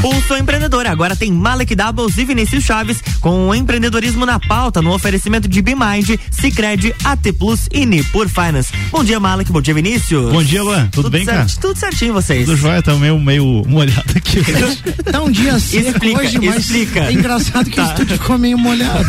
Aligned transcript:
Pulso 0.00 0.36
Empreendedor. 0.36 0.86
Agora 0.86 1.16
tem 1.16 1.32
Malek 1.32 1.74
Doubles 1.74 2.16
e 2.18 2.24
Vinícius 2.24 2.64
Chaves 2.64 3.02
com 3.20 3.48
o 3.48 3.54
empreendedorismo 3.54 4.24
na 4.24 4.38
pauta 4.38 4.80
no 4.80 4.92
oferecimento 4.92 5.48
de 5.48 5.60
BeMind, 5.60 6.18
Cicred, 6.30 6.94
AT 7.04 7.32
Plus 7.38 7.68
e 7.72 7.84
Nipur 7.84 8.28
Finance. 8.28 8.72
Bom 8.90 9.02
dia, 9.02 9.18
Malek. 9.18 9.50
Bom 9.50 9.60
dia, 9.60 9.74
Vinícius. 9.74 10.32
Bom 10.32 10.42
dia, 10.42 10.62
Luan. 10.62 10.86
Tudo, 10.86 11.04
Tudo 11.04 11.10
bem, 11.10 11.26
cara? 11.26 11.46
Tudo 11.60 11.78
certinho, 11.78 12.14
vocês. 12.14 12.44
Tudo 12.44 12.56
jóia, 12.56 12.80
tá 12.80 12.94
meio, 12.94 13.18
meio 13.18 13.64
molhado 13.66 14.12
aqui. 14.14 14.40
tá 15.10 15.20
um 15.20 15.30
dia 15.30 15.58
seco 15.58 15.88
explica, 15.88 16.20
hoje, 16.20 16.38
mas 16.38 16.56
explica. 16.58 17.00
é 17.00 17.12
engraçado 17.12 17.68
que 17.68 17.76
tá. 17.76 17.86
o 17.86 17.90
estúdio 17.90 18.18
ficou 18.18 18.38
meio 18.38 18.56
molhado. 18.58 19.08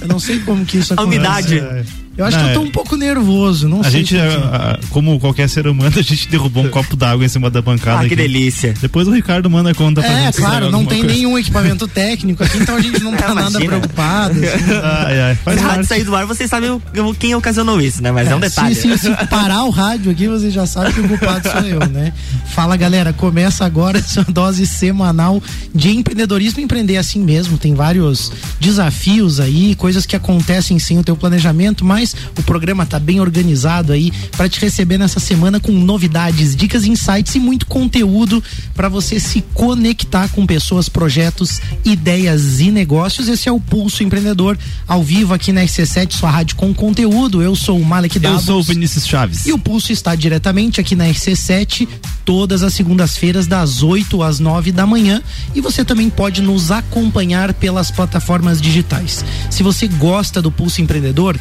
Eu 0.00 0.08
não 0.08 0.18
sei 0.18 0.40
como 0.40 0.64
que 0.64 0.78
isso 0.78 0.94
acontece. 0.94 1.16
A 1.16 1.20
umidade. 1.20 1.58
É. 1.58 1.84
Eu 2.16 2.24
acho 2.24 2.36
não, 2.36 2.44
que 2.44 2.50
eu 2.50 2.54
tô 2.54 2.60
um 2.60 2.70
pouco 2.70 2.96
nervoso, 2.96 3.68
não 3.68 3.80
a 3.80 3.84
sei. 3.84 4.04
Gente, 4.04 4.18
a, 4.18 4.78
a, 4.78 4.86
como 4.88 5.18
qualquer 5.20 5.48
ser 5.48 5.66
humano, 5.66 5.96
a 5.96 6.02
gente 6.02 6.28
derrubou 6.28 6.64
um 6.64 6.68
copo 6.70 6.96
d'água 6.96 7.24
em 7.24 7.28
cima 7.28 7.48
da 7.48 7.62
bancada. 7.62 7.98
Ah, 7.98 8.00
aqui. 8.00 8.10
que 8.10 8.16
delícia. 8.16 8.74
Depois 8.80 9.06
o 9.06 9.12
Ricardo 9.12 9.48
manda 9.48 9.72
conta 9.74 10.02
pra 10.02 10.10
é, 10.10 10.26
gente. 10.26 10.38
É, 10.38 10.40
claro, 10.40 10.70
não 10.70 10.84
tem 10.84 11.00
coisa. 11.00 11.14
nenhum 11.14 11.38
equipamento 11.38 11.86
técnico 11.86 12.42
aqui, 12.42 12.58
então 12.58 12.76
a 12.76 12.80
gente 12.80 13.00
não 13.02 13.12
tá 13.16 13.34
nada 13.34 13.58
preocupado. 13.58 14.38
Assim. 14.38 14.70
Ai, 14.82 15.20
ai, 15.20 15.34
faz 15.36 15.60
rádio 15.60 15.84
sair 15.84 16.04
do 16.04 16.14
ar, 16.14 16.26
vocês 16.26 16.50
sabem 16.50 16.80
quem 17.18 17.34
ocasionou 17.34 17.80
isso, 17.80 18.02
né? 18.02 18.10
Mas 18.10 18.28
é, 18.28 18.32
é 18.32 18.36
um 18.36 18.40
detalhe. 18.40 18.74
Se, 18.74 18.98
se, 18.98 18.98
se, 18.98 19.26
parar 19.26 19.64
o 19.64 19.70
rádio 19.70 20.10
aqui, 20.10 20.26
você 20.26 20.50
já 20.50 20.66
sabe 20.66 20.92
que 20.92 21.00
o 21.00 21.08
culpado 21.08 21.48
sou 21.48 21.60
eu, 21.60 21.80
né? 21.88 22.12
Fala, 22.54 22.76
galera, 22.76 23.12
começa 23.12 23.64
agora 23.64 23.98
essa 23.98 24.24
dose 24.24 24.66
semanal 24.66 25.42
de 25.74 25.90
empreendedorismo. 25.90 26.60
Empreender 26.60 26.96
assim 26.96 27.20
mesmo, 27.20 27.56
tem 27.56 27.74
vários 27.74 28.32
desafios 28.58 29.40
aí, 29.40 29.74
coisas 29.74 30.06
que 30.06 30.16
acontecem 30.16 30.78
sem 30.78 30.98
o 30.98 31.04
teu 31.04 31.16
planejamento, 31.16 31.84
mas 31.84 31.99
o 32.38 32.42
programa 32.42 32.86
tá 32.86 32.98
bem 32.98 33.20
organizado 33.20 33.92
aí 33.92 34.12
para 34.36 34.48
te 34.48 34.60
receber 34.60 34.98
nessa 34.98 35.20
semana 35.20 35.60
com 35.60 35.72
novidades, 35.72 36.54
dicas, 36.56 36.84
insights 36.84 37.34
e 37.34 37.38
muito 37.38 37.66
conteúdo 37.66 38.42
para 38.74 38.88
você 38.88 39.20
se 39.20 39.42
conectar 39.54 40.28
com 40.28 40.46
pessoas, 40.46 40.88
projetos, 40.88 41.60
ideias 41.84 42.60
e 42.60 42.70
negócios. 42.70 43.28
Esse 43.28 43.48
é 43.48 43.52
o 43.52 43.60
Pulso 43.60 44.02
Empreendedor 44.02 44.58
ao 44.86 45.02
vivo 45.02 45.34
aqui 45.34 45.52
na 45.52 45.62
RC7, 45.62 46.12
sua 46.12 46.30
rádio 46.30 46.56
com 46.56 46.72
conteúdo. 46.74 47.42
Eu 47.42 47.54
sou 47.54 47.78
o 47.78 47.84
Malek 47.84 48.18
Davos. 48.18 48.40
Eu 48.40 48.46
sou 48.46 48.60
o 48.60 48.62
Vinícius 48.62 49.06
Chaves. 49.06 49.46
E 49.46 49.52
o 49.52 49.58
Pulso 49.58 49.92
está 49.92 50.14
diretamente 50.14 50.80
aqui 50.80 50.96
na 50.96 51.06
RC7 51.06 51.88
todas 52.24 52.62
as 52.62 52.74
segundas-feiras 52.74 53.46
das 53.46 53.82
8 53.82 54.22
às 54.22 54.38
9 54.38 54.72
da 54.72 54.86
manhã 54.86 55.22
e 55.54 55.60
você 55.60 55.84
também 55.84 56.08
pode 56.08 56.40
nos 56.40 56.70
acompanhar 56.70 57.52
pelas 57.54 57.90
plataformas 57.90 58.60
digitais. 58.60 59.24
Se 59.50 59.62
você 59.62 59.88
gosta 59.88 60.40
do 60.40 60.50
Pulso 60.50 60.80
Empreendedor, 60.80 61.38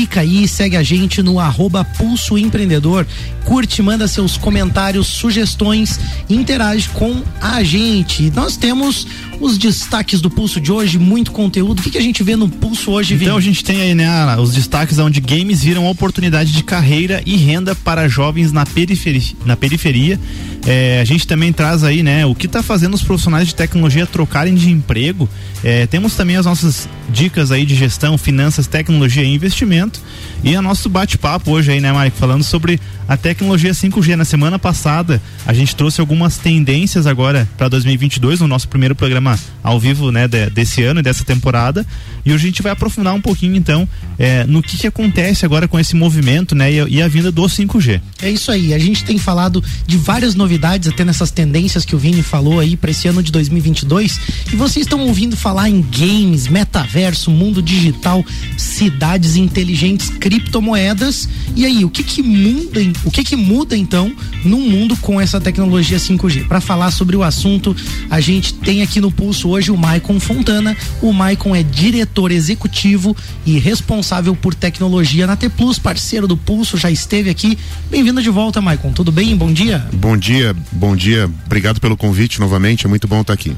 clica 0.00 0.20
aí, 0.20 0.48
segue 0.48 0.78
a 0.78 0.82
gente 0.82 1.22
no 1.22 1.38
arroba 1.38 1.84
Pulso 1.84 2.38
Empreendedor, 2.38 3.06
curte, 3.44 3.82
manda 3.82 4.08
seus 4.08 4.38
comentários, 4.38 5.06
sugestões, 5.06 6.00
interage 6.28 6.88
com 6.88 7.22
a 7.38 7.62
gente. 7.62 8.30
Nós 8.30 8.56
temos 8.56 9.06
os 9.38 9.58
destaques 9.58 10.22
do 10.22 10.30
Pulso 10.30 10.58
de 10.58 10.72
hoje, 10.72 10.98
muito 10.98 11.32
conteúdo. 11.32 11.80
O 11.80 11.82
que, 11.82 11.90
que 11.90 11.98
a 11.98 12.02
gente 12.02 12.22
vê 12.22 12.34
no 12.34 12.48
Pulso 12.48 12.92
hoje, 12.92 13.14
Então 13.14 13.36
a 13.36 13.40
gente 13.42 13.62
tem 13.62 13.82
aí, 13.82 13.94
né, 13.94 14.08
os 14.38 14.54
destaques 14.54 14.98
onde 14.98 15.20
games 15.20 15.62
viram 15.62 15.86
oportunidade 15.86 16.50
de 16.50 16.64
carreira 16.64 17.22
e 17.26 17.36
renda 17.36 17.74
para 17.74 18.08
jovens 18.08 18.52
na 18.52 18.64
periferia. 18.64 19.36
Na 19.44 19.56
periferia. 19.56 20.18
É, 20.66 21.00
a 21.00 21.04
gente 21.04 21.26
também 21.26 21.52
traz 21.52 21.82
aí, 21.82 22.02
né, 22.02 22.26
o 22.26 22.34
que 22.34 22.46
está 22.46 22.62
fazendo 22.62 22.94
os 22.94 23.02
profissionais 23.02 23.48
de 23.48 23.54
tecnologia 23.54 24.06
trocarem 24.06 24.54
de 24.54 24.70
emprego. 24.70 25.28
É, 25.64 25.86
temos 25.86 26.14
também 26.14 26.36
as 26.36 26.46
nossas 26.46 26.88
dicas 27.08 27.50
aí 27.50 27.64
de 27.64 27.74
gestão, 27.74 28.16
finanças, 28.16 28.66
tecnologia 28.66 29.22
e 29.22 29.34
investimento. 29.34 30.00
E 30.42 30.56
o 30.56 30.62
nosso 30.62 30.88
bate-papo 30.88 31.50
hoje 31.50 31.72
aí, 31.72 31.80
né, 31.80 31.92
Mike, 31.92 32.16
falando 32.16 32.42
sobre 32.42 32.80
a 33.06 33.16
tecnologia 33.16 33.72
5G. 33.72 34.14
Na 34.16 34.24
semana 34.24 34.58
passada, 34.58 35.20
a 35.46 35.52
gente 35.52 35.74
trouxe 35.76 36.00
algumas 36.00 36.38
tendências 36.38 37.06
agora 37.06 37.48
para 37.58 37.68
2022 37.68 38.40
no 38.40 38.46
nosso 38.46 38.68
primeiro 38.68 38.94
programa 38.94 39.38
ao 39.62 39.78
vivo, 39.78 40.10
né, 40.10 40.26
de, 40.26 40.48
desse 40.48 40.82
ano 40.82 41.00
e 41.00 41.02
dessa 41.02 41.24
temporada. 41.24 41.86
E 42.24 42.32
hoje 42.32 42.44
a 42.44 42.48
gente 42.48 42.62
vai 42.62 42.72
aprofundar 42.72 43.14
um 43.14 43.20
pouquinho, 43.20 43.56
então, 43.56 43.88
é, 44.18 44.44
no 44.44 44.62
que, 44.62 44.78
que 44.78 44.86
acontece 44.86 45.44
agora 45.44 45.66
com 45.66 45.78
esse 45.78 45.94
movimento, 45.96 46.54
né, 46.54 46.72
e, 46.72 46.96
e 46.96 47.02
a 47.02 47.08
vinda 47.08 47.30
do 47.30 47.42
5G. 47.42 48.00
É 48.22 48.30
isso 48.30 48.50
aí. 48.50 48.72
A 48.72 48.78
gente 48.78 49.04
tem 49.04 49.18
falado 49.18 49.62
de 49.86 49.96
várias 49.96 50.34
novidades, 50.34 50.49
até 50.88 51.04
nessas 51.04 51.30
tendências 51.30 51.84
que 51.84 51.94
o 51.94 51.98
Vini 51.98 52.22
falou 52.22 52.60
aí 52.60 52.76
para 52.76 52.90
esse 52.90 53.06
ano 53.06 53.22
de 53.22 53.30
2022. 53.30 54.20
E 54.52 54.56
vocês 54.56 54.86
estão 54.86 55.00
ouvindo 55.00 55.36
falar 55.36 55.68
em 55.68 55.80
games, 55.80 56.48
metaverso, 56.48 57.30
mundo 57.30 57.62
digital, 57.62 58.24
cidades 58.56 59.36
inteligentes, 59.36 60.10
criptomoedas. 60.10 61.28
E 61.54 61.66
aí, 61.66 61.84
o 61.84 61.90
que 61.90 62.02
que 62.02 62.22
muda, 62.22 62.80
o 63.04 63.10
que 63.10 63.22
que 63.22 63.36
muda 63.36 63.76
então 63.76 64.12
num 64.44 64.68
mundo 64.68 64.96
com 64.96 65.20
essa 65.20 65.40
tecnologia 65.40 65.98
5G? 65.98 66.46
Para 66.46 66.60
falar 66.60 66.90
sobre 66.90 67.16
o 67.16 67.22
assunto, 67.22 67.76
a 68.08 68.20
gente 68.20 68.54
tem 68.54 68.82
aqui 68.82 69.00
no 69.00 69.10
pulso 69.10 69.48
hoje 69.48 69.70
o 69.70 69.76
Maicon 69.76 70.18
Fontana. 70.18 70.76
O 71.02 71.12
Maicon 71.12 71.54
é 71.54 71.62
diretor 71.62 72.32
executivo 72.32 73.16
e 73.44 73.58
responsável 73.58 74.34
por 74.34 74.54
tecnologia 74.54 75.26
na 75.26 75.36
T 75.36 75.48
Plus, 75.48 75.78
parceiro 75.78 76.26
do 76.26 76.36
Pulso, 76.36 76.76
já 76.76 76.90
esteve 76.90 77.30
aqui. 77.30 77.58
Bem-vindo 77.90 78.22
de 78.22 78.30
volta, 78.30 78.60
Maicon. 78.60 78.92
Tudo 78.92 79.10
bem? 79.12 79.36
Bom 79.36 79.52
dia. 79.52 79.86
Bom 79.92 80.16
dia, 80.16 80.39
bom 80.72 80.96
dia. 80.96 81.30
Obrigado 81.46 81.80
pelo 81.80 81.96
convite 81.96 82.40
novamente. 82.40 82.86
É 82.86 82.88
muito 82.88 83.06
bom 83.06 83.20
estar 83.20 83.32
aqui. 83.32 83.56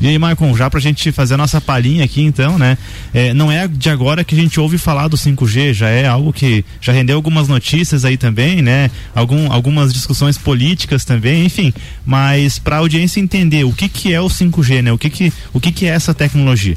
E 0.00 0.08
aí, 0.08 0.18
Maicon, 0.18 0.54
já 0.56 0.68
pra 0.68 0.80
gente 0.80 1.12
fazer 1.12 1.34
a 1.34 1.36
nossa 1.36 1.60
palhinha 1.60 2.04
aqui, 2.04 2.20
então, 2.20 2.58
né? 2.58 2.76
É, 3.12 3.32
não 3.32 3.50
é 3.50 3.68
de 3.68 3.88
agora 3.88 4.24
que 4.24 4.34
a 4.34 4.38
gente 4.38 4.58
ouve 4.58 4.76
falar 4.76 5.08
do 5.08 5.16
5G, 5.16 5.72
já 5.72 5.88
é 5.88 6.06
algo 6.06 6.32
que 6.32 6.64
já 6.80 6.92
rendeu 6.92 7.16
algumas 7.16 7.48
notícias 7.48 8.04
aí 8.04 8.16
também, 8.16 8.60
né? 8.60 8.90
Algum, 9.14 9.52
algumas 9.52 9.92
discussões 9.92 10.36
políticas 10.36 11.04
também, 11.04 11.46
enfim. 11.46 11.72
Mas 12.04 12.58
pra 12.58 12.78
audiência 12.78 13.20
entender 13.20 13.64
o 13.64 13.72
que 13.72 13.88
que 13.88 14.12
é 14.12 14.20
o 14.20 14.26
5G, 14.26 14.82
né? 14.82 14.92
O 14.92 14.98
que 14.98 15.08
que, 15.08 15.32
o 15.52 15.60
que 15.60 15.70
que 15.70 15.86
é 15.86 15.90
essa 15.90 16.12
tecnologia? 16.12 16.76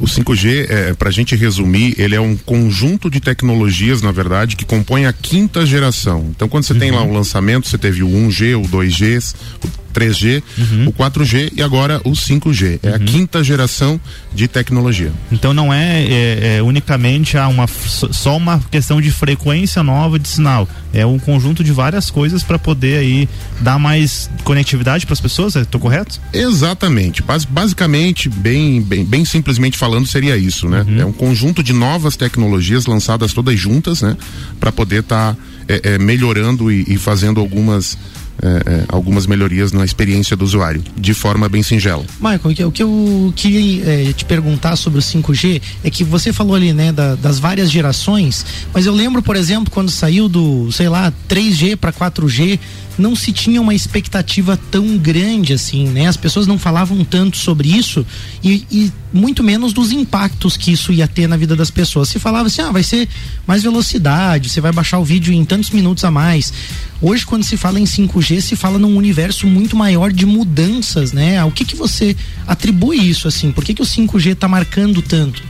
O 0.00 0.06
5G, 0.06 0.66
é, 0.68 0.94
para 0.94 1.08
a 1.08 1.12
gente 1.12 1.34
resumir, 1.34 1.94
ele 1.98 2.14
é 2.14 2.20
um 2.20 2.36
conjunto 2.36 3.10
de 3.10 3.20
tecnologias, 3.20 4.00
na 4.00 4.12
verdade, 4.12 4.54
que 4.54 4.64
compõe 4.64 5.06
a 5.06 5.12
quinta 5.12 5.66
geração. 5.66 6.26
Então, 6.30 6.48
quando 6.48 6.64
você 6.64 6.72
uhum. 6.72 6.78
tem 6.78 6.90
lá 6.90 7.02
o 7.02 7.12
lançamento, 7.12 7.68
você 7.68 7.76
teve 7.76 8.02
o 8.02 8.08
1G, 8.08 8.56
o 8.56 8.62
2G, 8.62 9.34
o 9.64 9.77
3G, 9.94 10.42
uhum. 10.58 10.88
o 10.88 10.92
4G 10.92 11.52
e 11.56 11.62
agora 11.62 12.00
o 12.04 12.12
5G. 12.12 12.80
É 12.82 12.88
uhum. 12.88 12.94
a 12.94 12.98
quinta 12.98 13.44
geração 13.44 14.00
de 14.34 14.46
tecnologia. 14.48 15.12
Então 15.30 15.52
não 15.52 15.72
é, 15.72 16.04
é, 16.04 16.56
é 16.56 16.62
unicamente 16.62 17.36
ah, 17.36 17.48
uma, 17.48 17.66
só 17.66 18.36
uma 18.36 18.60
questão 18.70 19.00
de 19.00 19.10
frequência 19.10 19.82
nova 19.82 20.18
de 20.18 20.28
sinal. 20.28 20.68
É 20.92 21.04
um 21.04 21.18
conjunto 21.18 21.62
de 21.62 21.72
várias 21.72 22.10
coisas 22.10 22.42
para 22.42 22.58
poder 22.58 22.98
aí 22.98 23.28
dar 23.60 23.78
mais 23.78 24.30
conectividade 24.44 25.04
para 25.06 25.12
as 25.12 25.20
pessoas. 25.20 25.54
Estou 25.56 25.80
correto? 25.80 26.20
Exatamente. 26.32 27.22
Bas, 27.22 27.44
basicamente, 27.44 28.28
bem, 28.28 28.80
bem, 28.80 29.04
bem 29.04 29.24
simplesmente 29.24 29.76
falando, 29.76 30.06
seria 30.06 30.36
isso, 30.36 30.68
né? 30.68 30.84
Uhum. 30.86 31.00
É 31.00 31.04
um 31.04 31.12
conjunto 31.12 31.62
de 31.62 31.72
novas 31.72 32.16
tecnologias 32.16 32.86
lançadas 32.86 33.32
todas 33.32 33.58
juntas, 33.58 34.02
né? 34.02 34.16
Para 34.58 34.72
poder 34.72 35.00
estar 35.00 35.34
tá, 35.34 35.40
é, 35.68 35.94
é, 35.94 35.98
melhorando 35.98 36.72
e, 36.72 36.84
e 36.88 36.96
fazendo 36.96 37.40
algumas 37.40 37.98
é, 38.42 38.46
é, 38.46 38.84
algumas 38.88 39.26
melhorias 39.26 39.72
na 39.72 39.84
experiência 39.84 40.36
do 40.36 40.44
usuário, 40.44 40.82
de 40.96 41.14
forma 41.14 41.48
bem 41.48 41.62
singela. 41.62 42.04
Michael, 42.20 42.68
o 42.68 42.72
que 42.72 42.82
eu 42.82 43.32
queria 43.34 43.84
é, 43.84 44.12
te 44.12 44.24
perguntar 44.24 44.76
sobre 44.76 44.98
o 44.98 45.02
5G 45.02 45.60
é 45.82 45.90
que 45.90 46.04
você 46.04 46.32
falou 46.32 46.54
ali, 46.54 46.72
né, 46.72 46.92
da, 46.92 47.14
das 47.14 47.38
várias 47.38 47.70
gerações, 47.70 48.44
mas 48.72 48.86
eu 48.86 48.92
lembro, 48.92 49.22
por 49.22 49.36
exemplo, 49.36 49.70
quando 49.70 49.90
saiu 49.90 50.28
do, 50.28 50.70
sei 50.72 50.88
lá, 50.88 51.12
3G 51.28 51.76
para 51.76 51.92
4G, 51.92 52.58
não 52.98 53.14
se 53.14 53.32
tinha 53.32 53.60
uma 53.60 53.74
expectativa 53.74 54.58
tão 54.70 54.98
grande 54.98 55.52
assim, 55.52 55.88
né? 55.88 56.06
As 56.06 56.16
pessoas 56.16 56.46
não 56.46 56.58
falavam 56.58 57.04
tanto 57.04 57.36
sobre 57.36 57.68
isso 57.68 58.04
e, 58.42 58.66
e, 58.70 58.92
muito 59.12 59.42
menos 59.42 59.72
dos 59.72 59.92
impactos 59.92 60.56
que 60.56 60.72
isso 60.72 60.92
ia 60.92 61.08
ter 61.08 61.26
na 61.26 61.36
vida 61.36 61.56
das 61.56 61.70
pessoas. 61.70 62.08
Se 62.08 62.18
falava 62.18 62.48
assim, 62.48 62.60
ah, 62.60 62.70
vai 62.70 62.82
ser 62.82 63.08
mais 63.46 63.62
velocidade, 63.62 64.50
você 64.50 64.60
vai 64.60 64.72
baixar 64.72 64.98
o 64.98 65.04
vídeo 65.04 65.32
em 65.32 65.44
tantos 65.44 65.70
minutos 65.70 66.04
a 66.04 66.10
mais. 66.10 66.52
Hoje, 67.00 67.24
quando 67.24 67.44
se 67.44 67.56
fala 67.56 67.78
em 67.78 67.84
5G, 67.84 68.40
se 68.40 68.56
fala 68.56 68.78
num 68.78 68.96
universo 68.96 69.46
muito 69.46 69.76
maior 69.76 70.12
de 70.12 70.26
mudanças, 70.26 71.12
né? 71.12 71.42
O 71.44 71.50
que 71.50 71.64
que 71.64 71.76
você 71.76 72.16
atribui 72.46 72.98
isso 72.98 73.28
assim? 73.28 73.52
Por 73.52 73.64
que 73.64 73.74
que 73.74 73.82
o 73.82 73.86
5G 73.86 74.32
está 74.32 74.48
marcando 74.48 75.00
tanto? 75.00 75.42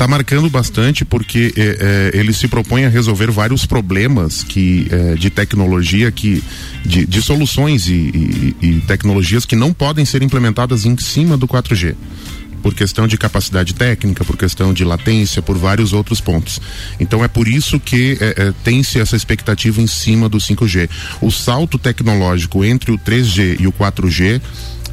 está 0.00 0.08
marcando 0.08 0.48
bastante 0.48 1.04
porque 1.04 1.52
é, 1.54 2.10
é, 2.14 2.18
ele 2.18 2.32
se 2.32 2.48
propõe 2.48 2.86
a 2.86 2.88
resolver 2.88 3.30
vários 3.30 3.66
problemas 3.66 4.42
que 4.42 4.88
é, 4.90 5.14
de 5.14 5.28
tecnologia 5.28 6.10
que 6.10 6.42
de, 6.84 7.06
de 7.06 7.22
soluções 7.22 7.86
e, 7.86 7.92
e, 7.92 8.56
e, 8.60 8.80
tecnologias 8.82 9.44
que 9.44 9.56
não 9.56 9.72
podem 9.72 10.04
ser 10.04 10.22
implementadas 10.22 10.84
em 10.84 10.96
cima 10.98 11.36
do 11.36 11.46
4G 11.46 11.94
por 12.62 12.74
questão 12.74 13.08
de 13.08 13.16
capacidade 13.16 13.74
técnica, 13.74 14.22
por 14.22 14.36
questão 14.36 14.72
de 14.72 14.84
latência, 14.84 15.40
por 15.40 15.56
vários 15.56 15.92
outros 15.92 16.20
pontos. 16.20 16.60
Então 16.98 17.24
é 17.24 17.28
por 17.28 17.48
isso 17.48 17.80
que 17.80 18.18
é, 18.20 18.34
é, 18.36 18.52
tem-se 18.62 19.00
essa 19.00 19.16
expectativa 19.16 19.80
em 19.80 19.86
cima 19.86 20.28
do 20.28 20.38
5G. 20.38 20.88
O 21.20 21.30
salto 21.30 21.78
tecnológico 21.78 22.64
entre 22.64 22.90
o 22.92 22.98
3G 22.98 23.60
e 23.60 23.66
o 23.66 23.72
4G 23.72 24.40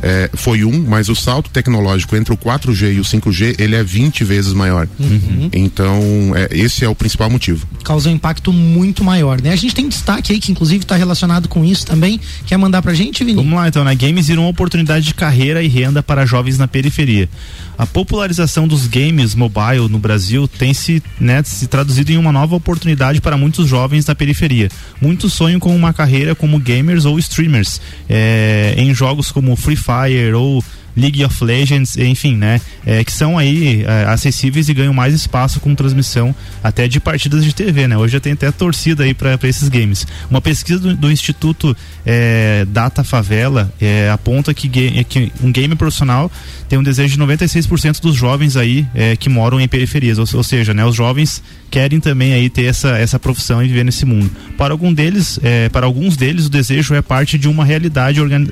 é, 0.02 0.30
foi 0.34 0.64
um, 0.64 0.86
mas 0.88 1.10
o 1.10 1.16
salto 1.16 1.50
tecnológico 1.50 2.16
entre 2.16 2.34
o 2.34 2.38
4G 2.38 2.96
e 2.96 3.00
o 3.00 3.04
5G 3.04 3.60
ele 3.60 3.76
é 3.76 3.84
20 3.84 4.24
vezes 4.24 4.54
maior. 4.54 4.88
Uhum. 5.00 5.50
Então, 5.54 6.02
é, 6.36 6.50
esse 6.52 6.84
é 6.84 6.90
o 6.90 6.96
principal 6.96 7.30
motivo. 7.30 7.68
Causa 7.84 8.10
um 8.10 8.14
impacto 8.14 8.52
muito 8.54 9.04
maior, 9.04 9.42
né? 9.42 9.52
A 9.52 9.56
gente 9.56 9.74
tem 9.74 9.88
destaque 9.88 10.34
aí 10.34 10.40
que 10.40 10.52
inclusive 10.52 10.84
está 10.84 10.96
relacionado 10.96 11.48
com 11.48 11.64
isso 11.64 11.86
também. 11.86 12.20
Quer 12.46 12.58
mandar 12.58 12.82
pra 12.82 12.94
gente, 12.94 13.24
Vini? 13.24 13.38
Vamos 13.38 13.54
lá 13.54 13.68
então, 13.68 13.84
né? 13.84 13.96
Games 13.96 14.28
viram 14.28 14.44
uma 14.44 14.50
oportunidade 14.50 15.06
de 15.06 15.14
carreira 15.14 15.62
e 15.62 15.68
renda 15.68 16.04
para 16.04 16.26
jovens 16.26 16.58
na 16.58 16.68
periferia. 16.68 17.30
A 17.78 17.86
popularização 17.86 18.68
dos 18.68 18.88
games 18.88 19.36
mobile 19.36 19.88
no 19.88 20.00
Brasil 20.00 20.48
tem 20.48 20.74
se, 20.74 21.02
né, 21.20 21.44
se 21.44 21.68
traduzido 21.68 22.12
em 22.12 22.18
uma 22.18 22.32
nova 22.32 22.56
oportunidade 22.56 23.22
para 23.22 23.38
muitos 23.38 23.68
jovens 23.68 24.06
na 24.08 24.16
periferia. 24.16 24.70
Muitos 25.00 25.34
sonham 25.34 25.60
com 25.60 25.76
uma 25.76 25.94
carreira 25.94 26.34
como 26.34 26.60
gamers 26.60 27.06
ou 27.06 27.20
streamers 27.20 27.80
é, 28.10 28.74
em 28.78 28.96
jogos 28.96 29.32
como 29.32 29.56
Free 29.56 29.76
Fire 29.88 30.36
ou 30.36 30.62
League 30.98 31.24
of 31.24 31.44
Legends, 31.44 31.96
enfim, 31.96 32.36
né? 32.36 32.60
É, 32.84 33.04
que 33.04 33.12
são 33.12 33.38
aí 33.38 33.84
é, 33.84 34.06
acessíveis 34.06 34.68
e 34.68 34.74
ganham 34.74 34.94
mais 34.94 35.14
espaço 35.14 35.60
com 35.60 35.76
transmissão 35.76 36.36
até 36.64 36.88
de 36.88 37.00
partidas 37.00 37.46
de 37.46 37.54
TV, 37.54 37.88
né? 37.88 37.96
Hoje 37.96 38.14
já 38.14 38.20
tem 38.20 38.34
até 38.34 38.52
torcida 38.52 39.04
aí 39.04 39.14
para 39.14 39.38
esses 39.44 39.70
games. 39.70 40.08
Uma 40.30 40.42
pesquisa 40.42 40.80
do, 40.80 40.96
do 40.96 41.12
Instituto 41.12 41.78
é, 42.04 42.66
Data 42.66 43.04
Favela 43.04 43.72
é, 43.80 44.10
aponta 44.10 44.54
que, 44.54 44.68
que, 44.68 45.32
um 45.42 45.52
game 45.52 45.76
profissional 45.76 46.32
tem 46.68 46.80
um 46.80 46.84
desejo 46.84 47.16
de 47.16 47.24
96% 47.24 48.02
dos 48.02 48.16
jovens 48.16 48.58
aí 48.58 48.86
é, 48.96 49.16
que 49.16 49.30
moram 49.30 49.62
em 49.62 49.68
periferias, 49.68 50.18
ou, 50.18 50.26
ou, 50.34 50.44
seja, 50.44 50.74
né? 50.74 50.84
Os 50.84 50.96
jovens 50.96 51.44
querem 51.70 52.00
também 52.00 52.34
aí 52.34 52.50
ter 52.50 52.66
essa, 52.66 52.98
essa 52.98 53.20
profissão 53.20 53.64
e 53.64 53.68
viver 53.68 53.86
nesse 53.86 54.06
mundo. 54.06 54.32
Para 54.58 54.74
algum 54.74 54.92
deles, 54.92 55.40
é, 55.44 55.70
para 55.70 55.86
alguns 55.86 56.18
deles, 56.18 56.48
o 56.48 56.50
desejo 56.50 56.96
é 56.96 57.02
parte 57.02 57.38
de 57.38 57.48
uma 57.48 57.64
realidade 57.64 58.20
organ, 58.20 58.46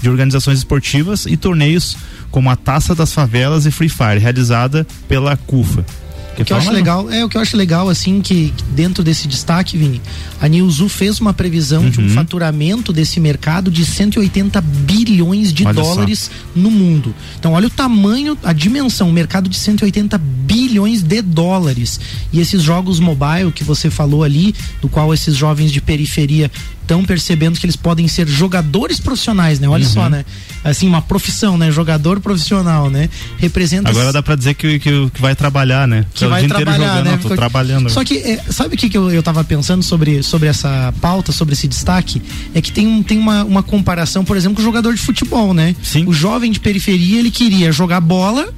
de 0.00 0.08
organizações 0.08 0.58
esportivas 0.58 1.26
e 1.26 1.36
torneios 1.36 1.71
torneios 1.72 1.96
como 2.30 2.48
a 2.48 2.56
Taça 2.56 2.94
das 2.94 3.12
Favelas 3.12 3.66
e 3.66 3.70
Free 3.70 3.88
Fire, 3.88 4.18
realizada 4.18 4.86
pela 5.06 5.36
CUFA. 5.36 5.84
O 6.32 6.44
que 6.44 6.50
eu 6.50 6.56
acho 6.56 6.70
legal, 6.70 7.10
é 7.10 7.22
o 7.22 7.28
que 7.28 7.36
eu 7.36 7.42
acho 7.42 7.58
legal 7.58 7.90
assim 7.90 8.22
que 8.22 8.54
dentro 8.70 9.04
desse 9.04 9.28
destaque, 9.28 9.76
Vini, 9.76 10.00
a 10.40 10.48
Newzoo 10.48 10.88
fez 10.88 11.20
uma 11.20 11.34
previsão 11.34 11.82
uhum. 11.82 11.90
de 11.90 12.00
um 12.00 12.04
uhum. 12.04 12.14
faturamento 12.14 12.90
desse 12.90 13.20
mercado 13.20 13.70
de 13.70 13.84
180 13.84 14.58
bilhões 14.62 15.52
de 15.52 15.66
olha 15.66 15.74
dólares 15.74 16.30
só. 16.32 16.58
no 16.58 16.70
mundo. 16.70 17.14
Então, 17.38 17.52
olha 17.52 17.66
o 17.66 17.70
tamanho, 17.70 18.36
a 18.42 18.54
dimensão, 18.54 19.10
o 19.10 19.12
mercado 19.12 19.46
de 19.46 19.58
180 19.58 20.16
bilhões 20.16 20.51
de 20.52 21.22
dólares. 21.22 22.00
E 22.32 22.40
esses 22.40 22.62
jogos 22.62 23.00
mobile 23.00 23.52
que 23.52 23.64
você 23.64 23.90
falou 23.90 24.22
ali, 24.22 24.54
do 24.80 24.88
qual 24.88 25.12
esses 25.12 25.36
jovens 25.36 25.72
de 25.72 25.80
periferia 25.80 26.50
estão 26.82 27.04
percebendo 27.04 27.58
que 27.58 27.64
eles 27.64 27.76
podem 27.76 28.06
ser 28.08 28.26
jogadores 28.28 29.00
profissionais, 29.00 29.58
né? 29.58 29.68
Olha 29.68 29.84
uhum. 29.84 29.90
só, 29.90 30.10
né? 30.10 30.24
Assim, 30.64 30.86
uma 30.86 31.00
profissão, 31.00 31.56
né? 31.56 31.70
Jogador 31.70 32.20
profissional, 32.20 32.90
né? 32.90 33.08
Representa. 33.38 33.88
Agora 33.88 34.12
dá 34.12 34.22
pra 34.22 34.34
dizer 34.34 34.54
que, 34.54 34.78
que, 34.78 35.10
que 35.10 35.20
vai 35.20 35.34
trabalhar, 35.34 35.88
né? 35.88 36.04
Que 36.12 36.26
vai 36.26 36.46
trabalhar, 36.46 36.98
jogando, 36.98 37.04
né? 37.04 37.18
Tô 37.22 37.34
trabalhando. 37.34 37.90
Só 37.90 38.04
que, 38.04 38.18
é, 38.18 38.42
sabe 38.50 38.74
o 38.74 38.78
que, 38.78 38.90
que 38.90 38.98
eu, 38.98 39.10
eu 39.10 39.22
tava 39.22 39.42
pensando 39.44 39.82
sobre, 39.82 40.22
sobre 40.22 40.48
essa 40.48 40.92
pauta, 41.00 41.32
sobre 41.32 41.54
esse 41.54 41.66
destaque? 41.66 42.20
É 42.54 42.60
que 42.60 42.72
tem, 42.72 43.02
tem 43.02 43.18
uma, 43.18 43.44
uma 43.44 43.62
comparação, 43.62 44.24
por 44.24 44.36
exemplo, 44.36 44.56
com 44.56 44.62
o 44.62 44.64
jogador 44.64 44.92
de 44.92 45.00
futebol, 45.00 45.54
né? 45.54 45.74
Sim. 45.82 46.04
O 46.06 46.12
jovem 46.12 46.50
de 46.52 46.60
periferia, 46.60 47.20
ele 47.20 47.30
queria 47.30 47.72
jogar 47.72 48.00
bola 48.00 48.52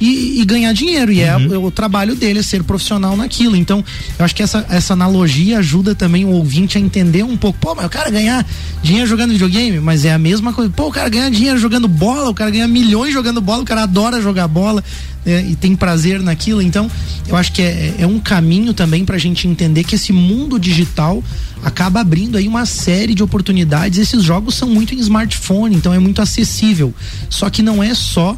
e, 0.00 0.40
e 0.40 0.44
ganhar 0.44 0.72
dinheiro. 0.72 1.12
E 1.12 1.20
é 1.20 1.36
uhum. 1.36 1.54
é 1.54 1.58
o, 1.58 1.64
o, 1.66 1.70
trabalho 1.70 2.14
dele 2.14 2.38
é 2.38 2.42
ser 2.42 2.64
profissional 2.64 3.16
naquilo. 3.16 3.54
Então, 3.54 3.84
eu 4.18 4.24
acho 4.24 4.34
que 4.34 4.42
essa, 4.42 4.64
essa 4.70 4.94
analogia 4.94 5.58
ajuda 5.58 5.94
também 5.94 6.24
o 6.24 6.30
ouvinte 6.30 6.78
a 6.78 6.80
entender 6.80 7.22
um 7.22 7.36
pouco. 7.36 7.58
Pô, 7.58 7.74
mas 7.74 7.84
o 7.84 7.90
cara 7.90 8.10
ganhar 8.10 8.46
dinheiro 8.82 9.06
jogando 9.06 9.32
videogame, 9.32 9.78
mas 9.78 10.04
é 10.04 10.12
a 10.12 10.18
mesma 10.18 10.52
coisa. 10.52 10.70
Pô, 10.70 10.88
o 10.88 10.92
cara 10.92 11.08
ganhar 11.08 11.30
dinheiro 11.30 11.58
jogando 11.58 11.86
bola, 11.86 12.30
o 12.30 12.34
cara 12.34 12.50
ganha 12.50 12.66
milhões 12.66 13.12
jogando 13.12 13.40
bola, 13.40 13.62
o 13.62 13.66
cara 13.66 13.82
adora 13.82 14.22
jogar 14.22 14.48
bola 14.48 14.82
né, 15.24 15.44
e 15.48 15.54
tem 15.54 15.76
prazer 15.76 16.22
naquilo. 16.22 16.62
Então, 16.62 16.90
eu 17.28 17.36
acho 17.36 17.52
que 17.52 17.60
é, 17.60 17.96
é 17.98 18.06
um 18.06 18.18
caminho 18.18 18.72
também 18.72 19.04
para 19.04 19.16
a 19.16 19.18
gente 19.18 19.46
entender 19.46 19.84
que 19.84 19.96
esse 19.96 20.12
mundo 20.12 20.58
digital 20.58 21.22
acaba 21.62 22.00
abrindo 22.00 22.38
aí 22.38 22.48
uma 22.48 22.64
série 22.64 23.14
de 23.14 23.22
oportunidades. 23.22 23.98
Esses 23.98 24.22
jogos 24.22 24.54
são 24.54 24.68
muito 24.68 24.94
em 24.94 24.98
smartphone, 24.98 25.76
então 25.76 25.92
é 25.92 25.98
muito 25.98 26.22
acessível. 26.22 26.94
Só 27.28 27.50
que 27.50 27.62
não 27.62 27.82
é 27.82 27.94
só 27.94 28.36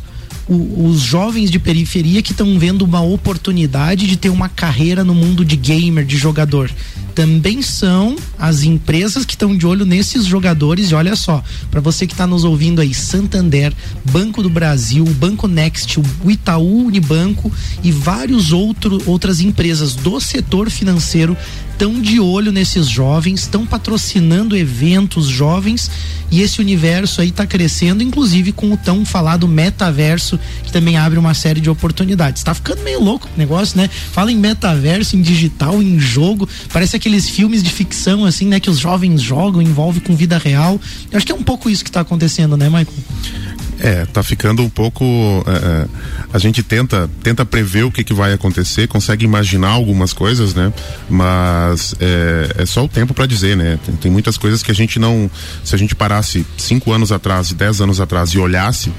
o, 0.48 0.86
os 0.86 1.00
jovens 1.00 1.50
de 1.50 1.58
periferia 1.58 2.22
que 2.22 2.32
estão 2.32 2.58
vendo 2.58 2.82
uma 2.82 3.00
oportunidade 3.00 4.06
de 4.06 4.16
ter 4.16 4.28
uma 4.28 4.48
carreira 4.48 5.04
no 5.04 5.14
mundo 5.14 5.44
de 5.44 5.56
gamer, 5.56 6.04
de 6.04 6.16
jogador. 6.16 6.70
Também 7.14 7.60
são 7.60 8.16
as 8.38 8.62
empresas 8.62 9.24
que 9.24 9.34
estão 9.34 9.56
de 9.56 9.66
olho 9.66 9.84
nesses 9.84 10.24
jogadores. 10.24 10.90
E 10.90 10.94
olha 10.94 11.14
só, 11.14 11.44
para 11.70 11.80
você 11.80 12.06
que 12.06 12.14
está 12.14 12.26
nos 12.26 12.42
ouvindo 12.42 12.80
aí, 12.80 12.94
Santander, 12.94 13.72
Banco 14.10 14.42
do 14.42 14.48
Brasil, 14.48 15.04
Banco 15.04 15.46
Next, 15.46 16.00
o 16.00 16.30
Itaú 16.30 16.86
Unibanco 16.86 17.52
e 17.82 17.92
vários 17.92 18.50
outras 18.52 19.40
empresas 19.40 19.94
do 19.94 20.18
setor 20.20 20.70
financeiro 20.70 21.36
estão 21.82 22.00
de 22.00 22.20
olho 22.20 22.52
nesses 22.52 22.86
jovens, 22.86 23.40
estão 23.40 23.66
patrocinando 23.66 24.56
eventos 24.56 25.26
jovens 25.26 25.90
e 26.30 26.40
esse 26.40 26.60
universo 26.60 27.20
aí 27.20 27.30
está 27.30 27.44
crescendo, 27.44 28.04
inclusive 28.04 28.52
com 28.52 28.70
o 28.72 28.76
tão 28.76 29.04
falado 29.04 29.48
metaverso, 29.48 30.38
que 30.62 30.70
também 30.70 30.96
abre 30.96 31.18
uma 31.18 31.34
série 31.34 31.60
de 31.60 31.68
oportunidades. 31.68 32.40
Está 32.40 32.54
ficando 32.54 32.84
meio 32.84 33.02
louco 33.02 33.28
o 33.34 33.36
negócio, 33.36 33.76
né? 33.76 33.90
Fala 34.12 34.30
em 34.30 34.36
metaverso, 34.36 35.16
em 35.16 35.22
digital, 35.22 35.82
em 35.82 35.98
jogo, 35.98 36.48
parece 36.72 36.94
aqueles 36.94 37.28
filmes 37.28 37.64
de 37.64 37.70
ficção 37.70 38.24
assim, 38.24 38.46
né, 38.46 38.60
que 38.60 38.70
os 38.70 38.78
jovens 38.78 39.20
jogam, 39.20 39.60
envolve 39.60 39.98
com 39.98 40.14
vida 40.14 40.38
real. 40.38 40.80
Eu 41.10 41.16
acho 41.16 41.26
que 41.26 41.32
é 41.32 41.34
um 41.34 41.42
pouco 41.42 41.68
isso 41.68 41.82
que 41.82 41.90
está 41.90 42.02
acontecendo, 42.02 42.56
né, 42.56 42.66
Michael? 42.66 42.86
É, 43.82 44.06
tá 44.06 44.22
ficando 44.22 44.62
um 44.62 44.70
pouco. 44.70 45.04
É, 45.44 45.50
é, 45.50 45.86
a 46.32 46.38
gente 46.38 46.62
tenta, 46.62 47.10
tenta 47.20 47.44
prever 47.44 47.82
o 47.82 47.90
que, 47.90 48.04
que 48.04 48.14
vai 48.14 48.32
acontecer, 48.32 48.86
consegue 48.86 49.24
imaginar 49.24 49.70
algumas 49.70 50.12
coisas, 50.12 50.54
né? 50.54 50.72
Mas 51.10 51.92
é, 51.98 52.62
é 52.62 52.66
só 52.66 52.84
o 52.84 52.88
tempo 52.88 53.12
para 53.12 53.26
dizer, 53.26 53.56
né? 53.56 53.80
Tem, 53.84 53.96
tem, 53.96 54.12
muitas 54.12 54.38
coisas 54.38 54.62
que 54.62 54.70
a 54.70 54.74
gente 54.74 55.00
não. 55.00 55.28
Se 55.64 55.74
a 55.74 55.78
gente 55.78 55.96
parasse 55.96 56.46
cinco 56.56 56.92
anos 56.92 57.10
atrás, 57.10 57.52
dez 57.52 57.80
anos 57.80 58.00
atrás 58.00 58.30
e 58.30 58.38
olhasse 58.38 58.92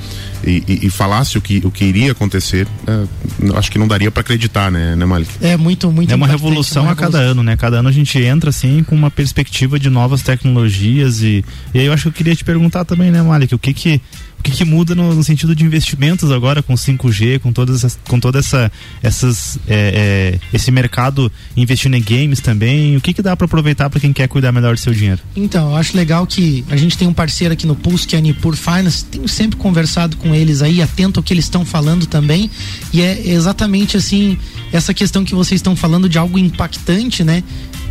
e, 0.44 0.62
e, 0.68 0.88
e 0.88 0.90
falasse 0.90 1.38
o 1.38 1.42
que, 1.42 1.62
o 1.64 1.72
que 1.72 1.86
iria 1.86 2.12
acontecer, 2.12 2.68
é, 2.86 3.58
acho 3.58 3.72
que 3.72 3.80
não 3.80 3.88
daria 3.88 4.12
para 4.12 4.20
acreditar, 4.20 4.70
né, 4.70 4.98
né, 4.98 5.06
Malik? 5.06 5.32
É 5.40 5.56
muito, 5.56 5.90
muito 5.90 6.12
É 6.12 6.16
uma 6.16 6.28
revolução 6.28 6.84
uma 6.84 6.92
a 6.92 6.96
cada 6.96 7.20
ano, 7.20 7.42
né? 7.42 7.56
Cada 7.56 7.80
ano 7.80 7.88
a 7.88 7.92
gente 7.92 8.20
entra 8.20 8.50
assim 8.50 8.84
com 8.84 8.96
uma 8.96 9.10
perspectiva 9.10 9.80
de 9.80 9.90
novas 9.90 10.22
tecnologias 10.22 11.22
e, 11.22 11.46
e 11.74 11.80
aí 11.80 11.86
eu 11.86 11.94
acho 11.94 12.04
que 12.04 12.10
eu 12.10 12.14
queria 12.14 12.36
te 12.36 12.44
perguntar 12.44 12.84
também, 12.84 13.10
né, 13.10 13.22
Malik, 13.22 13.56
o 13.56 13.60
que 13.60 13.74
que 13.74 14.02
o 14.44 14.52
que, 14.52 14.52
que 14.52 14.66
muda 14.66 14.94
no, 14.94 15.14
no, 15.14 15.24
sentido 15.24 15.56
de 15.56 15.64
investimentos 15.64 16.30
agora 16.30 16.62
com 16.62 16.74
5G, 16.74 17.40
com 17.40 17.54
todas 17.54 17.78
essas, 17.78 17.98
com 18.06 18.20
toda 18.20 18.40
essa 18.40 18.70
essas 19.02 19.58
é, 19.70 20.36
é, 20.36 20.40
esse 20.54 20.70
mercado 20.70 21.32
investindo 21.56 21.96
em 21.96 22.02
games 22.02 22.42
também, 22.42 22.98
o 22.98 23.02
que 23.02 23.14
que 23.14 23.22
dá 23.22 23.38
para 23.38 23.46
aproveitar 23.46 23.90
para 23.90 24.02
quem 24.02 24.12
quer 24.12 24.28
cuidar 24.28 24.52
melhor 24.52 24.74
do 24.76 24.80
seu 24.80 24.94
dinheiro? 24.94 25.22
Então, 25.34 25.70
eu 25.70 25.78
acho 25.78 25.96
legal 25.96 26.28
que 26.28 26.66
a 26.70 26.76
gente 26.76 26.98
tem 26.98 27.08
um 27.08 27.14
parceiro 27.14 27.54
aqui 27.54 27.66
no 27.66 27.74
Pulse 27.74 28.06
que 28.06 28.18
é 28.18 28.20
a 28.20 28.22
Nipur 28.22 28.58
Finance, 28.58 29.06
tenho 29.06 29.30
sempre 29.30 29.56
conversado 29.56 30.18
com 30.18 30.36
eles 30.36 30.62
aí, 30.62 30.82
atento 30.82 31.22
ao 31.22 31.24
que 31.24 31.34
eles 31.34 31.46
estão 31.46 31.64
falando 31.64 32.06
também, 32.06 32.52
e 32.92 33.02
é 33.02 33.30
exatamente 33.30 33.96
assim, 33.96 34.38
essa 34.74 34.94
questão 34.94 35.24
que 35.24 35.34
vocês 35.34 35.60
estão 35.60 35.74
falando 35.74 36.10
de 36.10 36.18
algo 36.18 36.38
impactante, 36.38 37.24
né? 37.24 37.42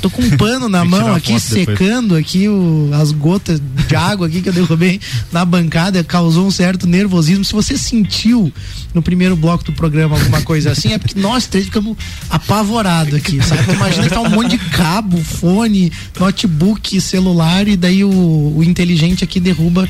Tô 0.01 0.09
com 0.09 0.21
um 0.23 0.29
pano 0.31 0.67
na 0.67 0.83
mão 0.83 1.13
aqui, 1.13 1.39
secando 1.39 2.15
depois. 2.15 2.25
aqui 2.25 2.49
o, 2.49 2.89
as 2.93 3.11
gotas 3.11 3.61
de 3.87 3.95
água 3.95 4.25
aqui 4.25 4.41
que 4.41 4.49
eu 4.49 4.53
derrubei 4.53 4.99
na 5.31 5.45
bancada, 5.45 6.03
causou 6.03 6.47
um 6.47 6.51
certo 6.51 6.87
nervosismo. 6.87 7.45
Se 7.45 7.53
você 7.53 7.77
sentiu 7.77 8.51
no 8.95 9.01
primeiro 9.01 9.35
bloco 9.35 9.63
do 9.63 9.71
programa 9.73 10.17
alguma 10.17 10.41
coisa 10.41 10.71
assim, 10.71 10.93
é 10.93 10.97
porque 10.97 11.19
nós 11.19 11.45
três 11.45 11.65
ficamos 11.65 11.95
apavorados 12.29 13.13
aqui, 13.13 13.39
sabe? 13.43 13.73
imagina 13.73 14.03
que 14.03 14.09
tá 14.09 14.21
um 14.21 14.29
monte 14.29 14.57
de 14.57 14.57
cabo, 14.57 15.17
fone, 15.17 15.91
notebook, 16.19 16.99
celular 16.99 17.67
e 17.67 17.77
daí 17.77 18.03
o, 18.03 18.53
o 18.57 18.63
inteligente 18.63 19.23
aqui 19.23 19.39
derruba 19.39 19.87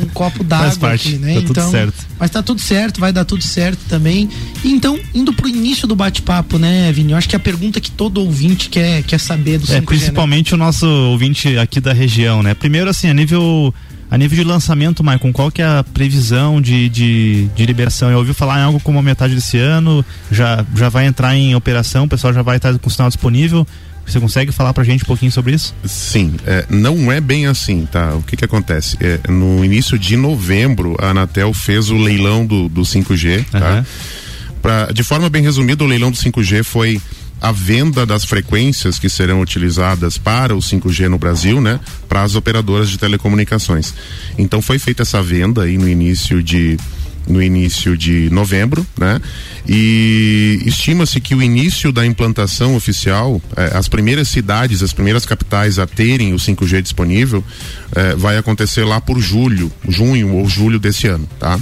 um 0.00 0.06
copo 0.06 0.44
d'água 0.44 0.92
aqui, 0.92 1.16
né? 1.16 1.34
Tá 1.34 1.40
então, 1.40 1.70
certo. 1.70 1.94
mas 2.18 2.30
tá 2.30 2.42
tudo 2.42 2.60
certo, 2.60 3.00
vai 3.00 3.12
dar 3.12 3.24
tudo 3.24 3.42
certo 3.42 3.80
também. 3.88 4.28
Então, 4.62 4.98
indo 5.14 5.32
pro 5.32 5.48
início 5.48 5.88
do 5.88 5.96
bate-papo, 5.96 6.58
né, 6.58 6.92
Vini? 6.92 7.12
Eu 7.12 7.18
acho 7.18 7.28
que 7.28 7.36
a 7.36 7.40
pergunta 7.40 7.80
que 7.80 7.90
todo 7.90 8.20
ouvinte 8.20 8.68
quer, 8.68 9.02
quer 9.02 9.18
saber 9.18 9.45
do 9.58 9.66
5G, 9.66 9.76
É, 9.76 9.80
principalmente 9.80 10.52
né? 10.52 10.56
o 10.56 10.58
nosso 10.58 10.86
ouvinte 10.86 11.56
aqui 11.58 11.80
da 11.80 11.92
região, 11.92 12.42
né? 12.42 12.54
Primeiro, 12.54 12.90
assim, 12.90 13.08
a 13.08 13.14
nível 13.14 13.72
a 14.10 14.16
nível 14.16 14.36
de 14.36 14.44
lançamento, 14.44 15.02
Maicon, 15.02 15.32
qual 15.32 15.50
que 15.50 15.60
é 15.60 15.64
a 15.64 15.84
previsão 15.84 16.60
de, 16.60 16.88
de, 16.88 17.48
de, 17.56 17.66
liberação? 17.66 18.10
Eu 18.10 18.18
ouvi 18.18 18.32
falar 18.32 18.60
em 18.60 18.62
algo 18.62 18.78
como 18.80 18.98
a 18.98 19.02
metade 19.02 19.34
desse 19.34 19.58
ano, 19.58 20.04
já, 20.30 20.64
já 20.76 20.88
vai 20.88 21.06
entrar 21.06 21.34
em 21.34 21.54
operação, 21.56 22.04
o 22.04 22.08
pessoal 22.08 22.32
já 22.32 22.42
vai 22.42 22.56
estar 22.56 22.78
com 22.78 22.88
o 22.88 22.90
sinal 22.90 23.08
disponível. 23.08 23.66
Você 24.06 24.20
consegue 24.20 24.52
falar 24.52 24.72
pra 24.72 24.84
gente 24.84 25.02
um 25.02 25.06
pouquinho 25.06 25.32
sobre 25.32 25.54
isso? 25.54 25.74
Sim, 25.84 26.34
é, 26.46 26.64
não 26.70 27.10
é 27.10 27.20
bem 27.20 27.46
assim, 27.46 27.84
tá? 27.90 28.14
O 28.14 28.22
que 28.22 28.36
que 28.36 28.44
acontece? 28.44 28.96
É, 29.00 29.18
no 29.28 29.64
início 29.64 29.98
de 29.98 30.16
novembro, 30.16 30.96
a 31.00 31.10
Anatel 31.10 31.52
fez 31.52 31.90
o 31.90 31.96
leilão 31.96 32.46
do, 32.46 32.68
do 32.68 32.82
5G, 32.82 33.44
tá? 33.50 33.84
Pra, 34.62 34.86
de 34.92 35.02
forma 35.02 35.28
bem 35.28 35.42
resumida, 35.42 35.82
o 35.82 35.86
leilão 35.88 36.12
do 36.12 36.16
5G 36.16 36.62
foi 36.62 37.00
a 37.40 37.52
venda 37.52 38.06
das 38.06 38.24
frequências 38.24 38.98
que 38.98 39.08
serão 39.08 39.40
utilizadas 39.40 40.18
para 40.18 40.54
o 40.54 40.58
5G 40.58 41.08
no 41.08 41.18
Brasil, 41.18 41.60
né, 41.60 41.78
para 42.08 42.22
as 42.22 42.34
operadoras 42.34 42.88
de 42.88 42.98
telecomunicações. 42.98 43.94
Então 44.38 44.62
foi 44.62 44.78
feita 44.78 45.02
essa 45.02 45.22
venda 45.22 45.62
aí 45.62 45.76
no 45.78 45.88
início 45.88 46.42
de 46.42 46.76
no 47.26 47.42
início 47.42 47.96
de 47.96 48.30
novembro, 48.30 48.86
né? 48.96 49.20
E 49.68 50.62
estima-se 50.64 51.20
que 51.20 51.34
o 51.34 51.42
início 51.42 51.90
da 51.90 52.06
implantação 52.06 52.76
oficial, 52.76 53.42
eh, 53.56 53.72
as 53.74 53.88
primeiras 53.88 54.28
cidades, 54.28 54.82
as 54.82 54.92
primeiras 54.92 55.26
capitais 55.26 55.78
a 55.78 55.86
terem 55.86 56.32
o 56.32 56.38
5G 56.38 56.80
disponível, 56.80 57.42
eh, 57.96 58.14
vai 58.16 58.38
acontecer 58.38 58.84
lá 58.84 59.00
por 59.00 59.18
julho, 59.18 59.72
junho 59.88 60.34
ou 60.34 60.48
julho 60.48 60.78
desse 60.78 61.08
ano, 61.08 61.28
tá? 61.38 61.58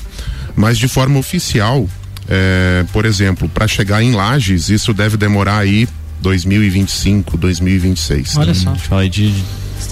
Mas 0.55 0.77
de 0.77 0.87
forma 0.87 1.19
oficial, 1.19 1.89
é, 2.29 2.85
por 2.93 3.05
exemplo, 3.05 3.49
para 3.49 3.67
chegar 3.69 4.03
em 4.03 4.13
Lages, 4.13 4.69
isso 4.69 4.95
deve 4.95 5.17
demorar 5.17 5.59
aí 5.59 5.89
2025, 6.21 7.37
2026. 7.37 8.37
Olha 8.37 8.55
só. 8.55 8.75
Fala 8.75 9.09
de 9.09 9.35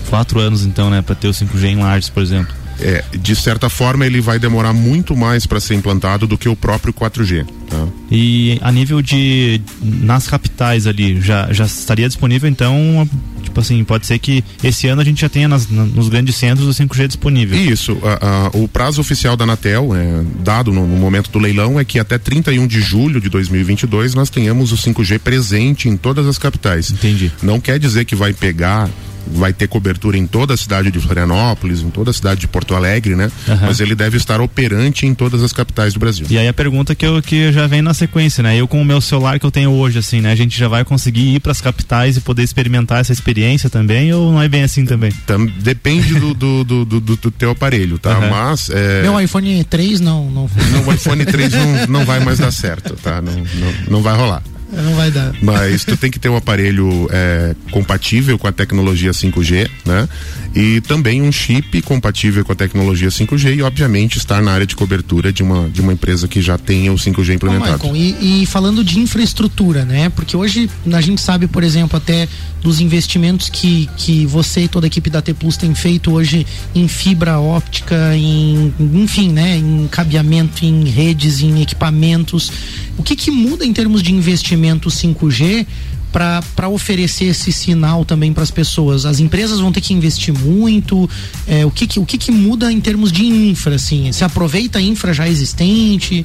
quatro 0.09 0.41
anos 0.41 0.65
então, 0.65 0.91
né, 0.91 1.03
para 1.03 1.15
ter 1.15 1.29
o 1.29 1.33
5G 1.33 1.65
em 1.65 1.77
Lages, 1.77 2.09
por 2.09 2.23
exemplo. 2.23 2.62
É, 2.81 3.05
de 3.17 3.37
certa 3.37 3.69
forma 3.69 4.05
ele 4.07 4.21
vai 4.21 4.39
demorar 4.39 4.73
muito 4.73 5.17
mais 5.17 5.47
para 5.47 5.61
ser 5.61 5.75
implantado 5.75 6.27
do 6.27 6.37
que 6.37 6.49
o 6.49 6.57
próprio 6.57 6.93
4G. 6.93 7.47
Tá? 7.69 7.87
E 8.11 8.59
a 8.61 8.71
nível 8.71 9.01
de 9.01 9.61
nas 9.81 10.27
capitais 10.27 10.87
ali 10.87 11.21
já 11.21 11.53
já 11.53 11.65
estaria 11.65 12.07
disponível 12.07 12.49
então 12.49 13.09
tipo 13.43 13.61
assim 13.61 13.83
pode 13.85 14.07
ser 14.07 14.19
que 14.19 14.45
esse 14.63 14.87
ano 14.87 15.01
a 15.01 15.05
gente 15.05 15.21
já 15.21 15.29
tenha 15.29 15.49
nas, 15.49 15.69
nos 15.69 16.09
grandes 16.09 16.37
centros 16.37 16.67
o 16.67 16.83
5G 16.83 17.07
disponível. 17.07 17.59
Isso, 17.59 17.99
a, 18.03 18.47
a, 18.47 18.51
o 18.57 18.67
prazo 18.67 19.01
oficial 19.01 19.37
da 19.37 19.45
Anatel 19.45 19.95
é, 19.95 20.23
dado 20.43 20.73
no, 20.73 20.87
no, 20.87 20.97
momento 20.97 21.31
do 21.31 21.39
leilão 21.39 21.79
é 21.79 21.85
que 21.85 21.99
até 21.99 22.19
31 22.19 22.67
de 22.67 22.81
julho 22.81 23.21
de 23.21 23.29
2022 23.29 24.15
nós 24.15 24.31
tenhamos 24.31 24.73
o 24.73 24.77
5G 24.77 25.19
presente 25.19 25.89
em 25.89 25.97
todas 25.97 26.27
as 26.27 26.39
capitais. 26.39 26.91
Entendi. 26.91 27.31
Não 27.43 27.61
quer 27.61 27.79
dizer 27.79 28.05
que 28.05 28.15
vai 28.15 28.33
pegar 28.33 28.89
vai 29.27 29.53
ter 29.53 29.69
cobertura 29.69 30.17
em 30.17 30.27
toda 30.27 30.55
a 30.55 30.57
cidade 30.57 30.91
de 30.91 30.99
Florianópolis, 31.01 31.81
em 31.81 31.91
toda 31.91 32.11
a 32.11 32.15
cidade 32.15 32.41
de 32.41 32.49
Porto 32.49 32.75
Alegre, 32.75 33.15
né? 33.15 33.31
Uhum. 33.47 33.59
Mas 33.63 33.81
ele 33.81 33.95
deve 33.95 34.17
estar 34.17 34.41
operante 34.41 35.07
em 35.07 35.15
todas 35.15 35.43
as 35.43 35.53
capitais 35.53 35.95
do 35.95 36.01
Brasil. 36.01 36.27
E 36.29 36.39
aí 36.39 36.49
a 36.49 36.53
pergunta 36.53 36.95
que 36.95 37.07
eu 37.07 37.23
que 37.23 37.53
já 37.53 37.67
vem 37.67 37.83
na 37.83 37.95
sequência, 37.95 38.43
né? 38.43 38.57
Eu 38.57 38.67
com 38.67 38.81
o 38.81 38.85
meu 38.85 39.01
celular 39.01 39.39
que 39.39 39.47
eu 39.47 39.51
tenho 39.51 39.71
hoje, 39.71 39.99
assim, 39.99 40.21
né? 40.21 40.33
A 40.33 40.37
gente 40.37 40.59
já 40.59 40.69
vai 40.69 40.85
conseguir 40.85 41.35
ir 41.37 41.41
para 41.41 41.53
as 41.53 41.61
capitais 41.61 42.17
e 42.17 42.21
poder 42.21 42.43
experimentar 42.43 43.01
essa 43.01 43.13
experiência 43.13 43.69
também 43.71 44.13
ou 44.13 44.33
não 44.33 44.43
é 44.43 44.49
bem 44.49 44.63
assim 44.63 44.85
também? 44.85 45.13
Tam, 45.27 45.47
depende 45.47 46.15
do, 46.15 46.35
do, 46.35 46.65
do, 46.65 46.85
do, 46.85 47.01
do 47.01 47.31
teu 47.31 47.51
aparelho, 47.51 47.99
tá? 47.99 48.19
Uhum. 48.19 48.31
Mas 48.31 48.71
é... 48.71 49.03
meu 49.03 49.21
iPhone 49.21 49.63
3 49.65 50.01
não 50.01 50.23
não. 50.31 50.51
Não, 50.71 50.87
o 50.87 50.93
iPhone 50.93 51.25
3 51.25 51.53
não, 51.53 51.87
não 51.89 52.05
vai 52.05 52.21
mais 52.21 52.39
dar 52.39 52.51
certo, 52.51 52.95
tá? 52.95 53.21
Não, 53.21 53.33
não, 53.33 53.75
não 53.89 54.03
vai 54.03 54.17
rolar. 54.17 54.43
Não 54.73 54.95
vai 54.95 55.11
dar. 55.11 55.35
Mas 55.43 55.85
tu 55.85 55.97
tem 55.97 56.11
que 56.11 56.19
ter 56.19 56.31
um 56.31 56.37
aparelho 56.37 57.07
é, 57.11 57.55
compatível 57.71 58.39
com 58.39 58.47
a 58.47 58.53
tecnologia 58.53 59.11
5G, 59.11 59.69
né? 59.85 60.09
E 60.55 60.81
também 60.83 61.21
um 61.21 61.31
chip 61.31 61.83
compatível 61.83 62.45
com 62.45 62.53
a 62.53 62.55
tecnologia 62.55 63.09
5G 63.09 63.57
e, 63.57 63.63
obviamente, 63.63 64.17
estar 64.17 64.41
na 64.43 64.53
área 64.53 64.67
de 64.67 64.75
cobertura 64.75 65.33
de 65.33 65.43
uma, 65.43 65.69
de 65.69 65.81
uma 65.81 65.93
empresa 65.93 66.27
que 66.27 66.41
já 66.41 66.57
tenha 66.57 66.93
o 66.93 66.97
5G 66.97 67.35
implementado. 67.35 67.79
Bom, 67.79 67.95
e, 67.95 68.43
e 68.43 68.47
falando 68.47 68.83
de 68.83 68.99
infraestrutura, 68.99 69.85
né? 69.85 70.09
Porque 70.09 70.37
hoje 70.37 70.71
a 70.93 71.01
gente 71.01 71.21
sabe, 71.21 71.47
por 71.47 71.63
exemplo, 71.63 71.97
até 71.97 72.27
dos 72.63 72.81
investimentos 72.81 73.49
que, 73.49 73.89
que 73.97 74.25
você 74.25 74.63
e 74.63 74.69
toda 74.69 74.87
a 74.87 74.89
equipe 74.89 75.11
da 75.11 75.21
T 75.21 75.35
Plus 75.35 75.57
tem 75.57 75.75
feito 75.75 76.13
hoje 76.13 76.47
em 76.75 76.87
fibra 76.87 77.41
óptica, 77.41 78.17
em, 78.17 78.73
enfim, 78.79 79.31
né? 79.31 79.57
Em 79.57 79.89
cabeamento, 79.89 80.65
em 80.65 80.85
redes, 80.85 81.41
em 81.43 81.61
equipamentos. 81.61 82.53
O 82.97 83.03
que, 83.03 83.17
que 83.17 83.31
muda 83.31 83.65
em 83.65 83.73
termos 83.73 84.03
de 84.03 84.13
investimento 84.13 84.89
5G 84.89 85.67
para 86.13 86.69
oferecer 86.69 87.25
esse 87.25 87.51
sinal 87.51 88.05
também 88.05 88.33
para 88.33 88.43
as 88.43 88.51
pessoas? 88.51 89.07
As 89.07 89.19
empresas 89.19 89.59
vão 89.59 89.73
ter 89.73 89.81
que 89.81 89.95
investir 89.95 90.33
muito? 90.35 91.09
É, 91.49 91.65
o 91.65 91.71
que, 91.71 91.87
que, 91.87 91.99
o 91.99 92.05
que, 92.05 92.19
que 92.19 92.31
muda 92.31 92.71
em 92.71 92.81
termos 92.81 93.11
de 93.11 93.25
infra? 93.25 93.77
Assim? 93.77 94.13
Se 94.13 94.23
aproveita 94.23 94.79
a 94.79 94.83
infra 94.83 95.15
já 95.15 95.27
existente? 95.27 96.23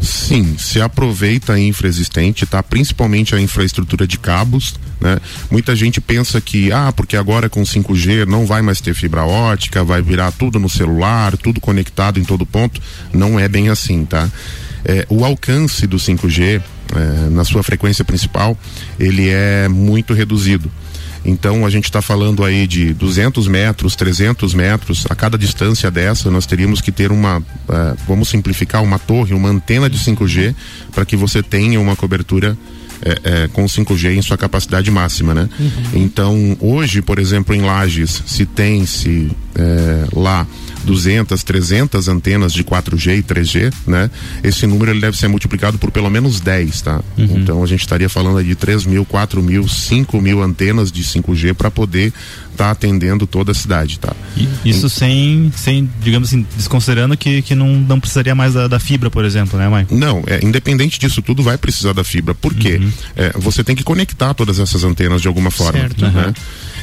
Sim, 0.00 0.56
se 0.58 0.80
aproveita 0.80 1.54
a 1.54 1.58
infra 1.58 1.88
existente, 1.88 2.44
tá? 2.44 2.62
Principalmente 2.62 3.34
a 3.34 3.40
infraestrutura 3.40 4.06
de 4.06 4.18
cabos. 4.18 4.74
Né? 5.00 5.18
Muita 5.50 5.74
gente 5.74 6.00
pensa 6.00 6.40
que, 6.40 6.70
ah, 6.70 6.92
porque 6.94 7.16
agora 7.16 7.48
com 7.48 7.62
5G 7.62 8.26
não 8.26 8.46
vai 8.46 8.60
mais 8.60 8.80
ter 8.80 8.94
fibra 8.94 9.24
ótica, 9.24 9.82
vai 9.82 10.02
virar 10.02 10.30
tudo 10.32 10.58
no 10.58 10.68
celular, 10.68 11.36
tudo 11.36 11.60
conectado 11.60 12.20
em 12.20 12.24
todo 12.24 12.44
ponto. 12.44 12.80
Não 13.12 13.40
é 13.40 13.48
bem 13.48 13.70
assim, 13.70 14.04
tá? 14.04 14.30
É, 14.84 15.06
o 15.08 15.24
alcance 15.24 15.86
do 15.86 15.96
5G 15.96 16.60
é, 16.94 17.30
na 17.30 17.44
sua 17.44 17.62
frequência 17.62 18.04
principal 18.04 18.56
ele 18.98 19.28
é 19.28 19.68
muito 19.68 20.14
reduzido. 20.14 20.70
Então 21.24 21.64
a 21.64 21.70
gente 21.70 21.84
está 21.84 22.02
falando 22.02 22.44
aí 22.44 22.66
de 22.66 22.92
200 22.94 23.46
metros, 23.46 23.94
300 23.94 24.54
metros. 24.54 25.06
A 25.08 25.14
cada 25.14 25.38
distância 25.38 25.90
dessa 25.90 26.30
nós 26.30 26.46
teríamos 26.46 26.80
que 26.80 26.90
ter 26.90 27.12
uma, 27.12 27.38
uh, 27.38 27.44
vamos 28.08 28.28
simplificar, 28.28 28.82
uma 28.82 28.98
torre, 28.98 29.32
uma 29.32 29.48
antena 29.48 29.88
de 29.88 29.98
5G 29.98 30.54
para 30.92 31.04
que 31.04 31.16
você 31.16 31.42
tenha 31.42 31.80
uma 31.80 31.94
cobertura 31.94 32.56
é, 33.04 33.42
é, 33.44 33.48
com 33.48 33.64
5G 33.64 34.16
em 34.16 34.22
sua 34.22 34.36
capacidade 34.36 34.90
máxima, 34.90 35.34
né? 35.34 35.48
Uhum. 35.58 35.70
Então, 35.94 36.56
hoje, 36.60 37.02
por 37.02 37.18
exemplo, 37.18 37.54
em 37.54 37.60
Lages, 37.60 38.22
se 38.26 38.46
tem 38.46 38.86
se 38.86 39.30
é, 39.56 40.06
lá 40.14 40.46
200, 40.84 41.42
300 41.42 42.08
antenas 42.08 42.52
de 42.52 42.64
4G 42.64 43.18
e 43.18 43.22
3G, 43.22 43.72
né? 43.86 44.10
Esse 44.42 44.66
número 44.66 44.90
ele 44.90 45.00
deve 45.00 45.16
ser 45.16 45.28
multiplicado 45.28 45.78
por 45.78 45.90
pelo 45.90 46.10
menos 46.10 46.40
10, 46.40 46.82
tá? 46.82 47.00
Uhum. 47.16 47.38
Então 47.38 47.62
a 47.62 47.66
gente 47.66 47.80
estaria 47.80 48.08
falando 48.08 48.42
de 48.42 48.54
3 48.54 48.84
mil, 48.84 49.04
4 49.04 49.42
mil, 49.42 49.66
5 49.68 50.20
mil 50.20 50.42
antenas 50.42 50.90
de 50.90 51.02
5G 51.02 51.54
para 51.54 51.70
poder 51.70 52.12
estar 52.52 52.64
tá 52.64 52.70
atendendo 52.70 53.26
toda 53.26 53.52
a 53.52 53.54
cidade, 53.54 53.98
tá? 53.98 54.12
E 54.36 54.48
isso 54.70 54.88
sem, 54.88 55.52
sem, 55.56 55.88
digamos 56.02 56.28
assim, 56.28 56.46
desconsiderando 56.56 57.16
que, 57.16 57.42
que 57.42 57.54
não, 57.54 57.68
não 57.68 57.98
precisaria 57.98 58.34
mais 58.34 58.54
da, 58.54 58.68
da 58.68 58.78
fibra, 58.78 59.10
por 59.10 59.24
exemplo, 59.24 59.58
né, 59.58 59.68
mãe? 59.68 59.86
Não, 59.90 60.22
é, 60.26 60.44
independente 60.44 60.98
disso 60.98 61.22
tudo, 61.22 61.42
vai 61.42 61.56
precisar 61.56 61.92
da 61.92 62.04
fibra. 62.04 62.34
Por 62.34 62.54
quê? 62.54 62.78
Uhum. 62.80 62.92
É, 63.16 63.32
você 63.38 63.64
tem 63.64 63.74
que 63.74 63.82
conectar 63.82 64.34
todas 64.34 64.58
essas 64.58 64.84
antenas 64.84 65.22
de 65.22 65.28
alguma 65.28 65.50
forma, 65.50 65.80
certo, 65.80 66.04
né? 66.04 66.26
Uhum. 66.26 66.34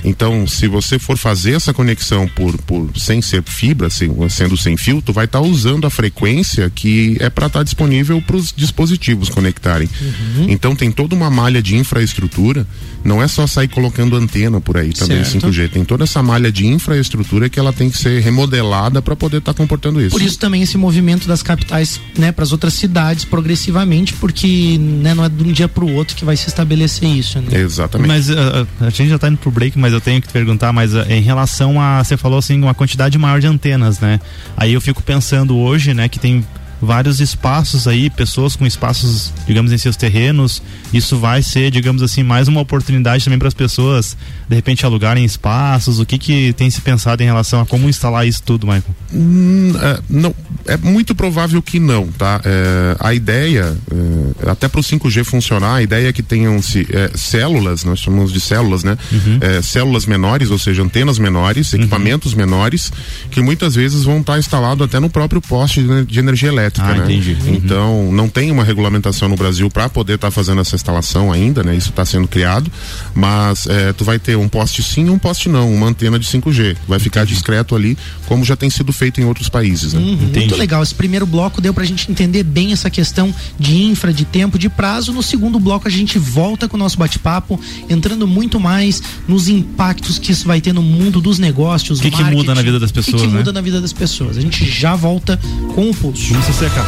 Então, 0.04 0.48
se 0.48 0.68
você 0.68 0.98
for 0.98 1.18
fazer 1.18 1.54
essa 1.54 1.74
conexão 1.74 2.28
por, 2.28 2.58
por 2.60 2.90
sem 2.98 3.22
ser 3.22 3.44
fibra, 3.44 3.90
sem, 3.90 4.10
sendo 4.30 4.58
sem 4.58 4.78
fio, 4.78 5.02
tu 5.02 5.14
vai 5.14 5.26
estar 5.26 5.42
tá 5.42 5.46
usando 5.46 5.86
a 5.86 5.90
frequência 5.90 6.70
que 6.70 7.18
é 7.20 7.30
para 7.30 7.48
estar 7.48 7.60
tá 7.60 7.64
disponível 7.64 8.22
para 8.22 8.36
os 8.36 8.54
dispositivos 8.56 9.30
conectarem. 9.30 9.90
Uhum. 10.02 10.46
Então, 10.50 10.76
tem 10.76 10.92
toda 10.92 11.16
uma 11.16 11.30
malha 11.30 11.62
de 11.62 11.76
infraestrutura. 11.76 12.66
Não 13.04 13.24
é 13.24 13.28
só 13.28 13.48
sair 13.48 13.68
colocando 13.68 14.16
antena 14.16 14.60
por 14.60 14.78
aí 14.78 14.92
também 14.92 15.24
certo. 15.24 15.48
5G. 15.48 15.70
Tem 15.70 15.86
toda 15.86 16.04
essa 16.04 16.22
malha 16.22 16.52
de 16.52 16.68
infraestrutura 16.68 17.50
que 17.50 17.60
ela 17.60 17.72
tem 17.72 17.90
que 17.90 17.98
ser 17.98 18.22
remodelada 18.22 19.02
para 19.02 19.16
poder 19.16 19.38
estar 19.38 19.54
tá 19.54 19.58
comportando 19.58 20.02
isso. 20.02 20.12
Por 20.12 20.22
isso 20.22 20.38
também 20.38 20.62
esse 20.62 20.78
movimento 20.78 21.28
das 21.28 21.42
capitais, 21.42 22.00
né, 22.18 22.32
para 22.32 22.44
as 22.44 22.52
outras 22.52 22.74
cidades 22.74 23.26
progressivamente, 23.26 24.14
porque 24.14 24.78
né, 24.78 25.14
não 25.14 25.24
é 25.24 25.30
de 25.30 25.44
um 25.44 25.52
dia 25.52 25.68
para 25.68 25.84
o 25.84 25.94
outro 25.94 26.16
que 26.16 26.26
vai 26.26 26.36
se 26.36 26.48
estabelecer 26.48 27.08
isso. 27.08 27.40
Né? 27.40 27.60
Exatamente. 27.60 28.08
Mas 28.08 28.30
uh, 28.30 28.68
a 28.82 28.90
gente 28.90 29.10
já 29.10 29.16
está 29.16 29.28
indo 29.28 29.38
pro 29.38 29.52
break, 29.52 29.78
mas 29.78 29.89
eu 29.94 30.02
tenho 30.02 30.22
que 30.22 30.28
te 30.28 30.34
perguntar, 30.34 30.72
mas 30.72 30.94
uh, 30.94 31.06
em 31.10 31.22
relação 31.22 31.82
a 31.82 32.04
você 32.04 32.18
falou 32.18 32.40
assim 32.40 32.62
uma 32.62 32.74
quantidade 32.74 33.18
maior 33.18 33.40
de 33.40 33.48
antenas, 33.48 34.00
né? 34.00 34.20
Aí 34.56 34.74
eu 34.74 34.82
fico 34.82 35.02
pensando 35.04 35.58
hoje, 35.58 35.94
né, 35.94 36.08
que 36.08 36.20
tem 36.20 36.46
vários 36.82 37.20
espaços 37.20 37.88
aí, 37.88 38.10
pessoas 38.10 38.56
com 38.56 38.66
espaços, 38.66 39.34
digamos, 39.46 39.72
em 39.72 39.78
seus 39.78 39.96
terrenos. 39.96 40.62
Isso 40.94 41.18
vai 41.18 41.44
ser, 41.44 41.72
digamos 41.72 42.02
assim, 42.02 42.24
mais 42.24 42.48
uma 42.48 42.62
oportunidade 42.62 43.24
também 43.24 43.38
para 43.38 43.48
as 43.48 43.54
pessoas, 43.54 44.16
de 44.48 44.56
repente, 44.56 44.86
alugarem 44.86 45.26
espaços. 45.26 46.00
O 46.00 46.06
que, 46.06 46.18
que 46.18 46.54
tem 46.54 46.70
se 46.70 46.82
pensado 46.82 47.22
em 47.22 47.26
relação 47.26 47.62
a 47.62 47.66
como 47.66 47.90
instalar 47.90 48.26
isso 48.26 48.42
tudo, 48.44 48.66
Michael? 48.66 48.96
Hum, 49.14 49.74
é, 49.82 50.00
não, 50.10 50.34
é 50.66 50.78
muito 50.78 51.14
provável 51.14 51.62
que 51.62 51.80
não, 51.80 52.08
tá? 52.08 52.42
É, 52.46 52.96
a 53.00 53.14
ideia, 53.14 53.76
é, 53.92 54.50
até 54.50 54.68
para 54.68 54.80
o 54.80 54.84
5G 54.84 55.24
funcionar, 55.24 55.76
a 55.76 55.84
ideia 55.84 56.10
é 56.10 56.14
que 56.14 56.24
tenham-se 56.24 56.88
é, 56.92 57.12
células, 57.16 57.84
nós 57.84 58.00
chamamos 58.00 58.32
de 58.32 58.40
células, 58.40 58.84
né? 58.84 58.98
Uhum. 59.12 59.38
É, 59.42 59.62
células 59.62 60.06
menores, 60.06 60.50
ou 60.50 60.58
seja, 60.58 60.82
antenas 60.82 61.20
menores, 61.20 61.74
uhum. 61.74 61.80
equipamentos 61.80 62.32
uhum. 62.32 62.40
menores, 62.40 62.92
que 63.30 63.42
muitas 63.42 63.76
vezes 63.76 64.04
vão 64.04 64.20
estar 64.20 64.34
tá 64.34 64.40
instalados 64.40 64.86
até 64.86 65.00
no 65.00 65.10
próprio 65.10 65.42
poste 65.42 65.86
de 66.08 66.20
energia 66.20 66.50
elétrica 66.50 66.69
elétrica, 66.70 66.88
ah, 66.88 66.96
né? 66.96 67.04
Entendi. 67.06 67.38
Uhum. 67.42 67.54
Então, 67.56 68.12
não 68.12 68.30
tem 68.30 68.52
uma 68.52 68.64
regulamentação 68.64 69.28
no 69.28 69.36
Brasil 69.36 69.70
para 69.70 69.90
poder 69.90 70.16
estar 70.16 70.28
tá 70.28 70.32
fazendo 70.32 70.62
essa 70.62 70.76
instalação 70.76 71.32
ainda, 71.32 71.64
né? 71.64 71.76
Isso 71.76 71.90
está 71.90 72.06
sendo 72.06 72.28
criado, 72.28 72.72
mas 73.14 73.68
é, 73.68 73.92
tu 73.94 74.04
vai 74.04 74.20
ter 74.20 74.38
um 74.38 74.48
poste 74.48 74.82
sim 74.84 75.08
e 75.08 75.10
um 75.10 75.20
poste 75.20 75.50
não, 75.50 75.74
uma 75.74 75.88
antena 75.88 76.18
de 76.18 76.26
5G. 76.26 76.78
Vai 76.88 77.00
ficar 77.00 77.22
entendi. 77.22 77.34
discreto 77.34 77.76
ali, 77.76 77.98
como 78.26 78.46
já 78.46 78.56
tem 78.56 78.70
sido 78.70 78.94
feito 78.94 79.20
em 79.20 79.26
outros 79.26 79.50
países, 79.50 79.94
né? 79.94 80.00
Uhum, 80.00 80.16
muito 80.16 80.56
legal. 80.56 80.82
Esse 80.84 80.96
primeiro 80.96 81.26
bloco 81.26 81.60
deu 81.60 81.74
para 81.74 81.84
a 81.84 81.88
gente 81.88 82.10
entender 82.10 82.44
bem 82.44 82.72
essa 82.72 82.90
questão 82.90 83.34
de 83.60 83.84
infra, 83.84 84.14
de 84.14 84.26
tempo, 84.26 84.58
de 84.58 84.70
prazo. 84.70 85.12
No 85.12 85.24
segundo 85.24 85.60
bloco 85.60 85.88
a 85.88 85.92
gente 85.92 86.20
volta 86.20 86.68
com 86.68 86.78
o 86.78 86.80
nosso 86.80 86.98
bate-papo, 86.98 87.60
entrando 87.90 88.28
muito 88.28 88.60
mais 88.60 89.02
nos 89.28 89.48
impactos 89.48 90.20
que 90.20 90.32
isso 90.32 90.48
vai 90.48 90.62
ter 90.62 90.74
no 90.74 90.82
mundo 90.84 91.20
dos 91.20 91.40
negócios, 91.40 92.00
o 92.00 92.02
que, 92.02 92.12
que 92.12 92.24
muda 92.24 92.54
na 92.54 92.62
vida 92.62 92.80
das 92.80 92.92
pessoas, 92.92 93.14
O 93.14 93.18
que, 93.18 93.28
que 93.28 93.34
né? 93.34 93.40
muda 93.40 93.54
na 93.54 93.62
vida 93.62 93.82
das 93.82 93.94
pessoas. 93.94 94.38
A 94.38 94.42
gente 94.42 94.66
já 94.70 94.96
volta 94.96 95.40
com 95.74 95.90
o 95.90 95.96
pulso. 95.96 96.34
Secar. 96.60 96.86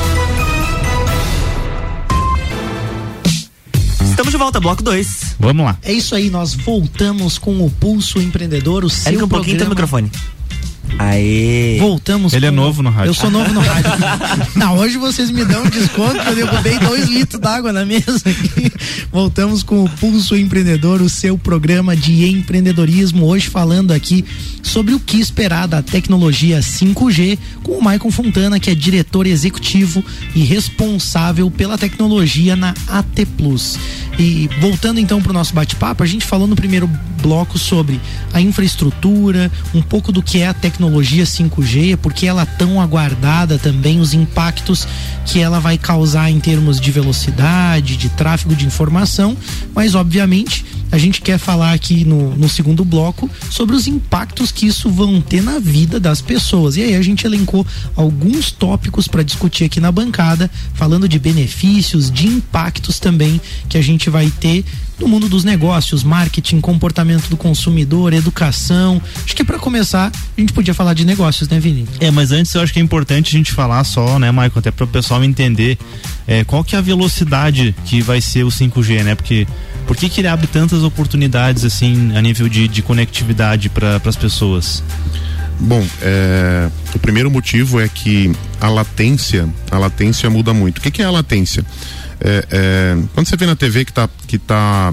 Estamos 4.04 4.34
de 4.34 4.38
volta, 4.38 4.60
bloco 4.60 4.84
2. 4.84 5.38
Vamos 5.40 5.66
lá. 5.66 5.78
É 5.82 5.94
isso 5.94 6.14
aí, 6.14 6.30
nós 6.30 6.54
voltamos 6.54 7.38
com 7.38 7.66
o 7.66 7.72
Pulso 7.72 8.20
Empreendedor, 8.20 8.84
o 8.84 8.90
seu 8.90 9.14
Eric, 9.14 9.24
um 9.24 9.30
pouquinho 9.30 9.58
teu 9.58 9.70
microfone. 9.70 10.12
Aê! 11.00 11.78
Voltamos. 11.80 12.34
Ele 12.34 12.46
é 12.46 12.50
com... 12.50 12.56
é 12.56 12.56
novo 12.56 12.84
no 12.84 12.90
rádio. 12.90 13.10
Eu 13.10 13.14
sou 13.14 13.30
novo 13.30 13.52
no 13.54 13.60
rádio. 13.60 13.92
Não, 14.56 14.78
hoje 14.78 14.98
vocês 14.98 15.32
me 15.32 15.44
dão 15.46 15.64
um 15.64 15.70
desconto 15.70 16.20
que 16.20 16.30
eu 16.30 16.36
derrubei 16.36 16.80
dois 16.80 17.08
litros 17.08 17.40
d'água 17.40 17.74
na 17.74 17.86
mesa 17.86 18.22
aqui. 18.26 18.72
Voltamos 19.12 19.64
com 19.64 19.84
o 19.84 19.90
Pulso 19.90 20.36
Empreendedor, 20.36 21.02
o 21.02 21.10
seu 21.10 21.38
programa 21.38 21.96
de 21.96 22.26
empreendedorismo. 22.30 23.26
Hoje 23.26 23.48
falando 23.48 23.92
aqui 23.92 24.24
sobre 24.62 24.94
o 24.94 25.00
que 25.00 25.20
esperar 25.20 25.68
da 25.68 25.82
tecnologia 25.82 26.60
5G 26.60 27.38
com 27.64 27.74
o 27.74 27.84
Maicon 27.84 28.12
Fontana, 28.12 28.60
que 28.60 28.70
é 28.70 28.76
diretor 28.76 29.26
executivo 29.28 30.04
e 30.36 30.44
responsável 30.44 31.50
pela 31.50 31.78
tecnologia 31.78 32.56
na 32.56 32.74
AT 32.88 33.26
Plus. 33.38 33.78
E 34.20 34.50
voltando 34.60 35.00
então 35.00 35.22
para 35.22 35.32
o 35.32 35.34
nosso 35.34 35.54
bate-papo, 35.54 36.04
a 36.04 36.08
gente 36.08 36.26
falou 36.26 36.48
no 36.48 36.56
primeiro 36.56 36.90
bloco 37.22 37.58
sobre 37.58 38.00
a 38.34 38.42
infraestrutura, 38.42 39.52
um 39.74 39.82
pouco 39.82 40.12
do 40.12 40.22
que 40.22 40.40
é 40.40 40.48
a 40.48 40.54
tecnologia 40.54 41.24
5G, 41.24 41.98
porque 41.98 42.26
ela 42.26 42.42
é 42.42 42.46
tão 42.46 42.82
aguardada 42.82 43.58
também, 43.58 44.00
os 44.00 44.14
impactos 44.14 44.88
que 45.26 45.40
ela 45.40 45.60
vai 45.60 45.78
causar 45.78 46.30
em 46.30 46.40
termos 46.40 46.80
de 46.80 46.92
velocidade, 46.92 47.98
de 47.98 48.10
tráfego 48.10 48.56
de 48.56 48.66
informação, 48.66 49.38
mas 49.74 49.96
obviamente 49.96 50.66
a 50.92 50.98
gente 50.98 51.22
quer 51.22 51.38
falar 51.38 51.74
aqui 51.74 52.04
no, 52.04 52.36
no 52.36 52.50
segundo 52.50 52.84
bloco 52.84 53.30
sobre 53.50 53.76
os 53.76 53.88
impactos 53.88 54.52
que 54.52 54.68
isso 54.68 54.90
vão 54.90 55.22
ter 55.22 55.42
na 55.42 55.60
vida 55.60 56.00
das 56.00 56.22
pessoas. 56.22 56.76
E 56.76 56.84
aí 56.84 56.96
a 56.96 57.02
gente 57.02 57.26
elencou 57.26 57.66
alguns 57.96 58.52
tópicos 58.52 59.08
para 59.08 59.24
discutir 59.24 59.66
aqui 59.66 59.80
na 59.80 59.92
bancada, 59.92 60.52
falando 60.74 61.08
de 61.08 61.18
benefícios, 61.18 62.12
de 62.12 62.28
impactos 62.28 63.00
também 63.00 63.40
que 63.70 63.78
a 63.78 63.82
gente 63.82 64.10
vai 64.10 64.30
ter 64.30 64.66
no 65.00 65.08
mundo 65.08 65.28
dos 65.28 65.44
negócios, 65.44 66.04
marketing, 66.04 66.62
comportamento 66.62 67.28
do 67.28 67.36
consumidor, 67.36 68.14
educação. 68.14 69.02
Acho 69.26 69.36
que 69.36 69.44
para 69.44 69.58
começar, 69.58 70.12
a 70.38 70.40
gente 70.40 70.54
podia 70.54 70.74
falar 70.74 70.94
de 70.94 71.04
negócios, 71.06 71.50
né, 71.50 71.60
Vini? 71.60 71.88
É, 72.00 72.12
mas 72.12 72.32
antes 72.32 72.54
eu 72.54 72.62
acho 72.62 72.72
que 72.72 72.80
é 72.80 72.82
importante 72.84 73.36
a 73.36 73.38
gente 73.38 73.52
falar 73.52 73.84
só, 73.84 74.20
né, 74.20 74.32
Michael, 74.32 74.52
até 74.56 74.70
para 74.70 74.84
o 74.84 74.88
pessoal 74.88 75.24
entender 75.24 75.78
é, 76.28 76.44
qual 76.44 76.64
que 76.64 76.76
é 76.76 76.78
a 76.78 76.82
velocidade 76.82 77.74
que 77.86 78.02
vai 78.02 78.22
ser 78.22 78.44
o 78.44 78.50
5G, 78.50 79.04
né? 79.04 79.16
Porque 79.16 79.48
por 79.88 79.98
que, 79.98 80.08
que 80.08 80.22
ele 80.22 80.28
abre 80.28 80.48
tantas 80.48 80.81
oportunidades 80.84 81.64
assim 81.64 82.16
a 82.16 82.22
nível 82.22 82.48
de, 82.48 82.68
de 82.68 82.82
conectividade 82.82 83.70
para 83.70 84.02
as 84.06 84.16
pessoas? 84.16 84.84
Bom, 85.60 85.86
é, 86.02 86.70
o 86.96 87.00
primeiro 87.00 87.30
motivo 87.30 87.80
é 87.80 87.88
que 87.88 88.32
a 88.60 88.68
latência, 88.68 89.48
a 89.70 89.78
latência 89.78 90.30
muda 90.30 90.54
muito. 90.54 90.80
O 90.80 90.82
que, 90.82 90.90
que 90.90 91.02
é 91.02 91.06
a 91.06 91.12
latência? 91.12 91.64
É, 92.20 92.46
é, 92.52 92.98
quando 93.14 93.28
você 93.28 93.36
vê 93.36 93.46
na 93.46 93.56
TV 93.56 93.86
que 93.86 93.94
tá, 93.94 94.10
que 94.28 94.38
tá 94.38 94.92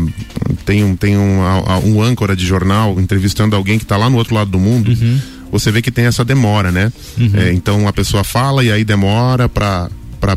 tem 0.64 0.84
um 0.84 0.96
tem 0.96 1.16
um, 1.16 1.40
um 1.84 2.02
âncora 2.02 2.34
de 2.34 2.44
jornal 2.44 2.98
entrevistando 3.00 3.56
alguém 3.56 3.78
que 3.78 3.84
está 3.84 3.96
lá 3.96 4.08
no 4.10 4.16
outro 4.16 4.34
lado 4.34 4.50
do 4.50 4.58
mundo, 4.58 4.90
uhum. 4.90 5.20
você 5.50 5.70
vê 5.70 5.80
que 5.80 5.90
tem 5.90 6.04
essa 6.04 6.24
demora, 6.24 6.70
né? 6.70 6.92
Uhum. 7.16 7.30
É, 7.34 7.52
então 7.52 7.88
a 7.88 7.92
pessoa 7.92 8.22
fala 8.22 8.62
e 8.62 8.70
aí 8.70 8.84
demora 8.84 9.48
para 9.48 9.90
para 10.18 10.36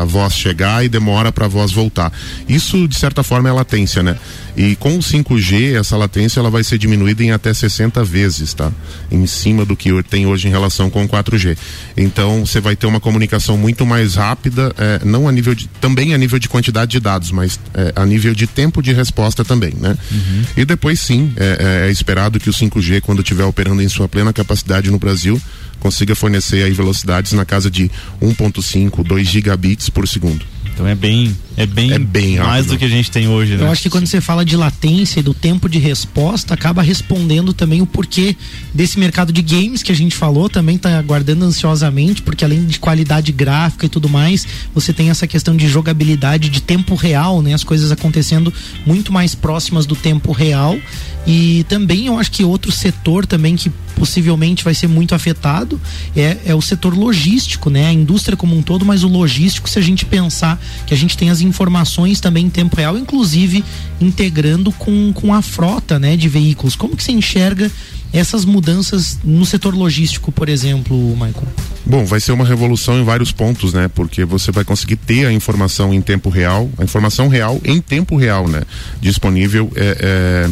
a 0.00 0.04
voz 0.04 0.34
chegar 0.34 0.84
e 0.84 0.88
demora 0.88 1.32
para 1.32 1.46
a 1.46 1.48
voz 1.48 1.72
voltar. 1.72 2.12
Isso, 2.48 2.86
de 2.86 2.96
certa 2.96 3.22
forma, 3.22 3.48
é 3.48 3.52
latência, 3.52 4.02
né? 4.02 4.16
E 4.56 4.76
com 4.76 4.96
o 4.96 4.98
5G, 4.98 5.78
essa 5.78 5.96
latência 5.96 6.38
ela 6.38 6.50
vai 6.50 6.62
ser 6.62 6.76
diminuída 6.76 7.22
em 7.22 7.30
até 7.30 7.52
60 7.54 8.04
vezes, 8.04 8.52
tá? 8.52 8.70
Em 9.10 9.26
cima 9.26 9.64
do 9.64 9.74
que 9.74 9.90
tem 10.02 10.26
hoje 10.26 10.46
em 10.46 10.50
relação 10.50 10.90
com 10.90 11.04
o 11.04 11.08
4G. 11.08 11.56
Então, 11.96 12.44
você 12.44 12.60
vai 12.60 12.76
ter 12.76 12.86
uma 12.86 13.00
comunicação 13.00 13.56
muito 13.56 13.86
mais 13.86 14.16
rápida, 14.16 14.72
é, 14.76 15.00
não 15.04 15.26
a 15.26 15.32
nível 15.32 15.54
de, 15.54 15.68
também 15.80 16.12
a 16.12 16.18
nível 16.18 16.38
de 16.38 16.48
quantidade 16.48 16.90
de 16.90 17.00
dados, 17.00 17.30
mas 17.30 17.58
é, 17.74 17.92
a 17.96 18.04
nível 18.04 18.34
de 18.34 18.46
tempo 18.46 18.82
de 18.82 18.92
resposta 18.92 19.44
também, 19.44 19.72
né? 19.80 19.96
Uhum. 20.10 20.42
E 20.56 20.64
depois, 20.64 21.00
sim, 21.00 21.32
é, 21.36 21.84
é, 21.84 21.88
é 21.88 21.90
esperado 21.90 22.38
que 22.38 22.50
o 22.50 22.52
5G, 22.52 23.00
quando 23.00 23.22
estiver 23.22 23.44
operando 23.44 23.80
em 23.80 23.88
sua 23.88 24.08
plena 24.08 24.32
capacidade 24.32 24.90
no 24.90 24.98
Brasil, 24.98 25.40
consiga 25.82 26.14
fornecer 26.14 26.62
aí 26.62 26.72
velocidades 26.72 27.32
na 27.32 27.44
casa 27.44 27.68
de 27.68 27.90
1.5, 28.22 29.02
2 29.02 29.26
gigabits 29.26 29.90
por 29.90 30.06
segundo. 30.06 30.46
Então 30.72 30.86
é 30.86 30.94
bem, 30.94 31.36
é 31.56 31.66
bem, 31.66 31.92
é 31.92 31.98
bem 31.98 32.38
mais 32.38 32.66
do 32.66 32.78
que 32.78 32.84
a 32.84 32.88
gente 32.88 33.10
tem 33.10 33.28
hoje. 33.28 33.56
Né? 33.56 33.64
Eu 33.64 33.70
acho 33.70 33.82
que 33.82 33.90
quando 33.90 34.06
você 34.06 34.20
fala 34.20 34.44
de 34.44 34.56
latência 34.56 35.20
e 35.20 35.22
do 35.22 35.34
tempo 35.34 35.68
de 35.68 35.78
resposta, 35.78 36.54
acaba 36.54 36.80
respondendo 36.80 37.52
também 37.52 37.82
o 37.82 37.86
porquê 37.86 38.34
desse 38.72 38.98
mercado 38.98 39.32
de 39.32 39.42
games 39.42 39.82
que 39.82 39.92
a 39.92 39.94
gente 39.94 40.14
falou, 40.14 40.48
também 40.48 40.76
está 40.76 40.98
aguardando 40.98 41.44
ansiosamente, 41.44 42.22
porque 42.22 42.44
além 42.44 42.64
de 42.64 42.78
qualidade 42.78 43.32
gráfica 43.32 43.84
e 43.84 43.88
tudo 43.88 44.08
mais, 44.08 44.46
você 44.74 44.92
tem 44.92 45.10
essa 45.10 45.26
questão 45.26 45.54
de 45.54 45.68
jogabilidade 45.68 46.48
de 46.48 46.62
tempo 46.62 46.94
real, 46.94 47.42
né? 47.42 47.52
As 47.52 47.64
coisas 47.64 47.92
acontecendo 47.92 48.52
muito 48.86 49.12
mais 49.12 49.34
próximas 49.34 49.84
do 49.84 49.94
tempo 49.94 50.32
real. 50.32 50.78
E 51.26 51.64
também 51.68 52.06
eu 52.06 52.18
acho 52.18 52.30
que 52.30 52.44
outro 52.44 52.72
setor 52.72 53.26
também 53.26 53.54
que 53.54 53.70
possivelmente 53.94 54.64
vai 54.64 54.74
ser 54.74 54.88
muito 54.88 55.14
afetado 55.14 55.80
é, 56.16 56.38
é 56.46 56.54
o 56.54 56.60
setor 56.60 56.96
logístico, 56.96 57.70
né? 57.70 57.86
A 57.86 57.92
indústria 57.92 58.36
como 58.36 58.56
um 58.56 58.62
todo, 58.62 58.84
mas 58.84 59.04
o 59.04 59.08
logístico, 59.08 59.70
se 59.70 59.78
a 59.78 59.82
gente 59.82 60.04
pensar 60.04 60.60
que 60.86 60.92
a 60.92 60.96
gente 60.96 61.16
tem 61.16 61.30
as 61.30 61.40
informações 61.40 62.20
também 62.20 62.46
em 62.46 62.50
tempo 62.50 62.76
real, 62.76 62.98
inclusive 62.98 63.64
integrando 64.00 64.72
com, 64.72 65.12
com 65.12 65.32
a 65.32 65.40
frota, 65.40 65.98
né, 65.98 66.16
de 66.16 66.28
veículos. 66.28 66.74
Como 66.74 66.96
que 66.96 67.04
você 67.04 67.12
enxerga 67.12 67.70
essas 68.12 68.44
mudanças 68.44 69.18
no 69.24 69.46
setor 69.46 69.74
logístico, 69.74 70.30
por 70.30 70.48
exemplo, 70.48 70.96
Michael? 71.12 71.46
Bom, 71.86 72.04
vai 72.04 72.20
ser 72.20 72.32
uma 72.32 72.44
revolução 72.44 73.00
em 73.00 73.04
vários 73.04 73.32
pontos, 73.32 73.72
né? 73.72 73.88
Porque 73.88 74.24
você 74.24 74.52
vai 74.52 74.64
conseguir 74.64 74.96
ter 74.96 75.26
a 75.26 75.32
informação 75.32 75.94
em 75.94 76.00
tempo 76.00 76.28
real, 76.28 76.68
a 76.78 76.84
informação 76.84 77.28
real 77.28 77.60
em 77.64 77.80
tempo 77.80 78.16
real, 78.16 78.46
né? 78.46 78.62
Disponível 79.00 79.70
é, 79.74 79.96
é, 80.00 80.50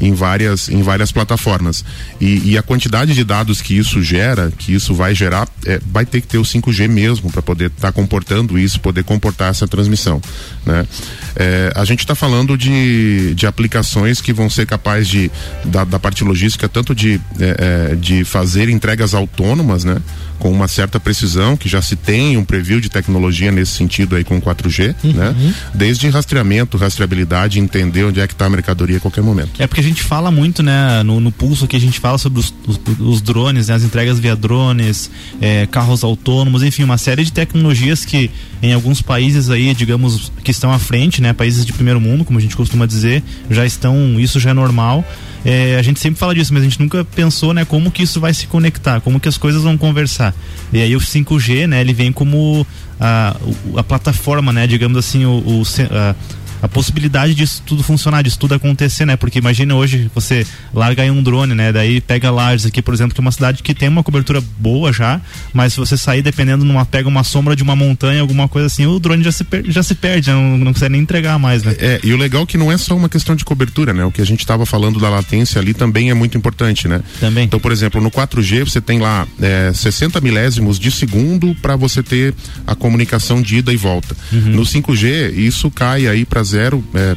em 0.00 0.14
várias 0.14 0.68
em 0.68 0.82
várias 0.82 1.12
plataformas 1.12 1.84
e, 2.20 2.52
e, 2.52 2.58
a 2.58 2.62
quantidade 2.62 3.14
de 3.14 3.24
dados 3.24 3.60
que 3.60 3.76
isso 3.76 4.02
gera, 4.02 4.50
que 4.56 4.72
isso 4.72 4.94
vai 4.94 5.14
gerar, 5.14 5.48
é, 5.66 5.80
vai 5.90 6.06
ter 6.06 6.20
que 6.20 6.26
ter 6.26 6.38
o 6.38 6.42
5G 6.42 6.88
mesmo 6.88 7.30
para 7.30 7.42
poder 7.42 7.66
estar 7.66 7.88
tá 7.88 7.92
comportando 7.92 8.58
isso, 8.58 8.80
poder 8.80 9.04
comportar 9.04 9.50
essa 9.50 9.66
transmissão, 9.68 10.20
né? 10.64 10.86
É, 11.36 11.72
a 11.74 11.84
gente 11.84 12.00
está 12.00 12.14
falando 12.14 12.56
de, 12.56 13.34
de 13.34 13.46
aplicações 13.46 14.20
que 14.20 14.32
vão 14.32 14.48
ser 14.48 14.66
capazes 14.66 15.08
de 15.08 15.30
da, 15.64 15.84
da 15.84 15.98
parte 15.98 16.24
logística 16.24 16.68
tanto 16.68 16.94
de 16.94 17.20
é, 17.38 17.90
é 17.92 17.94
de 17.94 18.24
fazer 18.24 18.68
entregas 18.68 19.14
autônomas, 19.14 19.84
né? 19.84 19.96
Com 20.40 20.50
uma 20.50 20.66
certa 20.66 20.98
precisão, 20.98 21.56
que 21.56 21.68
já 21.68 21.80
se 21.80 21.94
tem 21.94 22.36
um 22.36 22.44
preview 22.44 22.80
de 22.80 22.88
tecnologia 22.88 23.52
nesse 23.52 23.72
sentido 23.72 24.16
aí 24.16 24.24
com 24.24 24.40
4G, 24.40 24.94
uhum. 25.04 25.12
né? 25.12 25.54
Desde 25.74 26.08
rastreamento, 26.08 26.78
rastreabilidade, 26.78 27.60
entender 27.60 28.04
onde 28.04 28.20
é 28.20 28.26
que 28.26 28.32
está 28.32 28.46
a 28.46 28.50
mercadoria 28.50 28.96
a 28.96 29.00
qualquer 29.00 29.22
momento. 29.22 29.50
É 29.58 29.66
porque 29.66 29.80
a 29.80 29.84
gente 29.84 30.02
fala 30.02 30.30
muito, 30.30 30.62
né, 30.62 31.02
no, 31.02 31.20
no 31.20 31.30
pulso 31.30 31.66
aqui 31.66 31.76
a 31.76 31.80
gente 31.80 32.00
fala 32.00 32.16
sobre 32.16 32.40
os, 32.40 32.54
os, 32.66 32.80
os 32.98 33.20
drones, 33.20 33.68
né, 33.68 33.74
as 33.74 33.82
entregas 33.82 34.18
via 34.18 34.34
drones, 34.34 35.10
é, 35.40 35.66
carros 35.66 36.02
autônomos, 36.02 36.62
enfim, 36.62 36.82
uma 36.82 36.98
série 36.98 37.22
de 37.22 37.32
tecnologias 37.32 38.04
que 38.04 38.30
em 38.62 38.72
alguns 38.72 39.02
países 39.02 39.50
aí, 39.50 39.74
digamos, 39.74 40.32
que 40.42 40.50
estão 40.50 40.72
à 40.72 40.78
frente, 40.78 41.20
né, 41.20 41.34
países 41.34 41.66
de 41.66 41.72
primeiro 41.72 42.00
mundo, 42.00 42.24
como 42.24 42.38
a 42.38 42.42
gente 42.42 42.56
costuma 42.56 42.86
dizer, 42.86 43.22
já 43.50 43.66
estão, 43.66 44.18
isso 44.18 44.40
já 44.40 44.50
é 44.50 44.54
normal. 44.54 45.04
É, 45.44 45.76
a 45.76 45.82
gente 45.82 45.98
sempre 46.00 46.18
fala 46.18 46.34
disso, 46.34 46.52
mas 46.52 46.62
a 46.62 46.64
gente 46.64 46.80
nunca 46.80 47.04
pensou, 47.04 47.54
né, 47.54 47.64
como 47.64 47.90
que 47.90 48.02
isso 48.02 48.20
vai 48.20 48.34
se 48.34 48.46
conectar, 48.46 49.00
como 49.00 49.18
que 49.18 49.28
as 49.28 49.38
coisas 49.38 49.62
vão 49.62 49.76
conversar. 49.76 50.34
E 50.72 50.80
aí 50.80 50.94
o 50.94 51.00
5G, 51.00 51.66
né, 51.66 51.80
ele 51.80 51.92
vem 51.92 52.12
como 52.12 52.66
a, 53.00 53.36
a 53.76 53.82
plataforma, 53.82 54.52
né, 54.52 54.66
digamos 54.66 54.98
assim, 54.98 55.24
o, 55.24 55.38
o 55.38 55.62
a, 55.90 56.14
a 56.62 56.68
possibilidade 56.68 57.34
disso 57.34 57.62
tudo 57.64 57.82
funcionar, 57.82 58.22
disso 58.22 58.38
tudo 58.38 58.54
acontecer, 58.54 59.04
né? 59.04 59.16
Porque 59.16 59.38
imagina 59.38 59.74
hoje 59.74 60.10
você 60.14 60.46
larga 60.74 61.02
aí 61.02 61.10
um 61.10 61.22
drone, 61.22 61.54
né? 61.54 61.72
Daí 61.72 62.00
pega 62.00 62.30
Lages 62.30 62.66
aqui, 62.66 62.82
por 62.82 62.94
exemplo, 62.94 63.14
que 63.14 63.20
é 63.20 63.22
uma 63.22 63.32
cidade 63.32 63.62
que 63.62 63.74
tem 63.74 63.88
uma 63.88 64.02
cobertura 64.02 64.42
boa 64.58 64.92
já, 64.92 65.20
mas 65.52 65.72
se 65.72 65.78
você 65.78 65.96
sair 65.96 66.22
dependendo 66.22 66.64
numa 66.64 66.84
pega 66.84 67.08
uma 67.08 67.24
sombra 67.24 67.56
de 67.56 67.62
uma 67.62 67.76
montanha, 67.76 68.20
alguma 68.20 68.48
coisa 68.48 68.66
assim, 68.66 68.86
o 68.86 68.98
drone 68.98 69.22
já 69.22 69.32
se, 69.32 69.46
já 69.66 69.82
se 69.82 69.94
perde, 69.94 70.30
não, 70.30 70.58
não 70.58 70.72
consegue 70.72 70.92
nem 70.92 71.00
entregar 71.00 71.38
mais, 71.38 71.62
né? 71.62 71.74
É, 71.78 72.00
e 72.02 72.12
o 72.12 72.16
legal 72.16 72.42
é 72.42 72.46
que 72.46 72.58
não 72.58 72.70
é 72.70 72.76
só 72.76 72.96
uma 72.96 73.08
questão 73.08 73.34
de 73.34 73.44
cobertura, 73.44 73.92
né? 73.92 74.04
O 74.04 74.10
que 74.10 74.20
a 74.20 74.26
gente 74.26 74.40
estava 74.40 74.66
falando 74.66 74.98
da 74.98 75.08
latência 75.08 75.60
ali 75.60 75.74
também 75.74 76.10
é 76.10 76.14
muito 76.14 76.36
importante, 76.36 76.88
né? 76.88 77.02
Também. 77.18 77.44
Então, 77.44 77.60
por 77.60 77.72
exemplo, 77.72 78.00
no 78.00 78.10
4G 78.10 78.64
você 78.64 78.80
tem 78.80 78.98
lá 78.98 79.26
é, 79.40 79.72
60 79.72 80.20
milésimos 80.20 80.78
de 80.78 80.90
segundo 80.90 81.54
para 81.56 81.76
você 81.76 82.02
ter 82.02 82.34
a 82.66 82.74
comunicação 82.74 83.40
de 83.40 83.56
ida 83.56 83.72
e 83.72 83.76
volta. 83.76 84.16
Uhum. 84.32 84.40
No 84.50 84.62
5G, 84.62 85.34
isso 85.34 85.70
cai 85.70 86.06
aí 86.06 86.24
para 86.24 86.40
zero. 86.50 86.84
É, 86.94 87.16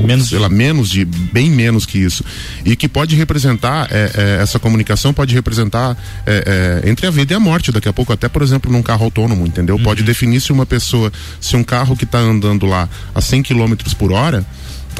menos 0.00 0.28
sei 0.28 0.38
lá, 0.38 0.48
menos 0.48 0.90
de 0.90 1.04
bem 1.04 1.50
menos 1.50 1.86
que 1.86 1.98
isso 1.98 2.22
e 2.64 2.76
que 2.76 2.88
pode 2.88 3.16
representar 3.16 3.88
é, 3.90 4.10
é, 4.14 4.42
essa 4.42 4.58
comunicação 4.58 5.14
pode 5.14 5.34
representar 5.34 5.96
é, 6.26 6.82
é 6.84 6.90
entre 6.90 7.06
a 7.06 7.10
vida 7.10 7.32
e 7.32 7.36
a 7.36 7.40
morte 7.40 7.72
daqui 7.72 7.88
a 7.88 7.92
pouco 7.92 8.12
até 8.12 8.28
por 8.28 8.42
exemplo 8.42 8.70
num 8.70 8.82
carro 8.82 9.04
autônomo 9.04 9.46
entendeu 9.46 9.76
uhum. 9.76 9.82
pode 9.82 10.02
definir 10.02 10.40
se 10.40 10.52
uma 10.52 10.66
pessoa 10.66 11.10
se 11.40 11.56
um 11.56 11.64
carro 11.64 11.96
que 11.96 12.04
está 12.04 12.18
andando 12.18 12.66
lá 12.66 12.88
a 13.14 13.20
100 13.20 13.44
km 13.44 13.74
por 13.98 14.12
hora 14.12 14.44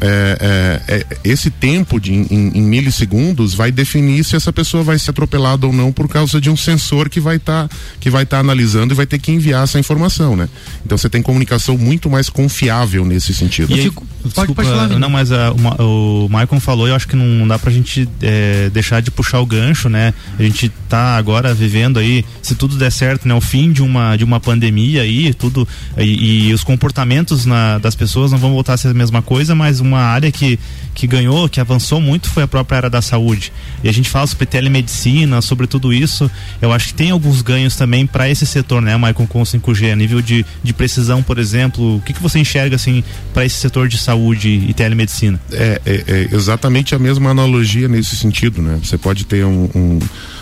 é, 0.00 0.82
é, 0.88 0.94
é, 0.96 1.16
esse 1.24 1.50
tempo 1.50 2.00
de, 2.00 2.12
em, 2.12 2.26
em, 2.30 2.62
milissegundos 2.62 3.54
vai 3.54 3.72
definir 3.72 4.24
se 4.24 4.36
essa 4.36 4.52
pessoa 4.52 4.82
vai 4.82 4.98
ser 4.98 5.10
atropelada 5.10 5.66
ou 5.66 5.72
não 5.72 5.92
por 5.92 6.08
causa 6.08 6.40
de 6.40 6.48
um 6.48 6.56
sensor 6.56 7.08
que 7.08 7.18
vai 7.18 7.36
estar 7.36 7.68
tá, 7.68 7.76
que 7.98 8.08
vai 8.08 8.22
estar 8.22 8.36
tá 8.36 8.40
analisando 8.40 8.94
e 8.94 8.96
vai 8.96 9.06
ter 9.06 9.18
que 9.18 9.32
enviar 9.32 9.64
essa 9.64 9.78
informação, 9.78 10.36
né? 10.36 10.48
Então 10.84 10.96
você 10.96 11.08
tem 11.08 11.20
comunicação 11.20 11.76
muito 11.76 12.08
mais 12.08 12.28
confiável 12.28 13.04
nesse 13.04 13.34
sentido. 13.34 13.74
E 13.74 13.80
aí, 13.80 13.90
pode, 14.34 14.54
pode 14.54 14.68
falar, 14.68 14.88
não, 14.88 15.10
mas 15.10 15.32
a, 15.32 15.52
o, 15.52 16.26
o 16.26 16.28
Michael 16.28 16.60
falou, 16.60 16.86
eu 16.86 16.94
acho 16.94 17.08
que 17.08 17.16
não, 17.16 17.46
dá 17.46 17.58
pra 17.58 17.72
gente 17.72 18.08
é, 18.22 18.70
deixar 18.70 19.00
de 19.02 19.10
puxar 19.10 19.40
o 19.40 19.46
gancho, 19.46 19.88
né? 19.88 20.14
A 20.38 20.42
gente 20.42 20.70
tá 20.88 21.16
agora 21.16 21.52
vivendo 21.52 21.98
aí, 21.98 22.24
se 22.40 22.54
tudo 22.54 22.76
der 22.76 22.92
certo, 22.92 23.26
né? 23.26 23.34
O 23.34 23.40
fim 23.40 23.72
de 23.72 23.82
uma, 23.82 24.16
de 24.16 24.24
uma 24.24 24.38
pandemia 24.38 25.02
aí, 25.02 25.34
tudo, 25.34 25.66
e, 25.96 26.48
e 26.48 26.54
os 26.54 26.62
comportamentos 26.62 27.44
na, 27.44 27.78
das 27.78 27.94
pessoas 27.94 28.30
não 28.30 28.38
vão 28.38 28.52
voltar 28.52 28.74
a 28.74 28.76
ser 28.76 28.88
a 28.88 28.94
mesma 28.94 29.22
coisa, 29.22 29.54
mas 29.54 29.80
uma 29.88 30.00
área 30.00 30.30
que, 30.30 30.58
que 30.94 31.06
ganhou, 31.06 31.48
que 31.48 31.60
avançou 31.60 32.00
muito 32.00 32.30
foi 32.30 32.42
a 32.42 32.48
própria 32.48 32.76
área 32.76 32.90
da 32.90 33.02
saúde. 33.02 33.52
E 33.82 33.88
a 33.88 33.92
gente 33.92 34.08
fala 34.08 34.26
sobre 34.26 34.46
telemedicina, 34.46 35.40
sobre 35.40 35.66
tudo 35.66 35.92
isso. 35.92 36.30
Eu 36.60 36.72
acho 36.72 36.88
que 36.88 36.94
tem 36.94 37.10
alguns 37.10 37.42
ganhos 37.42 37.76
também 37.76 38.06
para 38.06 38.28
esse 38.28 38.46
setor, 38.46 38.82
né, 38.82 38.96
Michael, 38.96 39.26
com 39.28 39.40
o 39.40 39.44
5G, 39.44 39.92
a 39.92 39.96
nível 39.96 40.20
de, 40.20 40.44
de 40.62 40.72
precisão, 40.72 41.22
por 41.22 41.38
exemplo. 41.38 41.96
O 41.96 42.00
que, 42.00 42.12
que 42.12 42.22
você 42.22 42.38
enxerga 42.38 42.76
assim 42.76 43.02
para 43.32 43.44
esse 43.44 43.56
setor 43.56 43.88
de 43.88 43.98
saúde 43.98 44.48
e 44.48 44.74
telemedicina? 44.74 45.40
É, 45.52 45.80
é, 45.84 46.04
é, 46.06 46.28
exatamente 46.32 46.94
a 46.94 46.98
mesma 46.98 47.30
analogia 47.30 47.88
nesse 47.88 48.16
sentido, 48.16 48.60
né? 48.60 48.78
Você 48.82 48.98
pode 48.98 49.24
ter 49.24 49.44
um, 49.44 49.70
um, 49.74 49.98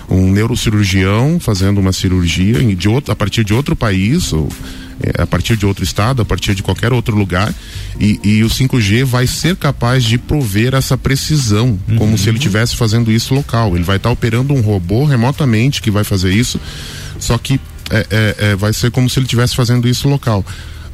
um 0.08 0.30
neurocirurgião 0.30 1.38
fazendo 1.40 1.78
uma 1.78 1.92
cirurgia 1.92 2.62
de 2.74 2.88
outro, 2.88 3.12
a 3.12 3.16
partir 3.16 3.44
de 3.44 3.52
outro 3.52 3.74
país 3.74 4.32
ou 4.32 4.48
é, 5.02 5.22
a 5.22 5.26
partir 5.26 5.56
de 5.56 5.66
outro 5.66 5.84
estado, 5.84 6.22
a 6.22 6.24
partir 6.24 6.54
de 6.54 6.62
qualquer 6.62 6.92
outro 6.92 7.14
lugar, 7.14 7.52
e, 8.00 8.18
e 8.24 8.42
o 8.42 8.48
5G 8.48 9.04
vai 9.04 9.26
ser 9.26 9.56
capaz 9.56 10.02
de 10.04 10.16
prover 10.16 10.74
essa 10.74 10.96
precisão, 10.96 11.78
uhum. 11.88 11.96
como 11.96 12.18
se 12.18 12.28
ele 12.28 12.38
estivesse 12.38 12.74
fazendo 12.76 13.12
isso 13.12 13.34
local. 13.34 13.74
Ele 13.74 13.84
vai 13.84 13.96
estar 13.96 14.08
tá 14.08 14.12
operando 14.12 14.54
um 14.54 14.60
robô 14.60 15.04
remotamente 15.04 15.82
que 15.82 15.90
vai 15.90 16.02
fazer 16.02 16.32
isso, 16.32 16.58
só 17.18 17.36
que 17.36 17.60
é, 17.90 18.06
é, 18.10 18.36
é 18.38 18.56
vai 18.56 18.72
ser 18.72 18.90
como 18.90 19.08
se 19.10 19.18
ele 19.18 19.26
estivesse 19.26 19.54
fazendo 19.54 19.86
isso 19.86 20.08
local. 20.08 20.44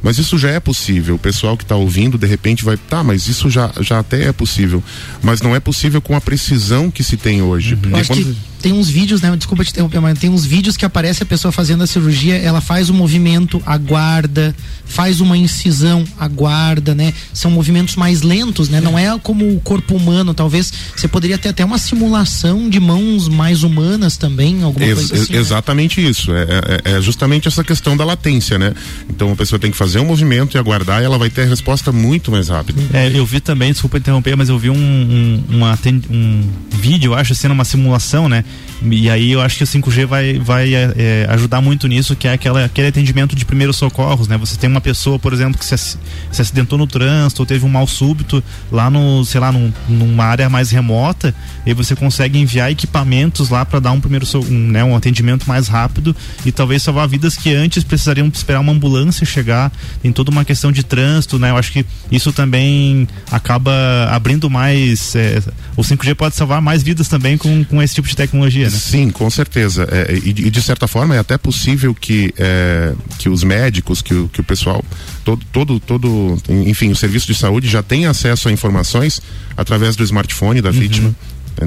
Mas 0.01 0.17
isso 0.17 0.37
já 0.37 0.49
é 0.49 0.59
possível. 0.59 1.15
O 1.15 1.19
pessoal 1.19 1.55
que 1.55 1.63
está 1.63 1.77
ouvindo, 1.77 2.17
de 2.17 2.27
repente, 2.27 2.65
vai. 2.65 2.75
Tá, 2.75 3.01
mas 3.01 3.29
isso 3.29 3.49
já, 3.49 3.71
já 3.79 3.99
até 3.99 4.25
é 4.25 4.33
possível. 4.33 4.83
Mas 5.21 5.41
não 5.41 5.55
é 5.55 5.61
possível 5.61 6.01
com 6.01 6.13
a 6.13 6.19
precisão 6.19 6.91
que 6.91 7.01
se 7.01 7.15
tem 7.15 7.41
hoje. 7.41 7.75
Uhum. 7.75 8.03
Quando 8.05 8.35
tem 8.63 8.71
uns 8.71 8.89
vídeos, 8.89 9.21
né? 9.21 9.35
Desculpa 9.35 9.65
te 9.65 9.71
interromper, 9.71 9.99
mas 9.99 10.17
tem 10.17 10.29
uns 10.29 10.45
vídeos 10.45 10.77
que 10.77 10.85
aparece 10.85 11.21
a 11.21 11.25
pessoa 11.25 11.51
fazendo 11.51 11.83
a 11.83 11.87
cirurgia, 11.87 12.37
ela 12.37 12.61
faz 12.61 12.89
o 12.89 12.93
um 12.93 12.95
movimento, 12.95 13.61
aguarda, 13.65 14.55
faz 14.85 15.19
uma 15.19 15.37
incisão, 15.37 16.05
aguarda, 16.17 16.95
né? 16.95 17.13
São 17.33 17.51
movimentos 17.51 17.97
mais 17.97 18.21
lentos, 18.21 18.69
né? 18.69 18.77
É. 18.77 18.81
Não 18.81 18.97
é 18.97 19.19
como 19.19 19.53
o 19.53 19.59
corpo 19.59 19.93
humano, 19.93 20.33
talvez 20.33 20.71
você 20.95 21.09
poderia 21.09 21.37
ter 21.37 21.49
até 21.49 21.65
uma 21.65 21.77
simulação 21.77 22.69
de 22.69 22.79
mãos 22.79 23.27
mais 23.27 23.63
humanas 23.63 24.15
também, 24.15 24.63
alguma 24.63 24.85
Ex 24.85 24.95
coisa 24.95 25.13
assim. 25.13 25.33
Né? 25.33 25.39
Exatamente 25.39 25.99
né? 25.99 26.09
isso. 26.09 26.31
É, 26.31 26.43
é, 26.85 26.95
é, 26.95 27.01
justamente 27.01 27.49
essa 27.49 27.65
questão 27.65 27.97
da 27.97 28.05
latência, 28.05 28.57
né? 28.57 28.73
Então 29.09 29.33
a 29.33 29.35
pessoa 29.35 29.59
tem 29.59 29.71
que 29.71 29.77
fazer 29.77 29.99
um 29.99 30.05
movimento 30.05 30.55
e 30.55 30.57
aguardar 30.57 31.01
e 31.01 31.05
ela 31.05 31.17
vai 31.17 31.29
ter 31.29 31.41
a 31.41 31.45
resposta 31.45 31.91
muito 31.91 32.31
mais 32.31 32.47
rápida. 32.47 32.81
É, 32.93 33.11
eu 33.13 33.25
vi 33.25 33.41
também, 33.41 33.73
desculpa 33.73 33.97
interromper, 33.97 34.37
mas 34.37 34.47
eu 34.47 34.57
vi 34.57 34.69
um, 34.69 34.75
um, 34.77 35.43
uma, 35.49 35.77
um 36.09 36.49
vídeo, 36.69 37.11
eu 37.11 37.15
acho, 37.15 37.35
sendo 37.35 37.51
uma 37.51 37.65
simulação, 37.65 38.29
né? 38.29 38.45
E 38.91 39.09
aí 39.09 39.31
eu 39.31 39.41
acho 39.41 39.57
que 39.57 39.63
o 39.63 39.67
5G 39.67 40.05
vai, 40.05 40.33
vai 40.39 40.73
é, 40.73 40.93
é, 40.97 41.27
ajudar 41.29 41.61
muito 41.61 41.87
nisso, 41.87 42.15
que 42.15 42.27
é 42.27 42.33
aquela, 42.33 42.65
aquele 42.65 42.87
atendimento 42.87 43.33
de 43.33 43.45
primeiros 43.45 43.77
socorros, 43.77 44.27
né? 44.27 44.37
Você 44.37 44.57
tem 44.57 44.69
uma 44.69 44.81
pessoa, 44.81 45.17
por 45.17 45.31
exemplo, 45.31 45.57
que 45.57 45.65
se, 45.65 45.77
se 45.77 46.41
acidentou 46.41 46.77
no 46.77 46.85
trânsito 46.85 47.41
ou 47.41 47.45
teve 47.45 47.65
um 47.65 47.69
mal 47.69 47.87
súbito 47.87 48.43
lá 48.69 48.89
no, 48.89 49.23
sei 49.23 49.39
lá, 49.39 49.51
num, 49.51 49.71
numa 49.87 50.25
área 50.25 50.49
mais 50.49 50.69
remota, 50.69 51.33
e 51.65 51.73
você 51.73 51.95
consegue 51.95 52.37
enviar 52.37 52.71
equipamentos 52.71 53.49
lá 53.49 53.63
para 53.63 53.79
dar 53.79 53.91
um 53.91 54.01
primeiro 54.01 54.25
um, 54.49 54.71
né, 54.71 54.83
um 54.83 54.95
atendimento 54.95 55.47
mais 55.47 55.67
rápido 55.67 56.15
e 56.45 56.51
talvez 56.51 56.83
salvar 56.83 57.07
vidas 57.07 57.37
que 57.37 57.53
antes 57.53 57.83
precisariam 57.83 58.27
esperar 58.33 58.59
uma 58.59 58.73
ambulância 58.73 59.25
chegar. 59.25 59.71
Tem 60.01 60.11
toda 60.11 60.29
uma 60.29 60.43
questão 60.43 60.71
de 60.71 60.83
trânsito, 60.83 61.39
né? 61.39 61.51
Eu 61.51 61.57
acho 61.57 61.71
que 61.71 61.85
isso 62.11 62.33
também 62.33 63.07
acaba 63.31 63.71
abrindo 64.11 64.49
mais. 64.49 65.15
É, 65.15 65.41
o 65.77 65.81
5G 65.81 66.15
pode 66.15 66.35
salvar 66.35 66.61
mais 66.61 66.83
vidas 66.83 67.07
também 67.07 67.37
com, 67.37 67.63
com 67.63 67.81
esse 67.81 67.95
tipo 67.95 68.07
de 68.07 68.15
tecnologia, 68.43 68.69
né? 68.69 68.77
Sim, 68.77 69.09
com 69.09 69.29
certeza. 69.29 69.87
É, 69.91 70.13
e, 70.13 70.29
e, 70.29 70.49
de 70.49 70.61
certa 70.61 70.87
forma 70.87 71.15
é 71.15 71.19
até 71.19 71.37
possível 71.37 71.93
que, 71.93 72.33
é, 72.37 72.93
que 73.17 73.29
os 73.29 73.43
médicos, 73.43 74.01
que 74.01 74.13
o, 74.13 74.27
que 74.27 74.41
o 74.41 74.43
pessoal, 74.43 74.83
todo, 75.23 75.45
todo, 75.51 75.79
todo, 75.79 76.37
enfim, 76.49 76.91
o 76.91 76.95
serviço 76.95 77.27
de 77.27 77.35
saúde 77.35 77.67
já 77.67 77.81
tenha 77.81 78.09
acesso 78.09 78.49
a 78.49 78.51
informações 78.51 79.21
através 79.55 79.95
do 79.95 80.03
smartphone 80.03 80.61
da 80.61 80.69
uhum. 80.69 80.79
vítima. 80.79 81.15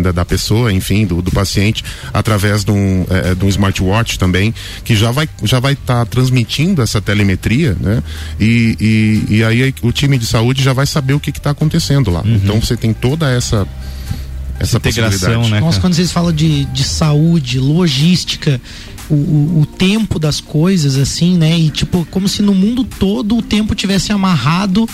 Da, 0.03 0.11
da, 0.11 0.25
pessoa, 0.25 0.73
enfim, 0.73 1.07
do, 1.07 1.23
do 1.23 1.31
paciente, 1.31 1.85
através 2.13 2.65
de 2.65 2.73
um, 2.73 3.07
é, 3.09 3.37
de 3.37 3.45
um 3.45 3.49
smartwatch 3.49 4.19
também, 4.19 4.53
que 4.85 4.97
já 4.97 5.13
vai 5.13 5.29
já 5.45 5.61
vai 5.61 5.75
estar 5.75 6.05
tá 6.05 6.05
transmitindo 6.05 6.83
essa 6.83 7.01
telemetria, 7.01 7.77
né? 7.81 8.03
E, 8.39 8.77
e, 8.81 9.37
e, 9.37 9.45
aí 9.45 9.73
o 9.83 9.93
time 9.93 10.19
de 10.19 10.27
saúde 10.27 10.61
já 10.61 10.73
vai 10.73 10.87
saber 10.87 11.15
o 11.15 11.21
que 11.21 11.31
está 11.31 11.51
acontecendo 11.51 12.11
lá. 12.11 12.23
Uhum. 12.23 12.35
Então 12.35 12.61
você 12.61 12.77
tem 12.77 12.93
toda 12.93 13.31
essa 13.31 13.65
essa 14.59 14.79
integração, 14.79 15.49
né? 15.49 15.61
Nossa, 15.61 15.81
quando 15.81 15.95
vocês 15.95 16.11
falam 16.11 16.33
de, 16.33 16.65
de 16.67 16.85
saúde, 16.85 17.59
logística, 17.59 18.61
o, 19.09 19.15
o, 19.15 19.61
o, 19.61 19.67
tempo 19.67 20.19
das 20.19 20.41
coisas, 20.41 20.97
assim, 20.97 21.37
né? 21.37 21.59
E 21.59 21.71
tipo, 21.71 22.07
como 22.11 22.29
se 22.29 22.43
no 22.43 22.55
mundo 22.55 22.85
todo 22.85 23.37
o 23.37 23.43
tempo 23.43 23.75
tivesse 23.75 24.13
amarrado 24.13 24.89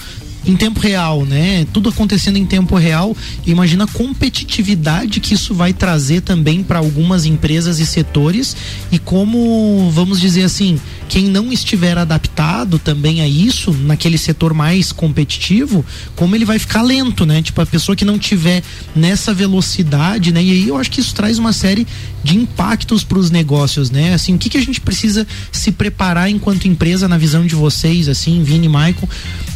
em 0.44 0.56
tempo 0.56 0.80
real, 0.80 1.24
né? 1.24 1.66
Tudo 1.72 1.88
acontecendo 1.88 2.36
em 2.36 2.44
tempo 2.44 2.76
real. 2.76 3.16
Imagina 3.46 3.84
a 3.84 3.86
competitividade 3.86 5.20
que 5.20 5.34
isso 5.34 5.54
vai 5.54 5.72
trazer 5.72 6.22
também 6.22 6.62
para 6.62 6.78
algumas 6.78 7.24
empresas 7.24 7.78
e 7.78 7.86
setores 7.86 8.56
e 8.90 8.98
como, 8.98 9.90
vamos 9.92 10.20
dizer 10.20 10.44
assim, 10.44 10.80
quem 11.08 11.26
não 11.26 11.52
estiver 11.52 11.98
adaptado 11.98 12.78
também 12.78 13.20
a 13.20 13.28
isso, 13.28 13.72
naquele 13.72 14.16
setor 14.16 14.54
mais 14.54 14.92
competitivo, 14.92 15.84
como 16.16 16.34
ele 16.34 16.44
vai 16.44 16.58
ficar 16.58 16.82
lento, 16.82 17.26
né? 17.26 17.42
Tipo, 17.42 17.60
a 17.60 17.66
pessoa 17.66 17.94
que 17.94 18.04
não 18.04 18.18
tiver 18.18 18.62
nessa 18.96 19.34
velocidade, 19.34 20.32
né? 20.32 20.42
E 20.42 20.50
aí 20.50 20.68
eu 20.68 20.76
acho 20.76 20.90
que 20.90 21.00
isso 21.00 21.14
traz 21.14 21.38
uma 21.38 21.52
série 21.52 21.86
de 22.24 22.36
impactos 22.36 23.04
para 23.04 23.18
os 23.18 23.30
negócios, 23.30 23.90
né? 23.90 24.14
Assim, 24.14 24.34
o 24.34 24.38
que, 24.38 24.48
que 24.48 24.58
a 24.58 24.62
gente 24.62 24.80
precisa 24.80 25.26
se 25.50 25.70
preparar 25.70 26.30
enquanto 26.30 26.66
empresa 26.66 27.06
na 27.06 27.18
visão 27.18 27.46
de 27.46 27.54
vocês, 27.54 28.08
assim, 28.08 28.42
Vini 28.42 28.66
e 28.66 28.68
Michael, 28.68 29.08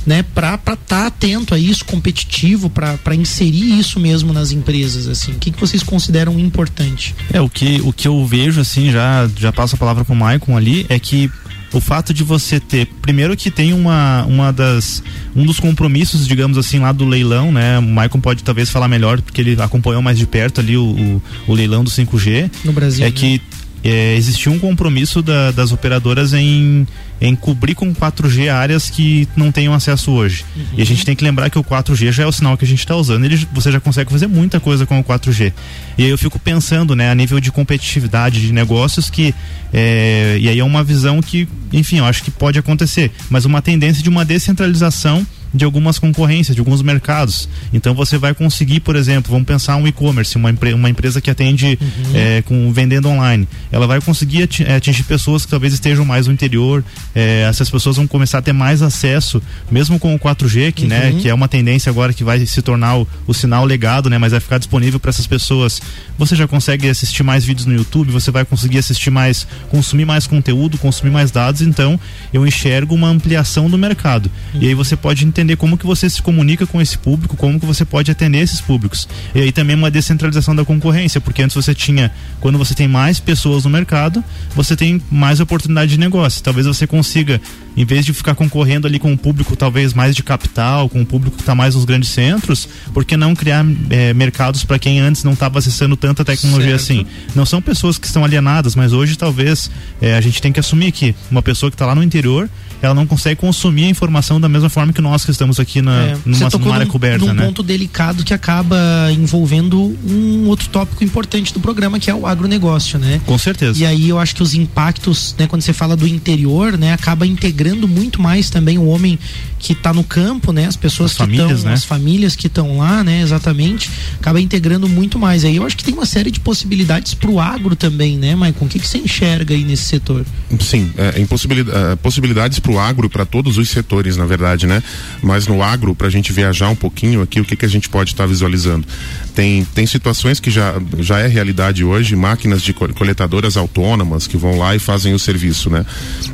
né? 0.04 0.22
Para 0.34 0.75
tá 0.76 1.06
atento 1.06 1.54
a 1.54 1.58
isso, 1.58 1.84
competitivo, 1.84 2.70
para 2.70 3.14
inserir 3.14 3.78
isso 3.78 3.98
mesmo 3.98 4.32
nas 4.32 4.52
empresas, 4.52 5.08
assim. 5.08 5.32
O 5.32 5.38
que, 5.38 5.50
que 5.50 5.60
vocês 5.60 5.82
consideram 5.82 6.38
importante? 6.38 7.14
É, 7.32 7.40
o 7.40 7.48
que, 7.48 7.80
o 7.82 7.92
que 7.92 8.08
eu 8.08 8.24
vejo, 8.26 8.60
assim, 8.60 8.90
já, 8.90 9.28
já 9.36 9.52
passo 9.52 9.74
a 9.74 9.78
palavra 9.78 10.04
para 10.04 10.12
o 10.12 10.16
Maicon 10.16 10.56
ali, 10.56 10.86
é 10.88 10.98
que 10.98 11.30
o 11.72 11.80
fato 11.80 12.14
de 12.14 12.22
você 12.22 12.58
ter, 12.60 12.86
primeiro 13.02 13.36
que 13.36 13.50
tem 13.50 13.72
uma, 13.72 14.24
uma 14.24 14.52
das, 14.52 15.02
um 15.34 15.44
dos 15.44 15.60
compromissos, 15.60 16.26
digamos 16.26 16.56
assim, 16.56 16.78
lá 16.78 16.92
do 16.92 17.04
leilão, 17.04 17.52
né? 17.52 17.78
O 17.78 17.82
Maicon 17.82 18.20
pode 18.20 18.42
talvez 18.42 18.70
falar 18.70 18.88
melhor, 18.88 19.20
porque 19.20 19.40
ele 19.40 19.60
acompanhou 19.60 20.00
mais 20.00 20.18
de 20.18 20.26
perto 20.26 20.60
ali 20.60 20.76
o, 20.76 20.84
o, 20.84 21.22
o 21.48 21.54
leilão 21.54 21.84
do 21.84 21.90
5G. 21.90 22.50
No 22.64 22.72
Brasil. 22.72 23.04
É 23.04 23.08
né? 23.08 23.12
que 23.12 23.40
é, 23.84 24.16
existiu 24.16 24.52
um 24.52 24.58
compromisso 24.58 25.22
da, 25.22 25.50
das 25.50 25.72
operadoras 25.72 26.32
em, 26.32 26.86
em 27.20 27.34
cobrir 27.34 27.74
com 27.74 27.94
4G 27.94 28.52
áreas 28.52 28.90
que 28.90 29.28
não 29.36 29.50
tenham 29.50 29.72
acesso 29.72 30.10
hoje. 30.12 30.44
Uhum. 30.54 30.64
E 30.76 30.82
a 30.82 30.84
gente 30.84 31.04
tem 31.04 31.16
que 31.16 31.24
lembrar 31.24 31.48
que 31.48 31.58
o 31.58 31.64
4G 31.64 32.12
já 32.12 32.24
é 32.24 32.26
o 32.26 32.32
sinal 32.32 32.56
que 32.56 32.64
a 32.64 32.68
gente 32.68 32.80
está 32.80 32.94
usando. 32.94 33.24
Ele, 33.24 33.46
você 33.52 33.72
já 33.72 33.80
consegue 33.80 34.10
fazer 34.10 34.26
muita 34.26 34.60
coisa 34.60 34.84
com 34.84 35.00
o 35.00 35.04
4G. 35.04 35.52
E 35.96 36.04
aí 36.04 36.10
eu 36.10 36.18
fico 36.18 36.38
pensando, 36.38 36.94
né, 36.94 37.10
a 37.10 37.14
nível 37.14 37.40
de 37.40 37.50
competitividade 37.50 38.40
de 38.40 38.52
negócios 38.52 39.08
que 39.08 39.34
é, 39.72 40.38
e 40.40 40.48
aí 40.48 40.58
é 40.58 40.64
uma 40.64 40.84
visão 40.84 41.20
que, 41.20 41.48
enfim, 41.72 41.98
eu 41.98 42.04
acho 42.04 42.22
que 42.22 42.30
pode 42.30 42.58
acontecer, 42.58 43.10
mas 43.28 43.44
uma 43.44 43.60
tendência 43.60 44.02
de 44.02 44.08
uma 44.08 44.24
descentralização 44.24 45.26
de 45.52 45.64
algumas 45.64 45.98
concorrências, 45.98 46.54
de 46.54 46.60
alguns 46.60 46.82
mercados. 46.82 47.48
Então 47.72 47.94
você 47.94 48.18
vai 48.18 48.34
conseguir, 48.34 48.80
por 48.80 48.96
exemplo, 48.96 49.30
vamos 49.30 49.46
pensar 49.46 49.76
um 49.76 49.86
e-commerce, 49.86 50.36
uma, 50.36 50.50
empre 50.50 50.72
uma 50.72 50.90
empresa 50.90 51.20
que 51.20 51.30
atende 51.30 51.78
uhum. 51.80 52.12
é, 52.14 52.42
com 52.42 52.72
vendendo 52.72 53.08
online. 53.08 53.48
Ela 53.70 53.86
vai 53.86 54.00
conseguir 54.00 54.48
é, 54.66 54.76
atingir 54.76 55.04
pessoas 55.04 55.44
que 55.44 55.50
talvez 55.50 55.72
estejam 55.72 56.04
mais 56.04 56.26
no 56.26 56.32
interior. 56.32 56.84
É, 57.14 57.46
essas 57.48 57.70
pessoas 57.70 57.96
vão 57.96 58.06
começar 58.06 58.38
a 58.38 58.42
ter 58.42 58.52
mais 58.52 58.82
acesso, 58.82 59.42
mesmo 59.70 59.98
com 59.98 60.14
o 60.14 60.18
4G, 60.18 60.72
que, 60.72 60.86
né, 60.86 61.08
uhum. 61.08 61.14
né, 61.16 61.22
que 61.22 61.28
é 61.28 61.34
uma 61.34 61.48
tendência 61.48 61.90
agora 61.90 62.12
que 62.12 62.24
vai 62.24 62.44
se 62.44 62.62
tornar 62.62 62.98
o, 62.98 63.08
o 63.26 63.34
sinal 63.34 63.64
legado, 63.64 64.10
né, 64.10 64.18
mas 64.18 64.32
vai 64.32 64.40
ficar 64.40 64.58
disponível 64.58 65.00
para 65.00 65.10
essas 65.10 65.26
pessoas. 65.26 65.80
Você 66.18 66.34
já 66.34 66.46
consegue 66.46 66.88
assistir 66.88 67.22
mais 67.22 67.44
vídeos 67.44 67.66
no 67.66 67.74
YouTube, 67.74 68.10
você 68.10 68.30
vai 68.30 68.44
conseguir 68.44 68.78
assistir 68.78 69.10
mais, 69.10 69.46
consumir 69.70 70.04
mais 70.04 70.26
conteúdo, 70.26 70.78
consumir 70.78 71.10
mais 71.10 71.30
dados. 71.30 71.60
Então 71.60 71.98
eu 72.32 72.46
enxergo 72.46 72.94
uma 72.94 73.08
ampliação 73.08 73.70
do 73.70 73.78
mercado. 73.78 74.30
Uhum. 74.54 74.62
E 74.62 74.68
aí 74.68 74.74
você 74.74 74.96
pode 74.96 75.24
entender 75.24 75.45
entender 75.46 75.56
como 75.56 75.78
que 75.78 75.86
você 75.86 76.10
se 76.10 76.20
comunica 76.20 76.66
com 76.66 76.80
esse 76.80 76.98
público, 76.98 77.36
como 77.36 77.58
que 77.58 77.64
você 77.64 77.84
pode 77.84 78.10
atender 78.10 78.38
esses 78.38 78.60
públicos. 78.60 79.08
E 79.34 79.40
aí 79.40 79.52
também 79.52 79.76
uma 79.76 79.90
descentralização 79.90 80.54
da 80.54 80.64
concorrência, 80.64 81.20
porque 81.20 81.42
antes 81.42 81.54
você 81.54 81.74
tinha, 81.74 82.10
quando 82.40 82.58
você 82.58 82.74
tem 82.74 82.88
mais 82.88 83.20
pessoas 83.20 83.64
no 83.64 83.70
mercado, 83.70 84.22
você 84.54 84.76
tem 84.76 85.00
mais 85.10 85.40
oportunidade 85.40 85.92
de 85.92 85.98
negócio. 85.98 86.42
Talvez 86.42 86.66
você 86.66 86.86
consiga, 86.86 87.40
em 87.76 87.84
vez 87.84 88.04
de 88.04 88.12
ficar 88.12 88.34
concorrendo 88.34 88.86
ali 88.86 88.98
com 88.98 89.10
um 89.10 89.16
público 89.16 89.54
talvez 89.56 89.94
mais 89.94 90.14
de 90.16 90.22
capital, 90.22 90.88
com 90.88 91.00
um 91.00 91.04
público 91.04 91.36
que 91.36 91.42
está 91.42 91.54
mais 91.54 91.74
nos 91.74 91.84
grandes 91.84 92.10
centros, 92.10 92.68
por 92.92 93.04
que 93.04 93.16
não 93.16 93.34
criar 93.34 93.64
é, 93.88 94.12
mercados 94.12 94.64
para 94.64 94.78
quem 94.78 94.98
antes 94.98 95.22
não 95.22 95.32
estava 95.32 95.58
acessando 95.58 95.96
tanta 95.96 96.24
tecnologia 96.24 96.78
certo. 96.78 96.82
assim? 96.82 97.06
Não 97.34 97.46
são 97.46 97.62
pessoas 97.62 97.98
que 97.98 98.06
estão 98.06 98.24
alienadas, 98.24 98.74
mas 98.74 98.92
hoje 98.92 99.16
talvez 99.16 99.70
é, 100.00 100.16
a 100.16 100.20
gente 100.20 100.42
tem 100.42 100.52
que 100.52 100.60
assumir 100.60 100.90
que 100.92 101.14
uma 101.30 101.42
pessoa 101.42 101.70
que 101.70 101.74
está 101.74 101.86
lá 101.86 101.94
no 101.94 102.02
interior 102.02 102.48
ela 102.82 102.94
não 102.94 103.06
consegue 103.06 103.40
consumir 103.40 103.84
a 103.84 103.88
informação 103.88 104.40
da 104.40 104.48
mesma 104.48 104.68
forma 104.68 104.92
que 104.92 105.00
nós 105.00 105.24
que 105.26 105.30
estamos 105.32 105.60
aqui 105.60 105.82
na, 105.82 106.02
é, 106.02 106.16
numa, 106.24 106.48
numa 106.48 106.74
área 106.74 106.86
coberta, 106.86 107.26
num 107.26 107.34
né? 107.34 107.44
ponto 107.44 107.62
delicado 107.62 108.24
que 108.24 108.32
acaba 108.32 108.76
envolvendo 109.12 109.96
um 110.08 110.46
outro 110.46 110.68
tópico 110.68 111.04
importante 111.04 111.52
do 111.52 111.60
programa, 111.60 111.98
que 111.98 112.10
é 112.10 112.14
o 112.14 112.26
agronegócio, 112.26 112.98
né? 112.98 113.20
Com 113.26 113.36
certeza. 113.36 113.78
E 113.78 113.84
aí 113.84 114.08
eu 114.08 114.18
acho 114.18 114.34
que 114.34 114.42
os 114.42 114.54
impactos, 114.54 115.34
né, 115.38 115.46
quando 115.46 115.62
você 115.62 115.72
fala 115.72 115.96
do 115.96 116.06
interior, 116.06 116.78
né, 116.78 116.92
acaba 116.92 117.26
integrando 117.26 117.86
muito 117.86 118.20
mais 118.20 118.50
também 118.50 118.78
o 118.78 118.86
homem 118.86 119.18
que 119.66 119.72
está 119.72 119.92
no 119.92 120.04
campo, 120.04 120.52
né? 120.52 120.66
As 120.66 120.76
pessoas 120.76 121.10
as 121.10 121.16
que 121.16 121.32
estão, 121.32 121.48
né? 121.48 121.72
as 121.72 121.84
famílias 121.84 122.36
que 122.36 122.46
estão 122.46 122.78
lá, 122.78 123.02
né? 123.02 123.20
Exatamente, 123.20 123.90
acaba 124.14 124.40
integrando 124.40 124.88
muito 124.88 125.18
mais. 125.18 125.44
Aí 125.44 125.56
eu 125.56 125.66
acho 125.66 125.76
que 125.76 125.82
tem 125.82 125.92
uma 125.92 126.06
série 126.06 126.30
de 126.30 126.38
possibilidades 126.38 127.14
para 127.14 127.28
o 127.28 127.40
agro 127.40 127.74
também, 127.74 128.16
né, 128.16 128.36
Maicon? 128.36 128.66
O 128.66 128.68
que, 128.68 128.78
que 128.78 128.86
você 128.86 128.98
enxerga 128.98 129.54
aí 129.54 129.64
nesse 129.64 129.82
setor? 129.82 130.24
Sim, 130.60 130.92
é, 130.96 131.20
impossibilidade, 131.20 131.92
é, 131.92 131.96
possibilidades 131.96 132.60
para 132.60 132.70
o 132.70 132.78
agro, 132.78 133.10
para 133.10 133.26
todos 133.26 133.58
os 133.58 133.68
setores, 133.68 134.16
na 134.16 134.24
verdade, 134.24 134.68
né? 134.68 134.80
Mas 135.20 135.48
no 135.48 135.60
agro, 135.60 135.96
para 135.96 136.06
a 136.06 136.10
gente 136.10 136.32
viajar 136.32 136.68
um 136.68 136.76
pouquinho 136.76 137.20
aqui, 137.20 137.40
o 137.40 137.44
que, 137.44 137.56
que 137.56 137.66
a 137.66 137.68
gente 137.68 137.88
pode 137.88 138.12
estar 138.12 138.22
tá 138.22 138.28
visualizando? 138.28 138.86
Tem, 139.34 139.64
tem 139.64 139.84
situações 139.84 140.38
que 140.38 140.48
já, 140.48 140.74
já 141.00 141.18
é 141.18 141.26
realidade 141.26 141.82
hoje, 141.82 142.14
máquinas 142.14 142.62
de 142.62 142.72
coletadoras 142.72 143.56
autônomas 143.56 144.28
que 144.28 144.36
vão 144.36 144.58
lá 144.58 144.76
e 144.76 144.78
fazem 144.78 145.12
o 145.12 145.18
serviço, 145.18 145.68
né? 145.70 145.84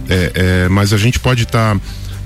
É, 0.07 0.33
é, 0.35 0.68
mas 0.68 0.92
a 0.92 0.99
gente 0.99 1.18
pode 1.18 1.45
estar. 1.45 1.77
Tá 1.77 1.81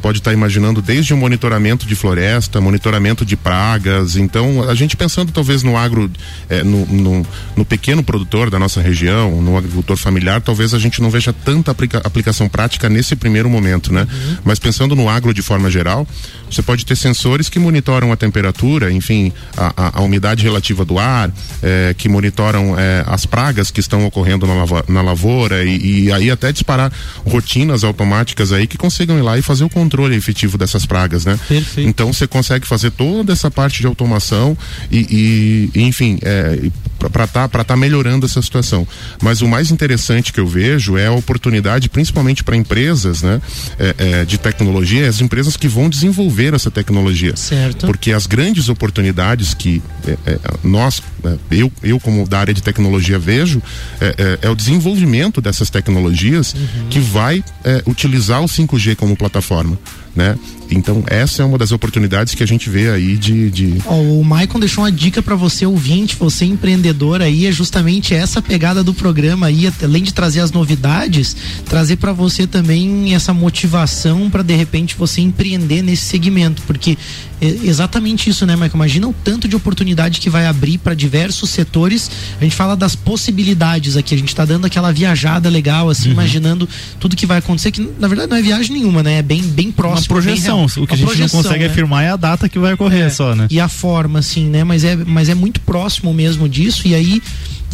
pode 0.07 0.19
estar 0.19 0.31
tá 0.31 0.37
imaginando 0.37 0.81
desde 0.81 1.12
o 1.12 1.16
monitoramento 1.16 1.85
de 1.85 1.97
floresta, 1.97 2.61
monitoramento 2.61 3.27
de 3.27 3.37
pragas. 3.37 4.14
Então, 4.14 4.62
a 4.71 4.73
gente 4.73 4.97
pensando 4.97 5.33
talvez 5.33 5.64
no 5.64 5.77
agro, 5.77 6.09
é, 6.49 6.62
no, 6.62 6.87
no, 6.87 7.27
no, 7.57 7.64
pequeno 7.64 8.05
produtor 8.05 8.49
da 8.49 8.57
nossa 8.57 8.81
região, 8.81 9.42
no 9.42 9.57
agricultor 9.57 9.97
familiar, 9.97 10.40
talvez 10.40 10.75
a 10.75 10.79
gente 10.79 11.03
não 11.03 11.11
veja 11.11 11.33
tanta 11.33 11.73
aplica 11.73 11.99
aplicação 12.05 12.49
prática 12.49 12.88
nesse 12.88 13.16
primeiro 13.16 13.51
momento, 13.51 13.92
né? 13.92 14.03
Uhum. 14.03 14.37
Mas 14.45 14.61
pensando 14.61 14.95
no 14.95 15.09
agro 15.09 15.35
de 15.35 15.42
forma 15.42 15.69
geral, 15.69 16.07
você 16.49 16.62
pode 16.62 16.87
ter 16.87 16.95
sensores 16.95 17.49
que 17.49 17.59
monitoram 17.59 18.12
a 18.12 18.16
temperatura, 18.16 18.92
enfim, 18.92 19.33
a, 19.57 19.73
a, 19.77 19.99
a 19.99 20.03
umidade 20.03 20.45
relativa 20.45 20.85
do 20.85 21.01
ar, 21.01 21.33
é, 21.61 21.97
que 21.99 22.09
monitoram 22.09 22.79
é, 22.79 23.03
as 23.09 23.27
pragas 23.27 23.73
que 23.73 23.81
estão 23.81 24.07
ocorrendo 24.07 24.47
na, 24.47 24.55
lavo 24.55 24.85
na 24.87 25.03
lavoura 25.03 25.64
e, 25.64 26.05
e 26.05 26.12
aí 26.12 26.31
até 26.31 26.53
disparar 26.53 26.92
rotinas 27.27 27.83
automáticas 27.83 28.53
aí 28.53 28.69
que 28.69 28.79
consigam 28.79 29.19
ir 29.19 29.23
lá 29.23 29.37
e 29.37 29.42
fazer 29.42 29.64
o 29.64 29.69
controle 29.69 29.96
controle 29.97 30.15
efetivo 30.15 30.59
dessas 30.59 30.85
pragas, 30.85 31.25
né? 31.25 31.39
Perfeito. 31.49 31.89
Então 31.89 32.13
você 32.13 32.27
consegue 32.27 32.67
fazer 32.67 32.91
toda 32.91 33.33
essa 33.33 33.51
parte 33.51 33.81
de 33.81 33.87
automação 33.87 34.57
e, 34.91 35.71
e 35.75 35.83
enfim, 35.83 36.19
é, 36.23 36.71
para 36.99 37.25
estar 37.25 37.49
tá, 37.49 37.65
tá 37.65 37.77
melhorando 37.77 38.27
essa 38.27 38.41
situação. 38.43 38.87
Mas 39.23 39.41
o 39.41 39.49
mais 39.49 39.71
interessante 39.71 40.33
que 40.33 40.41
eu 40.41 40.47
vejo 40.47 40.99
é 40.99 41.07
a 41.07 41.13
oportunidade, 41.13 41.89
principalmente 41.89 42.45
para 42.45 42.57
empresas, 42.57 43.23
né, 43.23 43.41
é, 43.79 43.95
é, 43.99 44.25
de 44.25 44.39
tecnologia, 44.39 45.09
as 45.09 45.21
empresas 45.21 45.57
que 45.57 45.69
vão 45.69 45.89
desenvolver 45.89 46.53
essa 46.55 46.71
tecnologia. 46.71 47.35
Certo. 47.37 47.87
Porque 47.87 48.13
as 48.13 48.27
grandes 48.27 48.69
oportunidades 48.69 49.55
que 49.55 49.83
é, 50.07 50.13
é 50.27 50.39
nós, 50.63 51.03
é, 51.25 51.37
eu, 51.51 51.73
eu 51.83 51.99
como 51.99 52.29
da 52.29 52.39
área 52.39 52.53
de 52.53 52.63
tecnologia 52.63 53.19
vejo, 53.19 53.63
é, 54.01 54.39
é 54.43 54.51
o 54.51 54.55
desenvolvimento 54.55 55.41
dessas 55.41 55.71
tecnologias 55.71 56.55
uhum. 56.55 56.89
que 56.91 56.99
vai 56.99 57.43
utilizar 57.87 58.43
o 58.43 58.47
5G 58.47 58.97
como 58.97 59.17
plataforma 59.17 59.79
né? 60.16 60.37
Então 60.70 61.05
essa 61.07 61.42
é 61.42 61.44
uma 61.44 61.59
das 61.59 61.70
oportunidades 61.70 62.35
que 62.35 62.42
a 62.42 62.46
gente 62.46 62.68
vê 62.68 62.90
aí 62.90 63.16
de. 63.16 63.50
de... 63.50 63.74
Oh, 63.85 64.20
o 64.20 64.24
Maicon 64.24 64.59
deixou 64.59 64.83
uma 64.83 64.90
dica 64.90 65.22
para 65.22 65.37
você 65.37 65.66
ouvinte, 65.66 66.16
você 66.16 66.44
empreendedor 66.44 67.22
aí, 67.22 67.46
é 67.46 67.52
justamente 67.52 68.14
essa 68.14 68.40
pegada 68.42 68.83
do 68.83 68.94
programa 68.94 69.46
aí, 69.46 69.70
além 69.83 70.02
de 70.02 70.12
trazer 70.12 70.40
as 70.40 70.50
novidades, 70.50 71.37
trazer 71.66 71.96
para 71.96 72.12
você 72.12 72.46
também 72.46 73.14
essa 73.14 73.33
motivação 73.33 74.31
para 74.31 74.42
de 74.42 74.55
repente 74.55 74.96
você 74.96 75.20
empreender 75.20 75.83
nesse 75.83 76.05
segmento, 76.05 76.62
porque 76.66 76.96
exatamente 77.40 78.31
isso, 78.31 78.46
né, 78.46 78.57
Maicon? 78.57 78.77
Imagina 78.77 79.09
o 79.09 79.14
tanto 79.25 79.46
de 79.46 79.55
oportunidade 79.55 80.20
que 80.20 80.31
vai 80.31 80.46
abrir 80.46 80.79
para 80.79 80.94
diversos 80.94 81.51
setores. 81.51 82.11
A 82.40 82.44
gente 82.44 82.57
fala 82.57 82.77
das 82.77 82.94
possibilidades 82.94 83.96
aqui, 83.96 84.14
a 84.14 84.18
gente 84.18 84.29
está 84.29 84.44
dando 84.44 84.66
aquela 84.66 84.92
viajada 84.92 85.49
legal, 85.49 85.90
assim, 85.90 86.07
uhum. 86.07 86.14
imaginando 86.14 86.68
tudo 86.99 87.16
que 87.16 87.27
vai 87.27 87.38
acontecer, 87.38 87.70
que 87.70 87.88
na 87.99 88.09
verdade 88.09 88.31
não 88.31 88.37
é 88.37 88.42
viagem 88.42 88.72
nenhuma, 88.72 89.03
né? 89.03 89.18
É 89.18 89.22
bem, 89.22 89.42
bem 89.42 89.70
próximo. 89.70 90.14
Uma 90.14 90.22
projeção. 90.22 90.64
O 90.64 90.87
que 90.87 90.92
a, 90.92 90.94
a 90.94 90.99
gente 90.99 91.20
não 91.20 91.29
consegue 91.29 91.64
né? 91.64 91.70
afirmar 91.70 92.05
é 92.05 92.11
a 92.11 92.16
data 92.16 92.49
que 92.49 92.59
vai 92.59 92.75
ocorrer 92.75 93.07
é, 93.07 93.11
só, 93.11 93.35
né? 93.35 93.46
E 93.51 93.61
a 93.61 93.68
forma, 93.68 94.18
assim, 94.18 94.46
né? 94.49 94.64
Mas 94.64 94.85
é, 94.85 94.96
mas 94.96 95.29
é 95.29 95.35
muito 95.35 95.61
próximo 95.61 96.12
mesmo 96.14 96.49
disso. 96.49 96.87
E 96.87 96.94
aí 96.94 97.22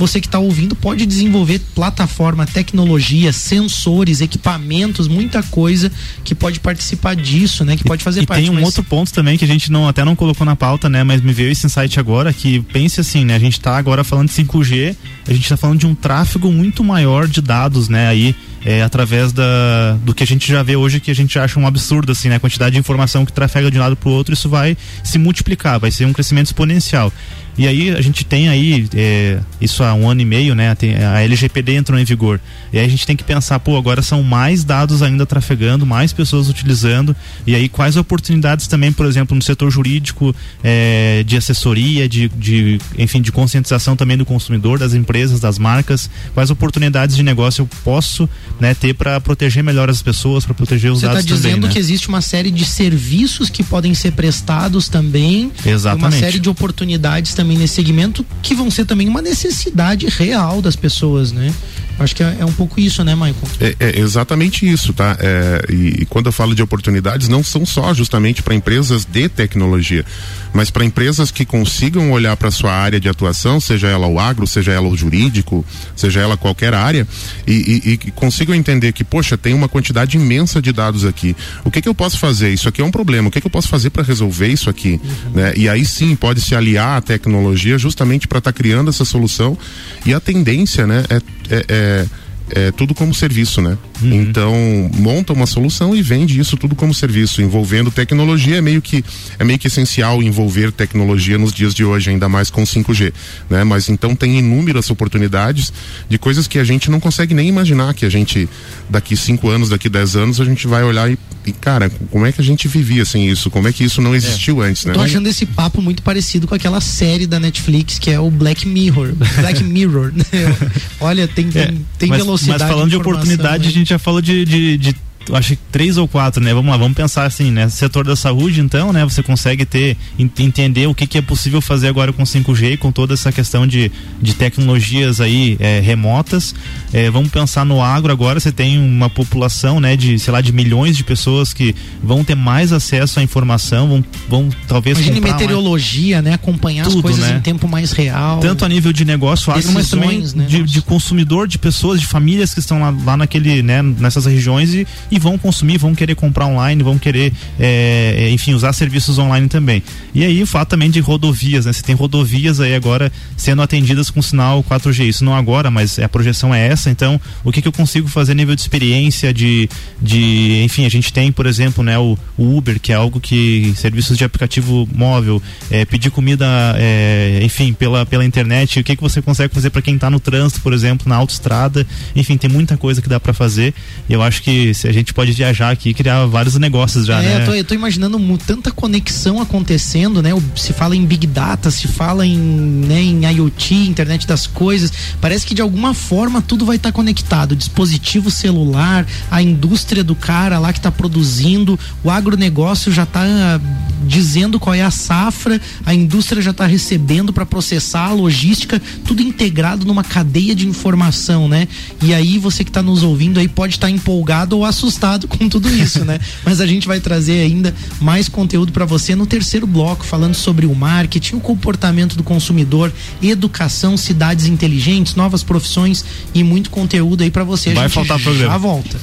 você 0.02 0.20
que 0.20 0.26
está 0.26 0.40
ouvindo 0.40 0.74
pode 0.74 1.06
desenvolver 1.06 1.60
plataforma, 1.76 2.44
tecnologia, 2.44 3.32
sensores, 3.32 4.20
equipamentos, 4.20 5.06
muita 5.06 5.44
coisa 5.44 5.92
que 6.24 6.34
pode 6.34 6.58
participar 6.58 7.14
disso, 7.14 7.64
né? 7.64 7.76
Que 7.76 7.84
pode 7.84 8.02
fazer 8.02 8.22
e, 8.22 8.26
parte. 8.26 8.40
E 8.40 8.44
tem 8.46 8.50
um 8.50 8.54
mas... 8.54 8.64
outro 8.64 8.82
ponto 8.82 9.12
também 9.12 9.38
que 9.38 9.44
a 9.44 9.48
gente 9.48 9.70
não 9.70 9.86
até 9.86 10.04
não 10.04 10.16
colocou 10.16 10.44
na 10.44 10.56
pauta, 10.56 10.88
né? 10.88 11.04
Mas 11.04 11.20
me 11.20 11.32
veio 11.32 11.52
esse 11.52 11.66
insight 11.66 12.00
agora 12.00 12.32
que 12.32 12.60
pense 12.72 13.00
assim, 13.00 13.24
né? 13.24 13.36
A 13.36 13.38
gente 13.38 13.52
está 13.52 13.76
agora 13.76 14.02
falando 14.02 14.28
de 14.28 14.34
5G, 14.34 14.96
a 15.28 15.32
gente 15.32 15.44
está 15.44 15.56
falando 15.56 15.78
de 15.78 15.86
um 15.86 15.94
tráfego 15.94 16.50
muito 16.50 16.82
maior 16.82 17.28
de 17.28 17.40
dados, 17.40 17.88
né? 17.88 18.08
Aí 18.08 18.34
é, 18.64 18.82
através 18.82 19.32
da, 19.32 19.92
do 20.04 20.12
que 20.12 20.24
a 20.24 20.26
gente 20.26 20.50
já 20.50 20.62
vê 20.62 20.74
hoje, 20.74 20.98
que 20.98 21.10
a 21.10 21.14
gente 21.14 21.38
acha 21.38 21.58
um 21.60 21.66
absurdo, 21.66 22.10
assim, 22.10 22.28
né? 22.28 22.36
A 22.36 22.40
quantidade 22.40 22.72
de 22.72 22.78
informação 22.78 23.24
que 23.24 23.32
trafega 23.32 23.70
de 23.70 23.78
um 23.78 23.80
lado 23.80 23.96
para 23.96 24.08
o 24.08 24.12
outro, 24.12 24.34
isso 24.34 24.48
vai 24.48 24.76
se 25.04 25.16
multiplicar, 25.18 25.78
vai 25.78 25.92
ser 25.92 26.06
um 26.06 26.12
crescimento 26.12 26.46
exponencial. 26.46 27.12
E 27.56 27.66
aí 27.68 27.90
a 27.90 28.00
gente 28.00 28.24
tem 28.24 28.48
aí, 28.48 28.88
é, 28.94 29.38
isso 29.60 29.82
há 29.84 29.92
um 29.92 30.08
ano 30.08 30.20
e 30.22 30.24
meio, 30.24 30.54
né? 30.54 30.74
a 31.14 31.20
LGPD 31.20 31.74
entrou 31.74 31.98
em 31.98 32.04
vigor. 32.04 32.40
E 32.72 32.78
aí 32.78 32.86
a 32.86 32.88
gente 32.88 33.06
tem 33.06 33.14
que 33.14 33.24
pensar, 33.24 33.60
pô, 33.60 33.76
agora 33.76 34.00
são 34.00 34.22
mais 34.22 34.64
dados 34.64 35.02
ainda 35.02 35.26
trafegando, 35.26 35.84
mais 35.84 36.12
pessoas 36.12 36.48
utilizando. 36.48 37.14
E 37.46 37.54
aí 37.54 37.68
quais 37.68 37.96
oportunidades 37.96 38.66
também, 38.66 38.90
por 38.90 39.04
exemplo, 39.04 39.36
no 39.36 39.42
setor 39.42 39.70
jurídico, 39.70 40.34
é, 40.64 41.22
de 41.26 41.36
assessoria, 41.36 42.08
de, 42.08 42.28
de, 42.28 42.80
enfim, 42.98 43.20
de 43.20 43.30
conscientização 43.30 43.96
também 43.96 44.16
do 44.16 44.24
consumidor, 44.24 44.78
das 44.78 44.94
empresas, 44.94 45.38
das 45.38 45.58
marcas, 45.58 46.08
quais 46.32 46.50
oportunidades 46.50 47.14
de 47.14 47.22
negócio 47.22 47.62
eu 47.62 47.68
posso 47.84 48.28
né, 48.58 48.74
ter 48.74 48.94
para 48.94 49.20
proteger 49.20 49.62
melhor 49.62 49.90
as 49.90 50.00
pessoas, 50.00 50.44
para 50.44 50.54
proteger 50.54 50.90
os 50.90 51.00
Você 51.00 51.06
dados 51.06 51.22
Você 51.22 51.26
está 51.26 51.36
dizendo 51.36 51.54
também, 51.54 51.68
né? 51.68 51.72
que 51.74 51.78
existe 51.78 52.08
uma 52.08 52.22
série 52.22 52.50
de 52.50 52.64
serviços 52.64 53.50
que 53.50 53.62
podem 53.62 53.92
ser 53.94 54.12
prestados 54.12 54.88
também, 54.88 55.52
Exatamente. 55.64 56.04
uma 56.04 56.10
série 56.12 56.38
de 56.38 56.48
oportunidades 56.48 57.34
também 57.34 57.41
nesse 57.44 57.74
segmento 57.74 58.24
que 58.42 58.54
vão 58.54 58.70
ser 58.70 58.84
também 58.84 59.08
uma 59.08 59.22
necessidade 59.22 60.06
real 60.06 60.60
das 60.62 60.76
pessoas, 60.76 61.32
né? 61.32 61.52
Acho 61.98 62.16
que 62.16 62.22
é, 62.22 62.36
é, 62.40 62.44
um 62.44 62.52
pouco 62.52 62.80
isso, 62.80 63.04
né, 63.04 63.14
Michael? 63.14 63.34
É, 63.60 63.76
é 63.78 63.98
exatamente 64.00 64.68
isso, 64.68 64.92
tá? 64.92 65.16
É, 65.20 65.64
e, 65.70 66.02
e, 66.02 66.06
quando 66.06 66.26
eu 66.26 66.32
falo 66.32 66.54
de 66.54 66.62
oportunidades, 66.62 67.28
não 67.28 67.42
são 67.42 67.64
só 67.64 67.92
justamente 67.94 68.42
para 68.42 68.54
empresas 68.54 69.04
de 69.04 69.28
tecnologia, 69.28 70.04
mas 70.52 70.70
para 70.70 70.84
empresas 70.84 71.30
que 71.30 71.44
consigam 71.44 72.10
olhar 72.10 72.36
para 72.36 72.50
sua 72.50 72.72
área 72.72 72.98
de 72.98 73.08
atuação, 73.08 73.60
seja 73.60 73.88
ela 73.88 74.06
o 74.06 74.18
agro, 74.18 74.46
seja 74.46 74.72
ela 74.72 74.88
o 74.88 74.96
jurídico, 74.96 75.64
seja 75.94 76.20
ela 76.20 76.36
qualquer 76.36 76.74
área, 76.74 77.06
e, 77.46 77.52
e, 77.52 77.92
e 77.92 78.10
consigam 78.12 78.54
entender 78.54 78.92
que, 78.92 79.04
poxa, 79.04 79.36
tem 79.36 79.54
uma 79.54 79.68
quantidade 79.68 80.16
imensa 80.16 80.60
de 80.60 80.72
dados 80.72 81.04
aqui. 81.04 81.36
O 81.64 81.70
que, 81.70 81.80
que 81.80 81.88
eu 81.88 81.94
posso 81.94 82.18
fazer? 82.18 82.52
Isso 82.52 82.68
aqui 82.68 82.80
é 82.80 82.84
um 82.84 82.90
problema. 82.90 83.28
O 83.28 83.30
que, 83.30 83.40
que 83.40 83.46
eu 83.46 83.50
posso 83.50 83.68
fazer 83.68 83.90
para 83.90 84.02
resolver 84.02 84.48
isso 84.48 84.68
aqui? 84.68 85.00
Uhum. 85.02 85.30
Né? 85.34 85.52
E 85.56 85.68
aí 85.68 85.84
sim 85.84 86.16
pode 86.16 86.40
se 86.40 86.54
aliar 86.54 86.98
à 86.98 87.00
tecnologia 87.00 87.78
justamente 87.78 88.26
para 88.26 88.38
estar 88.38 88.52
tá 88.52 88.56
criando 88.56 88.88
essa 88.90 89.04
solução. 89.04 89.56
E 90.04 90.12
a 90.12 90.20
tendência, 90.20 90.86
né, 90.86 91.04
é, 91.10 91.64
é, 91.82 92.06
é 92.54 92.70
tudo 92.70 92.94
como 92.94 93.14
serviço, 93.14 93.60
né? 93.60 93.76
Uhum. 94.00 94.22
Então 94.22 94.90
monta 94.94 95.32
uma 95.32 95.46
solução 95.46 95.94
e 95.94 96.02
vende 96.02 96.38
isso 96.38 96.56
tudo 96.56 96.74
como 96.74 96.92
serviço, 96.92 97.40
envolvendo 97.40 97.90
tecnologia 97.90 98.56
é 98.56 98.60
meio 98.60 98.82
que 98.82 99.04
é 99.38 99.44
meio 99.44 99.58
que 99.58 99.66
essencial 99.66 100.22
envolver 100.22 100.72
tecnologia 100.72 101.38
nos 101.38 101.52
dias 101.52 101.74
de 101.74 101.84
hoje, 101.84 102.10
ainda 102.10 102.28
mais 102.28 102.50
com 102.50 102.62
5G, 102.64 103.12
né? 103.48 103.64
Mas 103.64 103.88
então 103.88 104.14
tem 104.14 104.38
inúmeras 104.38 104.90
oportunidades 104.90 105.72
de 106.08 106.18
coisas 106.18 106.46
que 106.46 106.58
a 106.58 106.64
gente 106.64 106.90
não 106.90 107.00
consegue 107.00 107.34
nem 107.34 107.48
imaginar 107.48 107.94
que 107.94 108.04
a 108.04 108.10
gente 108.10 108.48
daqui 108.88 109.16
cinco 109.16 109.48
anos, 109.48 109.68
daqui 109.68 109.88
dez 109.88 110.16
anos 110.16 110.40
a 110.40 110.44
gente 110.44 110.66
vai 110.66 110.82
olhar 110.82 111.10
e, 111.10 111.18
e 111.46 111.52
cara, 111.52 111.90
como 112.10 112.26
é 112.26 112.32
que 112.32 112.40
a 112.40 112.44
gente 112.44 112.68
vivia 112.68 113.04
sem 113.04 113.28
isso? 113.28 113.50
Como 113.50 113.68
é 113.68 113.72
que 113.72 113.84
isso 113.84 114.02
não 114.02 114.14
existiu 114.14 114.62
é. 114.62 114.68
antes, 114.68 114.84
né? 114.84 114.92
Tô 114.92 115.00
achando 115.00 115.28
esse 115.28 115.46
papo 115.46 115.80
muito 115.80 116.02
parecido 116.02 116.46
com 116.46 116.54
aquela 116.54 116.80
série 116.80 117.26
da 117.26 117.38
Netflix 117.38 117.98
que 117.98 118.10
é 118.10 118.18
o 118.18 118.30
Black 118.30 118.66
Mirror, 118.66 119.14
Black 119.40 119.62
Mirror. 119.64 120.12
Né? 120.32 120.56
Olha, 121.00 121.26
tem 121.26 121.50
tem, 121.52 121.62
é, 121.62 121.74
tem 121.98 122.08
mas, 122.08 122.20
velocidade. 122.46 122.62
Mas 122.62 122.70
falando 122.70 122.90
de, 122.90 122.96
de 122.96 122.96
oportunidade, 122.96 123.64
né? 123.64 123.68
a 123.68 123.72
gente 123.72 123.88
já 123.88 123.98
falou 123.98 124.20
de, 124.20 124.44
de, 124.44 124.76
de 124.78 124.96
acho 125.32 125.50
que 125.50 125.62
três 125.70 125.96
ou 125.96 126.08
quatro, 126.08 126.42
né? 126.42 126.52
Vamos 126.52 126.70
lá, 126.70 126.76
vamos 126.76 126.96
pensar 126.96 127.24
assim, 127.24 127.50
né? 127.50 127.68
Setor 127.68 128.04
da 128.04 128.16
saúde, 128.16 128.60
então, 128.60 128.92
né? 128.92 129.04
Você 129.04 129.22
consegue 129.22 129.64
ter, 129.64 129.96
entender 130.18 130.86
o 130.86 130.94
que, 130.94 131.06
que 131.06 131.18
é 131.18 131.22
possível 131.22 131.60
fazer 131.60 131.88
agora 131.88 132.12
com 132.12 132.22
5G, 132.22 132.78
com 132.78 132.92
toda 132.92 133.14
essa 133.14 133.32
questão 133.32 133.66
de, 133.66 133.90
de 134.20 134.34
tecnologias 134.34 135.20
aí 135.20 135.56
é, 135.60 135.80
remotas. 135.80 136.54
É, 136.92 137.10
vamos 137.10 137.30
pensar 137.30 137.64
no 137.64 137.82
agro 137.82 138.12
agora, 138.12 138.40
você 138.40 138.52
tem 138.52 138.78
uma 138.78 139.08
população, 139.08 139.80
né? 139.80 139.96
De, 139.96 140.18
sei 140.18 140.32
lá, 140.32 140.40
de 140.40 140.52
milhões 140.52 140.96
de 140.96 141.04
pessoas 141.04 141.52
que 141.52 141.74
vão 142.02 142.24
ter 142.24 142.34
mais 142.34 142.72
acesso 142.72 143.20
à 143.20 143.22
informação, 143.22 143.88
vão, 143.88 144.04
vão 144.28 144.48
talvez 144.66 144.98
Imagine 144.98 145.20
meteorologia, 145.20 146.16
mais... 146.16 146.24
né? 146.24 146.34
Acompanhar 146.34 146.84
Tudo, 146.84 146.96
as 146.96 147.02
coisas 147.02 147.24
né? 147.24 147.36
em 147.36 147.40
tempo 147.40 147.68
mais 147.68 147.92
real. 147.92 148.40
Tanto 148.40 148.64
a 148.64 148.68
nível 148.68 148.92
de 148.92 149.04
negócio 149.04 149.52
agro, 149.52 149.72
mas 149.72 149.88
também 149.88 150.20
né? 150.34 150.46
de, 150.46 150.62
de, 150.62 150.82
consumidor, 150.82 151.46
de 151.46 151.58
pessoas, 151.58 152.00
de 152.00 152.06
famílias 152.06 152.52
que 152.52 152.60
estão 152.60 152.80
lá, 152.80 152.94
lá 153.04 153.16
naquele, 153.16 153.62
né? 153.62 153.82
Nessas 153.82 154.26
regiões 154.26 154.74
e 155.10 155.11
e 155.12 155.18
vão 155.18 155.36
consumir, 155.36 155.76
vão 155.76 155.94
querer 155.94 156.14
comprar 156.14 156.46
online, 156.46 156.82
vão 156.82 156.98
querer, 156.98 157.34
é, 157.60 158.14
é, 158.16 158.30
enfim, 158.30 158.54
usar 158.54 158.72
serviços 158.72 159.18
online 159.18 159.46
também. 159.46 159.82
E 160.14 160.24
aí 160.24 160.42
o 160.42 160.46
fato 160.46 160.70
também 160.70 160.90
de 160.90 161.00
rodovias, 161.00 161.66
né? 161.66 161.72
Você 161.72 161.82
tem 161.82 161.94
rodovias 161.94 162.60
aí 162.60 162.74
agora 162.74 163.12
sendo 163.36 163.60
atendidas 163.60 164.08
com 164.08 164.22
sinal 164.22 164.64
4G. 164.64 165.06
Isso 165.06 165.22
não 165.22 165.36
agora, 165.36 165.70
mas 165.70 165.98
a 165.98 166.08
projeção 166.08 166.54
é 166.54 166.66
essa. 166.66 166.88
Então, 166.88 167.20
o 167.44 167.52
que, 167.52 167.60
que 167.60 167.68
eu 167.68 167.72
consigo 167.72 168.08
fazer 168.08 168.34
nível 168.34 168.54
de 168.54 168.62
experiência, 168.62 169.34
de, 169.34 169.68
de 170.00 170.62
enfim, 170.64 170.86
a 170.86 170.88
gente 170.88 171.12
tem, 171.12 171.30
por 171.30 171.44
exemplo, 171.44 171.84
né, 171.84 171.98
o, 171.98 172.16
o 172.38 172.56
Uber, 172.56 172.80
que 172.80 172.90
é 172.90 172.94
algo 172.94 173.20
que 173.20 173.74
serviços 173.76 174.16
de 174.16 174.24
aplicativo 174.24 174.88
móvel, 174.94 175.42
é, 175.70 175.84
pedir 175.84 176.10
comida, 176.10 176.46
é, 176.78 177.40
enfim, 177.42 177.74
pela, 177.74 178.06
pela 178.06 178.24
internet. 178.24 178.80
O 178.80 178.84
que, 178.84 178.96
que 178.96 179.02
você 179.02 179.20
consegue 179.20 179.52
fazer 179.52 179.68
para 179.68 179.82
quem 179.82 179.96
está 179.96 180.08
no 180.08 180.18
trânsito, 180.18 180.62
por 180.62 180.72
exemplo, 180.72 181.06
na 181.06 181.16
autoestrada? 181.16 181.86
Enfim, 182.16 182.38
tem 182.38 182.48
muita 182.48 182.78
coisa 182.78 183.02
que 183.02 183.10
dá 183.10 183.20
para 183.20 183.34
fazer. 183.34 183.74
Eu 184.08 184.22
acho 184.22 184.42
que 184.42 184.72
se 184.72 184.88
a 184.88 184.92
gente 184.92 185.01
gente 185.02 185.12
pode 185.12 185.32
viajar 185.32 185.70
aqui 185.70 185.90
e 185.90 185.94
criar 185.94 186.24
vários 186.26 186.56
negócios 186.56 187.06
já, 187.06 187.22
é, 187.22 187.22
né? 187.22 187.42
Eu 187.42 187.46
tô, 187.46 187.54
eu 187.54 187.64
tô 187.64 187.74
imaginando 187.74 188.18
tanta 188.46 188.70
conexão 188.70 189.40
acontecendo, 189.40 190.22
né? 190.22 190.30
Se 190.56 190.72
fala 190.72 190.96
em 190.96 191.04
Big 191.04 191.26
Data, 191.26 191.70
se 191.70 191.86
fala 191.86 192.26
em, 192.26 192.38
né, 192.38 193.00
em 193.02 193.24
IoT, 193.26 193.74
internet 193.74 194.26
das 194.26 194.46
coisas. 194.46 194.92
Parece 195.20 195.46
que 195.46 195.54
de 195.54 195.60
alguma 195.60 195.92
forma 195.92 196.40
tudo 196.40 196.64
vai 196.64 196.76
estar 196.76 196.90
tá 196.90 196.92
conectado. 196.92 197.54
dispositivo 197.54 198.30
celular, 198.30 199.06
a 199.30 199.42
indústria 199.42 200.02
do 200.02 200.14
cara 200.14 200.58
lá 200.58 200.72
que 200.72 200.78
está 200.78 200.90
produzindo, 200.90 201.78
o 202.02 202.10
agronegócio 202.10 202.92
já 202.92 203.02
está 203.02 203.60
dizendo 204.06 204.58
qual 204.58 204.74
é 204.74 204.82
a 204.82 204.90
safra, 204.90 205.60
a 205.84 205.94
indústria 205.94 206.42
já 206.42 206.50
está 206.50 206.66
recebendo 206.66 207.32
para 207.32 207.46
processar, 207.46 208.06
a 208.06 208.12
logística, 208.12 208.80
tudo 209.04 209.22
integrado 209.22 209.86
numa 209.86 210.02
cadeia 210.02 210.54
de 210.54 210.66
informação, 210.66 211.48
né? 211.48 211.68
E 212.02 212.14
aí 212.14 212.38
você 212.38 212.64
que 212.64 212.70
está 212.70 212.82
nos 212.82 213.02
ouvindo 213.02 213.38
aí 213.38 213.48
pode 213.48 213.74
estar 213.74 213.86
tá 213.86 213.90
empolgado 213.90 214.56
ou 214.56 214.64
assustado 214.64 214.91
assustado 214.92 215.26
com 215.26 215.48
tudo 215.48 215.68
isso, 215.74 216.04
né? 216.04 216.20
Mas 216.44 216.60
a 216.60 216.66
gente 216.66 216.86
vai 216.86 217.00
trazer 217.00 217.40
ainda 217.40 217.74
mais 218.00 218.28
conteúdo 218.28 218.72
para 218.72 218.84
você 218.84 219.16
no 219.16 219.26
terceiro 219.26 219.66
bloco, 219.66 220.04
falando 220.04 220.34
sobre 220.34 220.66
o 220.66 220.74
marketing, 220.74 221.36
o 221.36 221.40
comportamento 221.40 222.16
do 222.16 222.22
consumidor, 222.22 222.92
educação, 223.22 223.96
cidades 223.96 224.46
inteligentes, 224.46 225.14
novas 225.14 225.42
profissões 225.42 226.04
e 226.34 226.44
muito 226.44 226.70
conteúdo 226.70 227.22
aí 227.22 227.30
para 227.30 227.44
você. 227.44 227.72
Vai 227.72 227.88
faltar 227.88 228.20
programa. 228.20 228.52
Já 228.52 228.58
volta. 228.58 229.00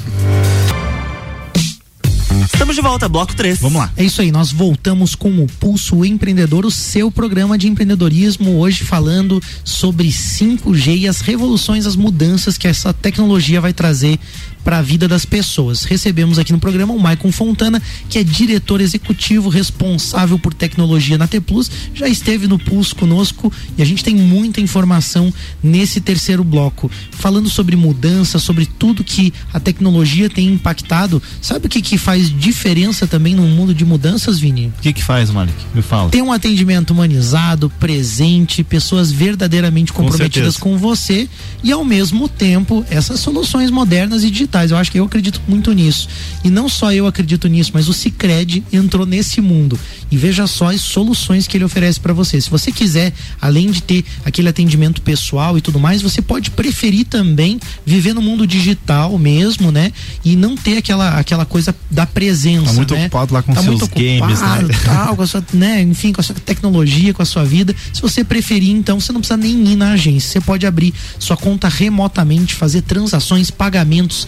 Estamos 2.46 2.76
de 2.76 2.82
volta, 2.82 3.10
bloco 3.10 3.34
3. 3.36 3.60
Vamos 3.60 3.80
lá. 3.80 3.92
É 3.98 4.04
isso 4.04 4.22
aí, 4.22 4.32
nós 4.32 4.52
voltamos 4.52 5.16
com 5.16 5.44
o 5.44 5.48
Pulso 5.60 6.06
Empreendedor, 6.06 6.66
o 6.66 6.72
seu 6.72 7.10
programa 7.10 7.58
de 7.58 7.68
empreendedorismo, 7.68 8.60
hoje 8.60 8.84
falando 8.84 9.42
sobre 9.64 10.10
5G 10.10 11.00
e 11.00 11.08
as 11.08 11.22
revoluções, 11.22 11.86
as 11.86 11.96
mudanças 11.96 12.58
que 12.58 12.68
essa 12.68 12.94
tecnologia 12.94 13.60
vai 13.60 13.74
trazer 13.74 14.20
para 14.64 14.80
a 14.80 14.82
vida 14.82 15.08
das 15.08 15.26
pessoas. 15.26 15.84
Recebemos 15.84 16.38
aqui 16.38 16.52
no 16.52 16.60
programa 16.60 16.94
o 16.94 17.00
Maicon 17.00 17.32
Fontana, 17.32 17.82
que 18.10 18.20
é 18.20 18.24
diretor 18.24 18.82
executivo 18.82 19.50
responsável 19.50 20.38
por 20.38 20.54
tecnologia 20.54 21.18
na 21.18 21.28
T 21.28 21.40
Plus, 21.40 21.72
já 21.94 22.08
esteve 22.08 22.48
no 22.48 22.60
Pulso 22.60 22.96
conosco 22.96 23.52
e 23.78 23.82
a 23.82 23.86
gente 23.86 24.04
tem 24.04 24.16
muita 24.16 24.62
informação 24.62 25.34
nesse 25.64 26.02
terceiro 26.02 26.44
bloco, 26.44 26.92
falando 27.12 27.50
sobre 27.50 27.76
mudança, 27.76 28.40
sobre 28.40 28.66
tudo 28.66 29.04
que 29.04 29.34
a 29.54 29.60
tecnologia 29.60 30.30
tem 30.30 30.48
impactado. 30.48 31.22
Sabe 31.42 31.68
o 31.68 31.70
que 31.70 31.82
que 31.82 31.98
faz 31.98 32.30
diferença 32.30 33.08
também 33.08 33.36
no 33.36 33.44
mundo 33.44 33.74
de 33.74 33.86
mudanças, 33.86 34.40
Vini? 34.40 34.74
O 34.78 34.82
que 34.82 34.94
que 34.94 35.04
faz, 35.04 35.30
Malik? 35.30 35.56
Me 35.74 35.82
fala. 35.82 36.10
Tem 36.10 36.22
um 36.22 36.32
atendimento 36.32 36.92
humanizado, 36.92 37.70
presente, 37.80 38.64
pessoas 38.64 39.12
verdadeiramente 39.12 39.94
comprometidas 39.94 40.58
com, 40.58 40.72
com 40.72 40.78
você 40.78 41.28
e 41.64 41.72
ao 41.72 41.84
mesmo 41.84 42.28
tempo 42.28 42.86
essas 42.90 43.20
soluções 43.20 43.72
modernas 43.72 44.24
e 44.24 44.30
digitais 44.30 44.49
digitais. 44.50 44.72
Eu 44.72 44.78
acho 44.78 44.92
que 44.92 45.00
eu 45.00 45.06
acredito 45.06 45.42
muito 45.48 45.72
nisso. 45.72 46.10
E 46.44 46.50
não 46.50 46.68
só 46.68 46.92
eu 46.92 47.06
acredito 47.06 47.48
nisso, 47.48 47.72
mas 47.74 47.88
o 47.88 47.94
Cicred 47.94 48.64
entrou 48.74 49.06
nesse 49.06 49.40
mundo. 49.40 49.80
E 50.12 50.18
veja 50.18 50.48
só 50.48 50.72
as 50.72 50.82
soluções 50.82 51.48
que 51.48 51.56
ele 51.56 51.64
oferece 51.64 52.00
para 52.00 52.12
você. 52.12 52.42
Se 52.42 52.50
você 52.50 52.72
quiser, 52.72 53.14
além 53.40 53.70
de 53.70 53.84
ter 53.84 54.04
aquele 54.26 54.50
atendimento 54.50 55.02
pessoal 55.02 55.58
e 55.58 55.62
tudo 55.62 55.80
mais, 55.80 56.02
você 56.02 56.22
pode 56.22 56.50
preferir 56.52 57.06
também 57.06 57.60
viver 57.86 58.14
no 58.14 58.22
mundo 58.22 58.48
digital 58.48 59.18
mesmo, 59.18 59.72
né? 59.72 59.94
E 60.26 60.36
não 60.36 60.56
ter 60.56 60.78
aquela, 60.78 61.20
aquela 61.20 61.46
coisa 61.46 61.76
da 61.90 62.06
presença. 62.06 62.66
Tá 62.66 62.74
muito 62.74 62.94
né? 62.94 63.02
ocupado 63.02 63.34
lá 63.34 63.44
com 63.44 63.54
tá 63.54 63.62
seus 63.62 63.82
games, 63.88 64.42
né? 64.42 64.68
Tal, 64.84 65.16
com 65.16 65.22
a 65.22 65.28
sua, 65.28 65.44
né? 65.54 65.82
Enfim, 65.82 66.12
com 66.12 66.22
a 66.22 66.24
sua 66.24 66.36
tecnologia, 66.36 67.14
com 67.14 67.22
a 67.22 67.26
sua 67.26 67.46
vida. 67.46 67.76
Se 67.94 68.02
você 68.02 68.24
preferir, 68.24 68.72
então, 68.72 69.00
você 69.00 69.12
não 69.12 69.22
precisa 69.22 69.38
nem 69.38 69.72
ir 69.72 69.76
na 69.76 69.92
agência. 69.92 70.32
Você 70.32 70.42
pode 70.42 70.66
abrir 70.66 70.94
sua 71.20 71.38
conta 71.38 71.68
remotamente, 71.68 72.56
fazer 72.56 72.82
transações, 72.82 73.52
pagamentos 73.52 74.28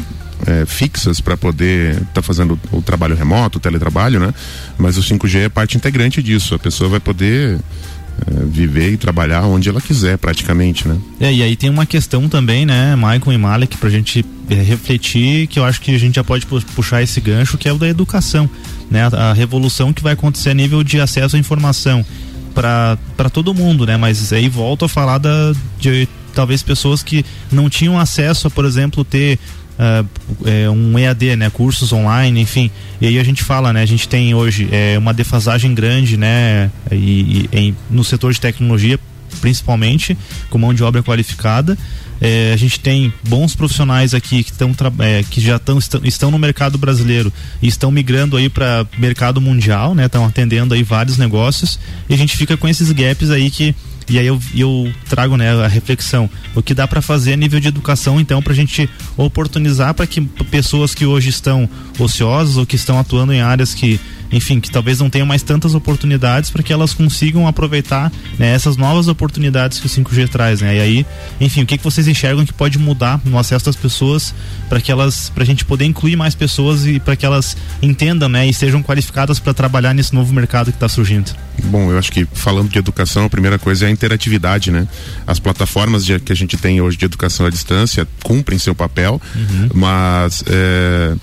é, 0.47 0.61
é, 0.61 0.65
fixas 0.65 1.19
para 1.19 1.35
poder 1.35 1.93
estar 1.93 2.05
tá 2.13 2.21
fazendo 2.21 2.59
o 2.71 2.81
trabalho 2.81 3.15
remoto, 3.15 3.57
o 3.57 3.61
teletrabalho, 3.61 4.19
né? 4.19 4.33
Mas 4.77 4.97
o 4.97 5.01
5G 5.01 5.45
é 5.45 5.49
parte 5.49 5.77
integrante 5.77 6.21
disso. 6.21 6.55
A 6.55 6.59
pessoa 6.59 6.89
vai 6.89 6.99
poder 6.99 7.59
viver 8.45 8.91
e 8.93 8.97
trabalhar 8.97 9.43
onde 9.43 9.69
ela 9.69 9.81
quiser, 9.81 10.17
praticamente, 10.17 10.87
né? 10.87 10.97
É, 11.19 11.33
e 11.33 11.43
aí 11.43 11.55
tem 11.55 11.69
uma 11.69 11.85
questão 11.85 12.27
também, 12.27 12.65
né, 12.65 12.95
Michael 12.95 13.33
e 13.33 13.37
Malek, 13.37 13.77
para 13.77 13.89
a 13.89 13.91
gente 13.91 14.25
é, 14.49 14.55
refletir, 14.55 15.47
que 15.47 15.59
eu 15.59 15.65
acho 15.65 15.81
que 15.81 15.93
a 15.93 15.97
gente 15.97 16.15
já 16.15 16.23
pode 16.23 16.45
puxar 16.45 17.01
esse 17.01 17.19
gancho, 17.21 17.57
que 17.57 17.67
é 17.67 17.73
o 17.73 17.77
da 17.77 17.87
educação, 17.87 18.49
né? 18.89 19.09
A, 19.11 19.29
a 19.29 19.33
revolução 19.33 19.93
que 19.93 20.01
vai 20.01 20.13
acontecer 20.13 20.49
a 20.49 20.53
nível 20.53 20.83
de 20.83 20.99
acesso 20.99 21.35
à 21.35 21.39
informação 21.39 22.05
para 22.53 23.29
todo 23.31 23.53
mundo, 23.53 23.85
né? 23.85 23.95
Mas 23.95 24.33
aí 24.33 24.49
volto 24.49 24.85
a 24.85 24.89
falar 24.89 25.17
da, 25.17 25.53
de 25.79 26.07
talvez 26.33 26.61
pessoas 26.61 27.03
que 27.03 27.25
não 27.51 27.69
tinham 27.69 27.99
acesso 27.99 28.47
a, 28.47 28.51
por 28.51 28.65
exemplo, 28.65 29.03
ter 29.03 29.39
uh, 29.79 30.71
um 30.71 30.99
EAD, 30.99 31.35
né, 31.35 31.49
cursos 31.49 31.91
online, 31.93 32.41
enfim. 32.41 32.69
E 32.99 33.07
aí 33.07 33.17
a 33.17 33.23
gente 33.23 33.43
fala, 33.43 33.71
né, 33.71 33.81
a 33.81 33.85
gente 33.85 34.07
tem 34.07 34.33
hoje 34.33 34.67
é, 34.71 34.97
uma 34.97 35.13
defasagem 35.13 35.73
grande, 35.73 36.17
né, 36.17 36.69
e, 36.91 37.49
e 37.51 37.73
no 37.89 38.03
setor 38.03 38.33
de 38.33 38.41
tecnologia, 38.41 38.99
principalmente, 39.41 40.17
com 40.49 40.57
mão 40.57 40.73
de 40.73 40.83
obra 40.83 41.01
qualificada. 41.01 41.77
É, 42.21 42.51
a 42.53 42.57
gente 42.57 42.79
tem 42.79 43.13
bons 43.27 43.55
profissionais 43.55 44.13
aqui 44.13 44.43
que, 44.43 44.51
tão, 44.53 44.75
é, 44.99 45.23
que 45.23 45.39
já 45.39 45.57
tão, 45.57 45.77
estão, 45.77 46.01
estão 46.03 46.31
no 46.31 46.37
mercado 46.37 46.77
brasileiro 46.77 47.31
e 47.61 47.67
estão 47.67 47.91
migrando 47.91 48.35
aí 48.35 48.49
para 48.49 48.85
mercado 48.97 49.39
mundial, 49.39 49.95
né? 49.95 50.05
Estão 50.05 50.25
atendendo 50.25 50.73
aí 50.73 50.83
vários 50.83 51.17
negócios 51.17 51.79
e 52.09 52.13
a 52.13 52.17
gente 52.17 52.35
fica 52.35 52.57
com 52.57 52.67
esses 52.67 52.91
gaps 52.91 53.29
aí 53.29 53.49
que 53.49 53.75
e 54.09 54.17
aí 54.17 54.25
eu, 54.25 54.39
eu 54.55 54.91
trago 55.07 55.37
né, 55.37 55.51
a 55.63 55.67
reflexão. 55.67 56.27
O 56.55 56.63
que 56.63 56.73
dá 56.73 56.87
para 56.87 56.99
fazer 57.01 57.33
a 57.33 57.37
nível 57.37 57.59
de 57.59 57.67
educação, 57.67 58.19
então, 58.19 58.41
para 58.41 58.53
a 58.53 58.55
gente 58.55 58.89
oportunizar 59.15 59.93
para 59.93 60.07
que 60.07 60.19
pessoas 60.49 60.95
que 60.95 61.05
hoje 61.05 61.29
estão 61.29 61.69
ociosas 61.99 62.57
ou 62.57 62.65
que 62.65 62.75
estão 62.75 62.97
atuando 62.99 63.31
em 63.31 63.41
áreas 63.41 63.75
que 63.75 63.99
enfim, 64.31 64.59
que 64.59 64.69
talvez 64.69 64.99
não 64.99 65.09
tenham 65.09 65.25
mais 65.25 65.41
tantas 65.41 65.73
oportunidades 65.73 66.49
para 66.49 66.63
que 66.63 66.71
elas 66.71 66.93
consigam 66.93 67.47
aproveitar 67.47 68.11
né, 68.37 68.53
essas 68.53 68.77
novas 68.77 69.07
oportunidades 69.07 69.79
que 69.79 69.85
o 69.85 69.89
5G 69.89 70.29
traz, 70.29 70.61
né? 70.61 70.77
E 70.77 70.79
aí, 70.79 71.05
enfim, 71.39 71.63
o 71.63 71.65
que, 71.65 71.77
que 71.77 71.83
vocês 71.83 72.07
enxergam 72.07 72.45
que 72.45 72.53
pode 72.53 72.77
mudar 72.77 73.19
no 73.25 73.37
acesso 73.37 73.65
das 73.65 73.75
pessoas 73.75 74.33
para 74.67 74.79
que 74.79 74.91
elas, 74.91 75.29
para 75.29 75.43
a 75.43 75.45
gente 75.45 75.65
poder 75.65 75.85
incluir 75.85 76.15
mais 76.15 76.35
pessoas 76.35 76.85
e 76.85 76.99
para 76.99 77.15
que 77.15 77.25
elas 77.25 77.57
entendam, 77.81 78.29
né, 78.29 78.47
e 78.47 78.53
sejam 78.53 78.81
qualificadas 78.83 79.39
para 79.39 79.53
trabalhar 79.53 79.93
nesse 79.93 80.13
novo 80.13 80.33
mercado 80.33 80.71
que 80.71 80.77
está 80.77 80.87
surgindo? 80.87 81.31
Bom, 81.65 81.91
eu 81.91 81.97
acho 81.97 82.11
que 82.11 82.25
falando 82.33 82.69
de 82.69 82.77
educação, 82.77 83.25
a 83.25 83.29
primeira 83.29 83.59
coisa 83.59 83.85
é 83.85 83.87
a 83.89 83.91
interatividade, 83.91 84.71
né? 84.71 84.87
As 85.27 85.39
plataformas 85.39 86.05
de, 86.05 86.19
que 86.19 86.31
a 86.31 86.35
gente 86.35 86.57
tem 86.57 86.81
hoje 86.81 86.97
de 86.97 87.05
educação 87.05 87.45
à 87.45 87.49
distância 87.49 88.07
cumprem 88.23 88.57
seu 88.57 88.73
papel, 88.73 89.21
uhum. 89.35 89.69
mas 89.73 90.43
é, 90.47 91.15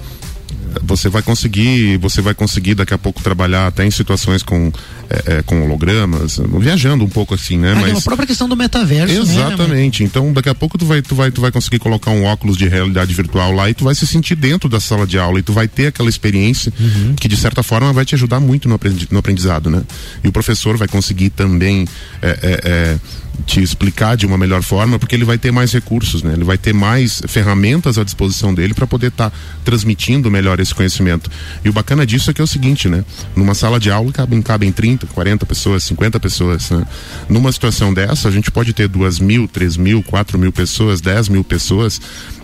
você 0.86 1.08
vai 1.08 1.22
conseguir, 1.22 1.98
você 1.98 2.22
vai 2.22 2.34
conseguir 2.34 2.74
daqui 2.74 2.94
a 2.94 2.98
pouco 2.98 3.22
trabalhar 3.22 3.66
até 3.66 3.84
em 3.84 3.90
situações 3.90 4.42
com, 4.42 4.72
é, 5.10 5.38
é, 5.38 5.42
com 5.42 5.62
hologramas, 5.62 6.40
viajando 6.58 7.04
um 7.04 7.08
pouco 7.08 7.34
assim, 7.34 7.58
né? 7.58 7.72
Ah, 7.76 7.80
Mas 7.80 7.98
a 7.98 8.00
própria 8.02 8.26
questão 8.26 8.48
do 8.48 8.56
metaverso, 8.56 9.14
né, 9.14 9.20
Exatamente. 9.20 10.02
Né, 10.02 10.08
então, 10.08 10.32
daqui 10.32 10.48
a 10.48 10.54
pouco 10.54 10.78
tu 10.78 10.86
vai, 10.86 11.02
tu 11.02 11.14
vai, 11.14 11.30
tu 11.30 11.40
vai 11.40 11.50
conseguir 11.50 11.78
colocar 11.78 12.10
um 12.10 12.24
óculos 12.24 12.56
de 12.56 12.66
realidade 12.68 13.12
virtual 13.12 13.52
lá 13.52 13.68
e 13.68 13.74
tu 13.74 13.84
vai 13.84 13.94
se 13.94 14.06
sentir 14.06 14.36
dentro 14.36 14.68
da 14.68 14.80
sala 14.80 15.06
de 15.06 15.18
aula 15.18 15.38
e 15.38 15.42
tu 15.42 15.52
vai 15.52 15.68
ter 15.68 15.88
aquela 15.88 16.08
experiência 16.08 16.72
uhum. 16.78 17.14
que 17.14 17.28
de 17.28 17.36
certa 17.36 17.62
forma 17.62 17.92
vai 17.92 18.04
te 18.04 18.14
ajudar 18.14 18.40
muito 18.40 18.68
no 18.68 19.18
aprendizado, 19.18 19.68
né? 19.68 19.82
E 20.22 20.28
o 20.28 20.32
professor 20.32 20.76
vai 20.76 20.88
conseguir 20.88 21.30
também 21.30 21.86
é, 22.22 22.28
é, 22.28 22.60
é 22.64 22.98
te 23.44 23.62
explicar 23.62 24.16
de 24.16 24.26
uma 24.26 24.38
melhor 24.38 24.62
forma, 24.62 24.98
porque 24.98 25.14
ele 25.14 25.24
vai 25.24 25.38
ter 25.38 25.50
mais 25.50 25.72
recursos, 25.72 26.22
né? 26.22 26.32
Ele 26.32 26.44
vai 26.44 26.56
ter 26.56 26.72
mais 26.72 27.20
ferramentas 27.26 27.98
à 27.98 28.04
disposição 28.04 28.54
dele 28.54 28.74
para 28.74 28.86
poder 28.86 29.08
estar 29.08 29.30
tá 29.30 29.36
transmitindo 29.64 30.30
melhor 30.30 30.60
esse 30.60 30.74
conhecimento. 30.74 31.30
E 31.64 31.68
o 31.68 31.72
bacana 31.72 32.06
disso 32.06 32.30
é 32.30 32.34
que 32.34 32.40
é 32.40 32.44
o 32.44 32.46
seguinte, 32.46 32.88
né? 32.88 33.04
Numa 33.34 33.54
sala 33.54 33.78
de 33.78 33.90
aula 33.90 34.12
cabem, 34.12 34.40
cabem 34.40 34.72
30, 34.72 35.06
40 35.08 35.46
pessoas, 35.46 35.84
50 35.84 36.20
pessoas, 36.20 36.70
né? 36.70 36.86
Numa 37.28 37.50
situação 37.52 37.92
dessa, 37.92 38.28
a 38.28 38.30
gente 38.32 38.50
pode 38.50 38.72
ter 38.72 38.88
duas 38.88 39.18
mil, 39.18 39.48
três 39.48 39.76
mil, 39.76 40.02
quatro 40.02 40.38
mil 40.38 40.52
pessoas, 40.52 41.00
dez 41.00 41.28
mil 41.28 41.44
pessoas 41.44 42.00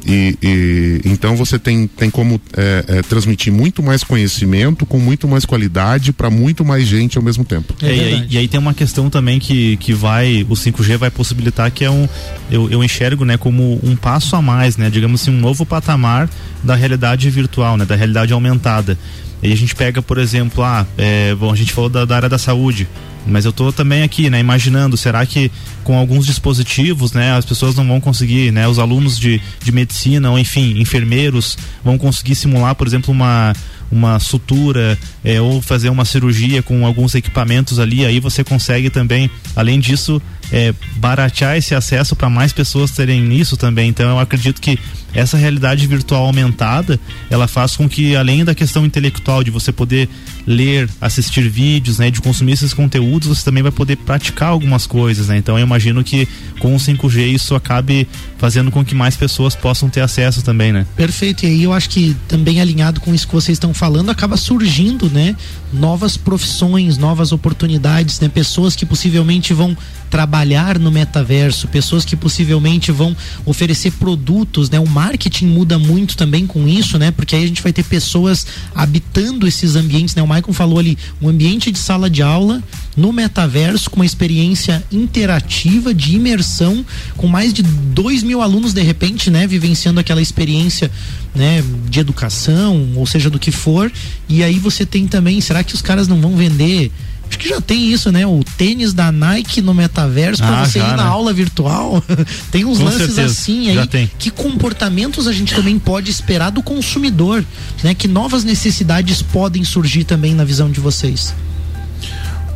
e, 0.06 0.36
e, 0.42 1.00
então 1.04 1.36
você 1.36 1.58
tem, 1.58 1.86
tem 1.86 2.10
como 2.10 2.40
é, 2.56 2.84
é, 2.88 3.02
transmitir 3.02 3.52
muito 3.52 3.82
mais 3.82 4.02
conhecimento 4.02 4.84
com 4.84 4.98
muito 4.98 5.28
mais 5.28 5.44
qualidade 5.44 6.12
para 6.12 6.28
muito 6.28 6.64
mais 6.64 6.86
gente 6.86 7.16
ao 7.16 7.24
mesmo 7.24 7.44
tempo. 7.44 7.74
É, 7.80 7.86
e, 7.86 8.00
aí, 8.00 8.26
e, 8.30 8.38
aí, 8.38 8.48
tem 8.48 8.58
uma 8.58 8.74
questão 8.74 9.08
também 9.08 9.38
que, 9.38 9.76
que 9.76 9.92
vai, 9.92 10.44
o 10.48 10.56
5G 10.82 10.96
vai 10.96 11.10
possibilitar 11.10 11.70
que 11.70 11.84
é 11.84 11.90
um, 11.90 12.08
eu, 12.50 12.70
eu 12.70 12.84
enxergo 12.84 13.24
né, 13.24 13.36
como 13.36 13.80
um 13.82 13.96
passo 13.96 14.36
a 14.36 14.42
mais, 14.42 14.76
né, 14.76 14.90
digamos 14.90 15.22
assim, 15.22 15.30
um 15.30 15.40
novo 15.40 15.64
patamar 15.64 16.28
da 16.62 16.74
realidade 16.74 17.30
virtual, 17.30 17.76
né, 17.76 17.84
da 17.84 17.94
realidade 17.94 18.32
aumentada. 18.32 18.98
E 19.42 19.52
a 19.52 19.56
gente 19.56 19.74
pega, 19.74 20.00
por 20.00 20.18
exemplo, 20.18 20.62
ah, 20.62 20.86
é, 20.96 21.34
bom, 21.34 21.52
a 21.52 21.56
gente 21.56 21.72
falou 21.72 21.90
da, 21.90 22.04
da 22.04 22.16
área 22.16 22.28
da 22.28 22.38
saúde. 22.38 22.86
Mas 23.24 23.44
eu 23.44 23.50
estou 23.50 23.72
também 23.72 24.02
aqui, 24.02 24.28
né, 24.28 24.40
imaginando, 24.40 24.96
será 24.96 25.24
que 25.24 25.50
com 25.84 25.96
alguns 25.96 26.26
dispositivos, 26.26 27.12
né, 27.12 27.32
as 27.36 27.44
pessoas 27.44 27.76
não 27.76 27.86
vão 27.86 28.00
conseguir, 28.00 28.50
né, 28.50 28.66
os 28.66 28.80
alunos 28.80 29.16
de, 29.16 29.40
de 29.62 29.70
medicina 29.70 30.28
ou 30.30 30.38
enfim, 30.38 30.80
enfermeiros 30.80 31.56
vão 31.84 31.96
conseguir 31.96 32.34
simular, 32.34 32.74
por 32.74 32.86
exemplo, 32.86 33.12
uma 33.12 33.52
uma 33.92 34.18
sutura 34.18 34.98
é, 35.22 35.38
ou 35.38 35.60
fazer 35.60 35.90
uma 35.90 36.06
cirurgia 36.06 36.62
com 36.62 36.86
alguns 36.86 37.14
equipamentos 37.14 37.78
ali, 37.78 38.06
aí 38.06 38.18
você 38.18 38.42
consegue 38.42 38.88
também, 38.88 39.30
além 39.54 39.78
disso, 39.78 40.20
é, 40.52 40.74
baratear 40.96 41.56
esse 41.56 41.74
acesso 41.74 42.14
para 42.14 42.28
mais 42.28 42.52
pessoas 42.52 42.90
terem 42.90 43.32
isso 43.34 43.56
também. 43.56 43.88
Então 43.88 44.10
eu 44.10 44.18
acredito 44.18 44.60
que 44.60 44.78
essa 45.14 45.36
realidade 45.36 45.86
virtual 45.86 46.24
aumentada, 46.24 46.98
ela 47.30 47.46
faz 47.46 47.76
com 47.76 47.88
que 47.88 48.16
além 48.16 48.44
da 48.44 48.54
questão 48.54 48.84
intelectual 48.84 49.44
de 49.44 49.50
você 49.50 49.72
poder 49.72 50.08
ler, 50.46 50.88
assistir 51.00 51.48
vídeos, 51.48 51.98
né, 51.98 52.10
de 52.10 52.20
consumir 52.20 52.52
esses 52.52 52.74
conteúdos, 52.74 53.28
você 53.28 53.44
também 53.44 53.62
vai 53.62 53.72
poder 53.72 53.96
praticar 53.96 54.48
algumas 54.48 54.86
coisas, 54.86 55.28
né? 55.28 55.36
Então 55.36 55.58
eu 55.58 55.64
imagino 55.64 56.02
que 56.02 56.26
com 56.58 56.74
o 56.74 56.78
5G 56.78 57.32
isso 57.32 57.54
acabe 57.54 58.08
fazendo 58.38 58.70
com 58.70 58.84
que 58.84 58.94
mais 58.94 59.16
pessoas 59.16 59.54
possam 59.54 59.88
ter 59.88 60.00
acesso 60.00 60.42
também, 60.42 60.72
né? 60.72 60.86
Perfeito. 60.96 61.44
E 61.44 61.48
aí 61.48 61.62
eu 61.62 61.72
acho 61.72 61.88
que 61.90 62.16
também 62.26 62.60
alinhado 62.60 63.00
com 63.00 63.14
isso 63.14 63.26
que 63.26 63.34
vocês 63.34 63.56
estão 63.56 63.72
falando, 63.72 64.10
acaba 64.10 64.36
surgindo, 64.36 65.08
né, 65.10 65.36
novas 65.72 66.16
profissões, 66.16 66.98
novas 66.98 67.32
oportunidades, 67.32 68.18
né, 68.20 68.28
pessoas 68.28 68.74
que 68.74 68.84
possivelmente 68.84 69.52
vão 69.52 69.76
trabalhar 70.10 70.78
no 70.78 70.90
metaverso, 70.90 71.66
pessoas 71.68 72.04
que 72.04 72.14
possivelmente 72.14 72.92
vão 72.92 73.16
oferecer 73.46 73.92
produtos, 73.92 74.68
né? 74.68 74.78
O 74.78 74.86
marketing 75.02 75.46
muda 75.46 75.80
muito 75.80 76.16
também 76.16 76.46
com 76.46 76.68
isso, 76.68 76.96
né? 76.96 77.10
Porque 77.10 77.34
aí 77.34 77.42
a 77.42 77.46
gente 77.46 77.60
vai 77.60 77.72
ter 77.72 77.82
pessoas 77.82 78.46
habitando 78.72 79.48
esses 79.48 79.74
ambientes, 79.74 80.14
né? 80.14 80.22
O 80.22 80.28
Maicon 80.28 80.52
falou 80.52 80.78
ali, 80.78 80.96
um 81.20 81.28
ambiente 81.28 81.72
de 81.72 81.78
sala 81.78 82.08
de 82.08 82.22
aula 82.22 82.62
no 82.96 83.12
metaverso 83.12 83.90
com 83.90 83.96
uma 83.96 84.06
experiência 84.06 84.84
interativa 84.92 85.92
de 85.92 86.14
imersão 86.14 86.84
com 87.16 87.26
mais 87.26 87.52
de 87.52 87.62
dois 87.62 88.22
mil 88.22 88.40
alunos 88.40 88.72
de 88.72 88.82
repente, 88.82 89.28
né? 89.28 89.44
Vivenciando 89.44 89.98
aquela 89.98 90.22
experiência, 90.22 90.88
né? 91.34 91.64
De 91.90 91.98
educação, 91.98 92.92
ou 92.94 93.04
seja, 93.04 93.28
do 93.28 93.40
que 93.40 93.50
for. 93.50 93.90
E 94.28 94.44
aí 94.44 94.60
você 94.60 94.86
tem 94.86 95.08
também, 95.08 95.40
será 95.40 95.64
que 95.64 95.74
os 95.74 95.82
caras 95.82 96.06
não 96.06 96.20
vão 96.20 96.36
vender 96.36 96.92
Acho 97.32 97.38
que 97.38 97.48
já 97.48 97.62
tem 97.62 97.90
isso, 97.90 98.12
né? 98.12 98.26
O 98.26 98.44
tênis 98.58 98.92
da 98.92 99.10
Nike 99.10 99.62
no 99.62 99.72
metaverso 99.72 100.42
para 100.42 100.60
ah, 100.60 100.66
você 100.66 100.80
já, 100.80 100.88
ir 100.88 100.90
na 100.90 100.96
né? 100.98 101.02
aula 101.04 101.32
virtual. 101.32 102.04
tem 102.52 102.66
uns 102.66 102.76
Com 102.76 102.84
lances 102.84 103.14
certeza. 103.14 103.24
assim 103.24 103.70
aí. 103.70 104.10
Que 104.18 104.30
comportamentos 104.30 105.26
a 105.26 105.32
gente 105.32 105.54
também 105.54 105.78
pode 105.78 106.10
esperar 106.10 106.50
do 106.50 106.62
consumidor, 106.62 107.42
né? 107.82 107.94
Que 107.94 108.06
novas 108.06 108.44
necessidades 108.44 109.22
podem 109.22 109.64
surgir 109.64 110.04
também 110.04 110.34
na 110.34 110.44
visão 110.44 110.70
de 110.70 110.78
vocês? 110.78 111.34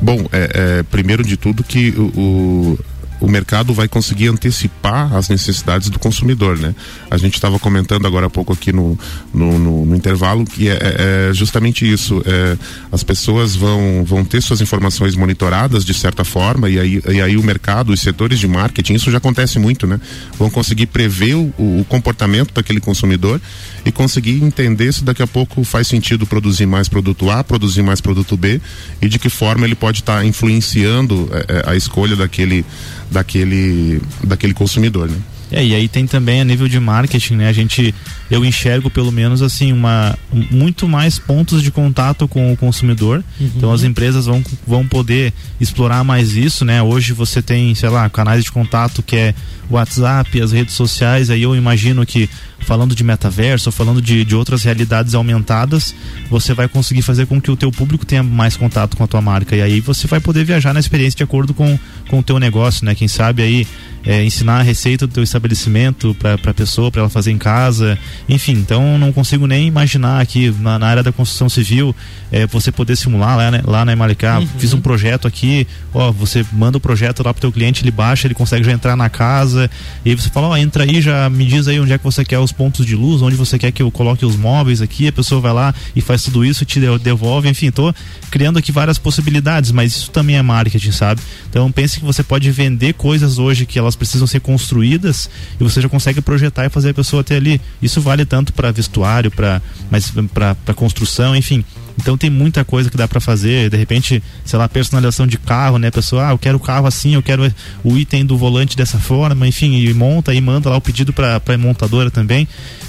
Bom, 0.02 0.26
é, 0.30 0.50
é 0.78 0.82
primeiro 0.82 1.24
de 1.24 1.38
tudo 1.38 1.64
que 1.64 1.94
o, 1.96 2.12
o 2.14 2.78
o 3.20 3.28
mercado 3.28 3.72
vai 3.72 3.88
conseguir 3.88 4.28
antecipar 4.28 5.14
as 5.14 5.28
necessidades 5.28 5.88
do 5.88 5.98
consumidor, 5.98 6.58
né? 6.58 6.74
A 7.10 7.16
gente 7.16 7.34
estava 7.34 7.58
comentando 7.58 8.06
agora 8.06 8.26
há 8.26 8.30
pouco 8.30 8.52
aqui 8.52 8.72
no, 8.72 8.98
no, 9.32 9.58
no, 9.58 9.86
no 9.86 9.96
intervalo 9.96 10.44
que 10.44 10.68
é, 10.68 10.74
é, 10.74 11.30
é 11.30 11.34
justamente 11.34 11.90
isso. 11.90 12.22
É, 12.26 12.56
as 12.92 13.02
pessoas 13.02 13.54
vão, 13.54 14.04
vão 14.04 14.24
ter 14.24 14.42
suas 14.42 14.60
informações 14.60 15.14
monitoradas 15.14 15.84
de 15.84 15.94
certa 15.94 16.24
forma 16.24 16.68
e 16.68 16.78
aí, 16.78 17.02
e 17.08 17.20
aí 17.20 17.36
o 17.36 17.42
mercado, 17.42 17.92
os 17.92 18.00
setores 18.00 18.38
de 18.38 18.46
marketing, 18.46 18.94
isso 18.94 19.10
já 19.10 19.18
acontece 19.18 19.58
muito, 19.58 19.86
né? 19.86 20.00
Vão 20.38 20.50
conseguir 20.50 20.86
prever 20.86 21.34
o, 21.34 21.52
o 21.58 21.86
comportamento 21.88 22.52
daquele 22.52 22.80
consumidor 22.80 23.40
e 23.84 23.92
conseguir 23.92 24.42
entender 24.42 24.92
se 24.92 25.04
daqui 25.04 25.22
a 25.22 25.26
pouco 25.26 25.62
faz 25.64 25.86
sentido 25.86 26.26
produzir 26.26 26.66
mais 26.66 26.88
produto 26.88 27.30
A, 27.30 27.44
produzir 27.44 27.82
mais 27.82 28.00
produto 28.00 28.36
B 28.36 28.60
e 29.00 29.08
de 29.08 29.18
que 29.18 29.28
forma 29.28 29.64
ele 29.64 29.74
pode 29.74 30.00
estar 30.00 30.18
tá 30.18 30.24
influenciando 30.24 31.28
é, 31.32 31.46
é, 31.48 31.70
a 31.70 31.76
escolha 31.76 32.16
daquele, 32.16 32.64
daquele, 33.10 34.00
daquele 34.24 34.54
consumidor, 34.54 35.08
né? 35.08 35.16
É, 35.50 35.64
e 35.64 35.74
aí 35.74 35.86
tem 35.86 36.06
também 36.06 36.40
a 36.40 36.44
nível 36.44 36.66
de 36.66 36.78
marketing, 36.80 37.36
né? 37.36 37.48
A 37.48 37.52
gente, 37.52 37.94
eu 38.30 38.44
enxergo 38.44 38.90
pelo 38.90 39.12
menos 39.12 39.42
assim, 39.42 39.72
uma, 39.72 40.18
muito 40.50 40.88
mais 40.88 41.18
pontos 41.18 41.62
de 41.62 41.70
contato 41.70 42.26
com 42.26 42.52
o 42.52 42.56
consumidor. 42.56 43.22
Uhum. 43.40 43.50
Então 43.56 43.72
as 43.72 43.84
empresas 43.84 44.26
vão, 44.26 44.42
vão 44.66 44.86
poder 44.86 45.32
explorar 45.60 46.02
mais 46.02 46.32
isso, 46.34 46.64
né? 46.64 46.82
Hoje 46.82 47.12
você 47.12 47.40
tem, 47.40 47.74
sei 47.74 47.88
lá, 47.88 48.08
canais 48.10 48.44
de 48.44 48.50
contato 48.50 49.02
que 49.02 49.16
é 49.16 49.34
WhatsApp, 49.70 50.40
as 50.40 50.52
redes 50.52 50.74
sociais, 50.74 51.30
aí 51.30 51.42
eu 51.42 51.54
imagino 51.54 52.04
que 52.06 52.28
falando 52.60 52.94
de 52.94 53.04
metaverso, 53.04 53.70
falando 53.70 54.02
de, 54.02 54.24
de 54.24 54.34
outras 54.34 54.64
realidades 54.64 55.14
aumentadas, 55.14 55.94
você 56.28 56.52
vai 56.52 56.66
conseguir 56.66 57.02
fazer 57.02 57.26
com 57.26 57.40
que 57.40 57.50
o 57.50 57.56
teu 57.56 57.70
público 57.70 58.04
tenha 58.04 58.22
mais 58.22 58.56
contato 58.56 58.96
com 58.96 59.04
a 59.04 59.06
tua 59.06 59.20
marca. 59.20 59.54
E 59.54 59.62
aí 59.62 59.80
você 59.80 60.06
vai 60.06 60.18
poder 60.18 60.44
viajar 60.44 60.72
na 60.72 60.80
experiência 60.80 61.16
de 61.16 61.22
acordo 61.22 61.54
com, 61.54 61.78
com 62.08 62.18
o 62.18 62.22
teu 62.22 62.38
negócio, 62.38 62.84
né? 62.84 62.94
Quem 62.94 63.08
sabe 63.08 63.42
aí 63.42 63.66
é, 64.06 64.24
ensinar 64.24 64.60
a 64.60 64.62
receita 64.62 65.06
do 65.06 65.12
teu 65.12 65.22
estabelecimento 65.22 66.14
para 66.14 66.34
a 66.34 66.54
pessoa, 66.54 66.90
para 66.92 67.00
ela 67.00 67.10
fazer 67.10 67.32
em 67.32 67.38
casa. 67.38 67.98
Enfim, 68.28 68.52
então 68.52 68.96
não 68.96 69.12
consigo 69.12 69.46
nem 69.46 69.66
imaginar 69.66 70.20
aqui 70.20 70.54
na, 70.60 70.78
na 70.78 70.86
área 70.86 71.02
da 71.02 71.10
construção 71.10 71.48
civil 71.48 71.94
é, 72.30 72.46
você 72.46 72.70
poder 72.70 72.96
simular 72.96 73.36
lá, 73.36 73.50
né, 73.50 73.62
lá 73.64 73.84
na 73.84 73.92
Emalicá. 73.92 74.38
Uhum. 74.38 74.46
Fiz 74.58 74.72
um 74.72 74.80
projeto 74.80 75.26
aqui, 75.26 75.66
ó, 75.92 76.12
você 76.12 76.46
manda 76.52 76.78
o 76.78 76.80
projeto 76.80 77.22
lá 77.24 77.34
pro 77.34 77.40
teu 77.40 77.50
cliente, 77.50 77.82
ele 77.82 77.90
baixa, 77.90 78.28
ele 78.28 78.34
consegue 78.34 78.64
já 78.64 78.72
entrar 78.72 78.96
na 78.96 79.08
casa. 79.08 79.68
E 80.04 80.10
aí 80.10 80.16
você 80.16 80.30
fala, 80.30 80.48
ó, 80.48 80.56
entra 80.56 80.84
aí, 80.84 81.00
já 81.00 81.28
me 81.28 81.44
diz 81.44 81.66
aí 81.66 81.80
onde 81.80 81.92
é 81.92 81.98
que 81.98 82.04
você 82.04 82.24
quer 82.24 82.38
os 82.38 82.52
pontos 82.52 82.86
de 82.86 82.94
luz, 82.94 83.22
onde 83.22 83.34
você 83.34 83.58
quer 83.58 83.72
que 83.72 83.82
eu 83.82 83.90
coloque 83.90 84.24
os 84.24 84.36
móveis 84.36 84.80
aqui. 84.80 85.08
A 85.08 85.12
pessoa 85.12 85.40
vai 85.40 85.52
lá 85.52 85.74
e 85.96 86.00
faz 86.00 86.22
tudo 86.22 86.44
isso, 86.44 86.64
te 86.64 86.78
devolve. 86.98 87.48
Enfim, 87.48 87.72
tô 87.72 87.92
criando 88.30 88.58
aqui 88.58 88.70
várias 88.70 88.98
possibilidades, 88.98 89.72
mas 89.72 89.96
isso 89.96 90.10
também 90.12 90.36
é 90.36 90.42
marketing, 90.42 90.92
sabe? 90.92 91.20
Então 91.50 91.72
pense 91.72 91.95
que 92.00 92.04
você 92.04 92.22
pode 92.22 92.50
vender 92.50 92.94
coisas 92.94 93.38
hoje 93.38 93.66
que 93.66 93.78
elas 93.78 93.96
precisam 93.96 94.26
ser 94.26 94.40
construídas 94.40 95.28
e 95.58 95.64
você 95.64 95.80
já 95.80 95.88
consegue 95.88 96.20
projetar 96.20 96.66
e 96.66 96.70
fazer 96.70 96.90
a 96.90 96.94
pessoa 96.94 97.24
ter 97.24 97.36
ali. 97.36 97.60
Isso 97.80 98.00
vale 98.00 98.24
tanto 98.24 98.52
para 98.52 98.70
vestuário, 98.70 99.30
para 99.30 99.60
mas 99.90 100.12
para 100.32 100.74
construção, 100.74 101.34
enfim. 101.34 101.64
Então 101.98 102.16
tem 102.16 102.30
muita 102.30 102.64
coisa 102.64 102.90
que 102.90 102.96
dá 102.96 103.08
para 103.08 103.20
fazer. 103.20 103.70
De 103.70 103.76
repente, 103.76 104.22
sei 104.44 104.58
lá, 104.58 104.68
personalização 104.68 105.26
de 105.26 105.38
carro, 105.38 105.78
né? 105.78 105.90
Pessoa, 105.90 106.28
ah, 106.28 106.30
eu 106.32 106.38
quero 106.38 106.56
o 106.56 106.60
carro 106.60 106.86
assim, 106.86 107.14
eu 107.14 107.22
quero 107.22 107.52
o 107.82 107.96
item 107.96 108.24
do 108.24 108.36
volante 108.36 108.76
dessa 108.76 108.98
forma, 108.98 109.46
enfim, 109.46 109.74
e 109.76 109.92
monta 109.94 110.34
e 110.34 110.40
manda 110.40 110.70
lá 110.70 110.76
o 110.76 110.80
pedido 110.80 111.12
para 111.12 111.40
a 111.46 111.58
montadora 111.58 112.10
também. 112.10 112.46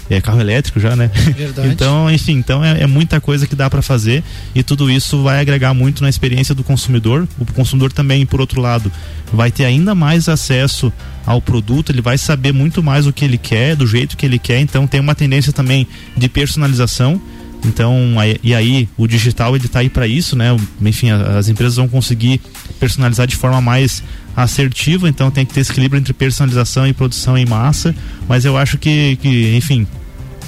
É 0.09 0.21
carro 0.21 0.39
elétrico 0.39 0.79
já, 0.79 0.95
né? 0.95 1.11
Verdade. 1.13 1.67
então, 1.69 2.09
enfim, 2.09 2.33
então 2.33 2.63
é, 2.63 2.83
é 2.83 2.87
muita 2.87 3.19
coisa 3.19 3.45
que 3.45 3.55
dá 3.55 3.69
para 3.69 3.81
fazer 3.81 4.23
e 4.55 4.63
tudo 4.63 4.89
isso 4.89 5.21
vai 5.21 5.39
agregar 5.39 5.73
muito 5.73 6.01
na 6.01 6.09
experiência 6.09 6.55
do 6.55 6.63
consumidor. 6.63 7.27
O 7.37 7.45
consumidor 7.53 7.91
também, 7.91 8.25
por 8.25 8.39
outro 8.39 8.61
lado, 8.61 8.91
vai 9.33 9.51
ter 9.51 9.65
ainda 9.65 9.93
mais 9.93 10.29
acesso 10.29 10.91
ao 11.25 11.41
produto, 11.41 11.91
ele 11.91 12.01
vai 12.01 12.17
saber 12.17 12.53
muito 12.53 12.81
mais 12.81 13.05
o 13.05 13.11
que 13.11 13.25
ele 13.25 13.37
quer, 13.37 13.75
do 13.75 13.85
jeito 13.85 14.15
que 14.15 14.25
ele 14.25 14.39
quer, 14.39 14.61
então 14.61 14.87
tem 14.87 15.01
uma 15.01 15.13
tendência 15.13 15.51
também 15.51 15.85
de 16.15 16.29
personalização 16.29 17.21
então, 17.65 17.95
e 18.43 18.53
aí 18.53 18.87
o 18.97 19.07
digital 19.07 19.55
ele 19.55 19.67
tá 19.67 19.79
aí 19.79 19.89
para 19.89 20.07
isso, 20.07 20.35
né? 20.35 20.55
Enfim, 20.81 21.09
as 21.09 21.49
empresas 21.49 21.75
vão 21.75 21.87
conseguir 21.87 22.39
personalizar 22.79 23.27
de 23.27 23.35
forma 23.35 23.59
mais 23.59 24.03
assertiva, 24.35 25.09
então 25.09 25.31
tem 25.31 25.45
que 25.45 25.53
ter 25.53 25.61
esse 25.61 25.71
equilíbrio 25.71 25.99
entre 25.99 26.13
personalização 26.13 26.87
e 26.87 26.93
produção 26.93 27.37
em 27.37 27.45
massa, 27.45 27.95
mas 28.27 28.45
eu 28.45 28.55
acho 28.55 28.77
que, 28.77 29.17
que 29.21 29.55
enfim, 29.55 29.87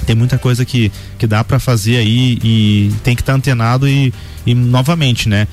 tem 0.06 0.14
muita 0.14 0.38
coisa 0.38 0.64
que, 0.64 0.90
que 1.18 1.26
dá 1.26 1.42
para 1.42 1.58
fazer 1.58 1.96
aí 1.96 2.38
e 2.42 2.92
tem 3.02 3.16
que 3.16 3.22
estar 3.22 3.32
tá 3.32 3.36
antenado 3.36 3.88
e, 3.88 4.14
e 4.46 4.54
novamente, 4.54 5.28
né? 5.28 5.46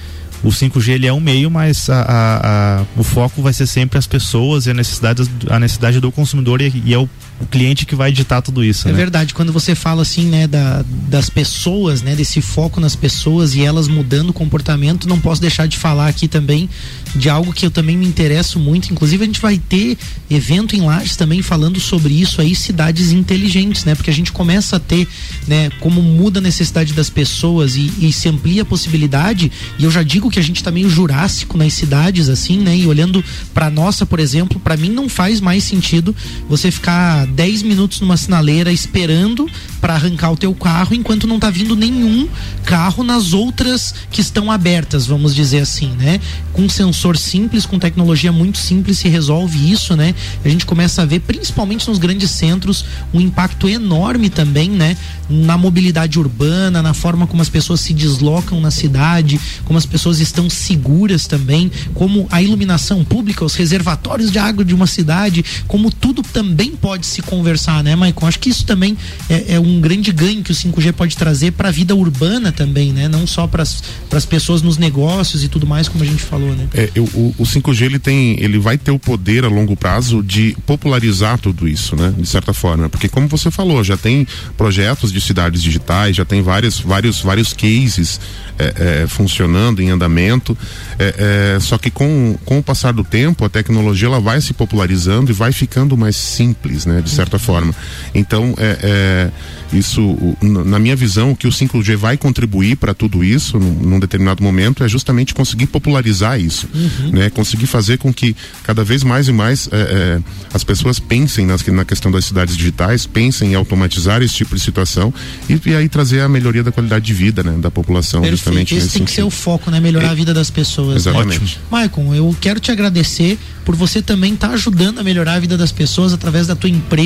o 0.43 0.49
5G 0.49 0.89
ele 0.89 1.07
é 1.07 1.13
um 1.13 1.19
meio, 1.19 1.49
mas 1.49 1.89
a, 1.89 2.01
a, 2.01 2.79
a, 2.79 2.85
o 2.95 3.03
foco 3.03 3.41
vai 3.41 3.53
ser 3.53 3.65
sempre 3.65 3.97
as 3.97 4.05
pessoas 4.05 4.65
e 4.65 4.71
a 4.71 4.73
necessidade, 4.73 5.23
a 5.49 5.59
necessidade 5.59 5.99
do 5.99 6.11
consumidor 6.11 6.61
e, 6.61 6.71
e 6.85 6.93
é 6.93 6.97
o 6.97 7.09
o 7.39 7.45
cliente 7.45 7.85
que 7.85 7.95
vai 7.95 8.11
ditar 8.11 8.41
tudo 8.41 8.63
isso. 8.63 8.87
É 8.87 8.91
né? 8.91 8.97
verdade, 8.97 9.33
quando 9.33 9.53
você 9.53 9.75
fala 9.75 10.01
assim, 10.01 10.25
né, 10.25 10.47
da, 10.47 10.83
das 11.07 11.29
pessoas, 11.29 12.01
né, 12.01 12.15
desse 12.15 12.41
foco 12.41 12.79
nas 12.79 12.95
pessoas 12.95 13.53
e 13.55 13.61
elas 13.61 13.87
mudando 13.87 14.29
o 14.31 14.33
comportamento, 14.33 15.07
não 15.07 15.19
posso 15.19 15.39
deixar 15.39 15.67
de 15.67 15.77
falar 15.77 16.07
aqui 16.07 16.27
também 16.27 16.69
de 17.15 17.29
algo 17.29 17.53
que 17.53 17.65
eu 17.65 17.71
também 17.71 17.95
me 17.95 18.05
interesso 18.05 18.59
muito. 18.59 18.91
Inclusive, 18.91 19.23
a 19.23 19.25
gente 19.27 19.41
vai 19.41 19.57
ter 19.57 19.97
evento 20.29 20.75
em 20.75 20.81
Lages 20.81 21.15
também 21.15 21.41
falando 21.41 21.79
sobre 21.79 22.13
isso 22.13 22.41
aí, 22.41 22.55
cidades 22.55 23.11
inteligentes, 23.11 23.85
né? 23.85 23.95
Porque 23.95 24.09
a 24.09 24.13
gente 24.13 24.31
começa 24.31 24.77
a 24.77 24.79
ter, 24.79 25.07
né, 25.47 25.69
como 25.79 26.01
muda 26.01 26.39
a 26.39 26.41
necessidade 26.41 26.93
das 26.93 27.09
pessoas 27.09 27.75
e, 27.75 27.91
e 27.99 28.11
se 28.11 28.27
amplia 28.27 28.63
a 28.63 28.65
possibilidade. 28.65 29.51
E 29.77 29.83
eu 29.83 29.91
já 29.91 30.01
digo 30.03 30.29
que 30.29 30.39
a 30.39 30.43
gente 30.43 30.63
tá 30.63 30.71
meio 30.71 30.89
jurássico 30.89 31.57
nas 31.57 31.73
cidades, 31.73 32.29
assim, 32.29 32.57
né? 32.59 32.75
E 32.75 32.87
olhando 32.87 33.23
para 33.53 33.69
nossa, 33.69 34.05
por 34.05 34.19
exemplo, 34.19 34.59
para 34.59 34.75
mim 34.75 34.89
não 34.89 35.07
faz 35.07 35.39
mais 35.39 35.63
sentido 35.63 36.15
você 36.49 36.71
ficar 36.71 37.26
10 37.33 37.63
minutos 37.63 38.01
numa 38.01 38.17
sinaleira 38.17 38.71
esperando 38.71 39.49
para 39.79 39.93
arrancar 39.93 40.31
o 40.31 40.37
teu 40.37 40.53
carro 40.53 40.93
enquanto 40.93 41.27
não 41.27 41.39
tá 41.39 41.49
vindo 41.49 41.75
nenhum 41.75 42.27
carro 42.65 43.03
nas 43.03 43.33
outras 43.33 43.93
que 44.11 44.21
estão 44.21 44.51
abertas, 44.51 45.05
vamos 45.05 45.33
dizer 45.33 45.59
assim, 45.59 45.89
né? 45.91 46.19
Com 46.51 46.67
sensor 46.67 47.17
simples, 47.17 47.65
com 47.65 47.79
tecnologia 47.79 48.31
muito 48.31 48.57
simples 48.57 48.97
se 48.97 49.07
resolve 49.07 49.71
isso, 49.71 49.95
né? 49.95 50.13
A 50.43 50.49
gente 50.49 50.65
começa 50.65 51.01
a 51.01 51.05
ver, 51.05 51.21
principalmente 51.21 51.87
nos 51.87 51.97
grandes 51.97 52.31
centros, 52.31 52.83
um 53.13 53.21
impacto 53.21 53.69
enorme 53.69 54.29
também, 54.29 54.69
né? 54.69 54.97
Na 55.29 55.57
mobilidade 55.57 56.19
urbana, 56.19 56.81
na 56.81 56.93
forma 56.93 57.27
como 57.27 57.41
as 57.41 57.49
pessoas 57.49 57.81
se 57.81 57.93
deslocam 57.93 58.59
na 58.59 58.71
cidade, 58.71 59.39
como 59.65 59.77
as 59.77 59.85
pessoas 59.85 60.19
estão 60.19 60.49
seguras 60.49 61.27
também, 61.27 61.71
como 61.93 62.27
a 62.31 62.41
iluminação 62.41 63.03
pública, 63.03 63.45
os 63.45 63.55
reservatórios 63.55 64.31
de 64.31 64.39
água 64.39 64.65
de 64.65 64.73
uma 64.73 64.87
cidade, 64.87 65.43
como 65.67 65.91
tudo 65.91 66.23
também 66.23 66.75
pode 66.75 67.05
se 67.05 67.16
conversar, 67.21 67.83
né, 67.83 67.95
Maicon? 67.95 68.27
Acho 68.27 68.39
que 68.39 68.49
isso 68.49 68.65
também 68.65 68.97
é, 69.29 69.55
é 69.55 69.59
um 69.59 69.79
grande 69.79 70.11
ganho 70.11 70.43
que 70.43 70.51
o 70.51 70.55
5G 70.55 70.93
pode 70.93 71.15
trazer 71.17 71.51
para 71.51 71.69
a 71.69 71.71
vida 71.71 71.95
urbana 71.95 72.51
também, 72.51 72.91
né? 72.91 73.07
Não 73.07 73.25
só 73.25 73.47
para 73.47 73.63
as 73.63 74.25
pessoas 74.25 74.61
nos 74.61 74.77
negócios 74.77 75.43
e 75.43 75.47
tudo 75.47 75.65
mais, 75.65 75.87
como 75.87 76.03
a 76.03 76.07
gente 76.07 76.23
falou, 76.23 76.55
né? 76.55 76.67
É, 76.73 76.89
eu, 76.95 77.03
o, 77.05 77.35
o 77.37 77.43
5G 77.43 77.81
ele 77.83 77.99
tem, 77.99 78.41
ele 78.41 78.59
vai 78.59 78.77
ter 78.77 78.91
o 78.91 78.99
poder 78.99 79.45
a 79.45 79.47
longo 79.47 79.75
prazo 79.75 80.23
de 80.23 80.55
popularizar 80.65 81.37
tudo 81.39 81.67
isso, 81.67 81.95
né? 81.95 82.13
De 82.17 82.27
certa 82.27 82.53
forma, 82.53 82.89
porque 82.89 83.09
como 83.09 83.27
você 83.27 83.49
falou, 83.49 83.83
já 83.83 83.97
tem 83.97 84.27
projetos 84.55 85.11
de 85.11 85.21
cidades 85.21 85.61
digitais, 85.61 86.15
já 86.15 86.25
tem 86.25 86.41
vários, 86.41 86.79
vários, 86.79 87.21
vários 87.21 87.53
cases 87.53 88.19
é, 88.59 89.03
é, 89.03 89.07
funcionando 89.07 89.81
em 89.81 89.89
andamento. 89.89 90.57
É, 90.97 91.55
é, 91.55 91.59
só 91.59 91.77
que 91.77 91.89
com, 91.89 92.37
com 92.45 92.59
o 92.59 92.63
passar 92.63 92.93
do 92.93 93.03
tempo, 93.03 93.45
a 93.45 93.49
tecnologia 93.49 94.07
ela 94.07 94.19
vai 94.19 94.41
se 94.41 94.53
popularizando 94.53 95.31
e 95.31 95.33
vai 95.33 95.51
ficando 95.51 95.95
mais 95.97 96.15
simples, 96.15 96.85
né? 96.85 97.01
De 97.09 97.15
certa 97.15 97.39
forma. 97.39 97.73
Então, 98.13 98.53
é, 98.57 98.79
é 98.81 99.31
isso, 99.73 100.15
na 100.41 100.79
minha 100.79 100.95
visão, 100.95 101.31
o 101.31 101.35
que 101.35 101.47
o 101.47 101.49
5G 101.49 101.95
vai 101.97 102.17
contribuir 102.17 102.77
para 102.77 102.93
tudo 102.93 103.23
isso, 103.23 103.59
num, 103.59 103.73
num, 103.73 103.99
determinado 103.99 104.41
momento, 104.41 104.83
é 104.83 104.87
justamente 104.87 105.33
conseguir 105.33 105.67
popularizar 105.67 106.39
isso, 106.39 106.69
uhum. 106.73 107.11
né? 107.11 107.29
Conseguir 107.29 107.67
fazer 107.67 107.97
com 107.97 108.13
que 108.13 108.35
cada 108.63 108.83
vez 108.83 109.03
mais 109.03 109.27
e 109.27 109.33
mais 109.33 109.67
é, 109.71 109.75
é, 109.75 110.19
as 110.53 110.63
pessoas 110.63 110.99
pensem 110.99 111.45
nas, 111.45 111.65
na 111.65 111.83
questão 111.83 112.09
das 112.09 112.25
cidades 112.25 112.55
digitais, 112.55 113.05
pensem 113.05 113.51
em 113.51 113.55
automatizar 113.55 114.21
esse 114.21 114.35
tipo 114.35 114.55
de 114.55 114.61
situação 114.61 115.13
e, 115.49 115.59
e 115.65 115.75
aí 115.75 115.89
trazer 115.89 116.21
a 116.21 116.29
melhoria 116.29 116.63
da 116.63 116.71
qualidade 116.71 117.05
de 117.05 117.13
vida, 117.13 117.43
né? 117.43 117.57
Da 117.59 117.69
população, 117.69 118.21
Perfeito. 118.21 118.37
justamente 118.37 118.75
Esse 118.75 118.81
tem 118.81 118.89
sentido. 118.89 119.05
que 119.05 119.11
ser 119.11 119.23
o 119.23 119.29
foco, 119.29 119.69
né? 119.69 119.79
Melhorar 119.79 120.11
a 120.11 120.15
vida 120.15 120.33
das 120.33 120.49
pessoas. 120.49 121.05
Né? 121.05 121.11
Exatamente. 121.11 121.55
Né? 121.55 121.61
Maicon, 121.69 122.15
eu 122.15 122.35
quero 122.39 122.59
te 122.59 122.71
agradecer 122.71 123.37
por 123.65 123.75
você 123.75 124.01
também 124.01 124.33
estar 124.33 124.47
tá 124.47 124.53
ajudando 124.53 124.99
a 124.99 125.03
melhorar 125.03 125.33
a 125.33 125.39
vida 125.39 125.57
das 125.57 125.73
pessoas 125.73 126.13
através 126.13 126.47
da 126.47 126.55
tua 126.55 126.69
empresa, 126.69 126.96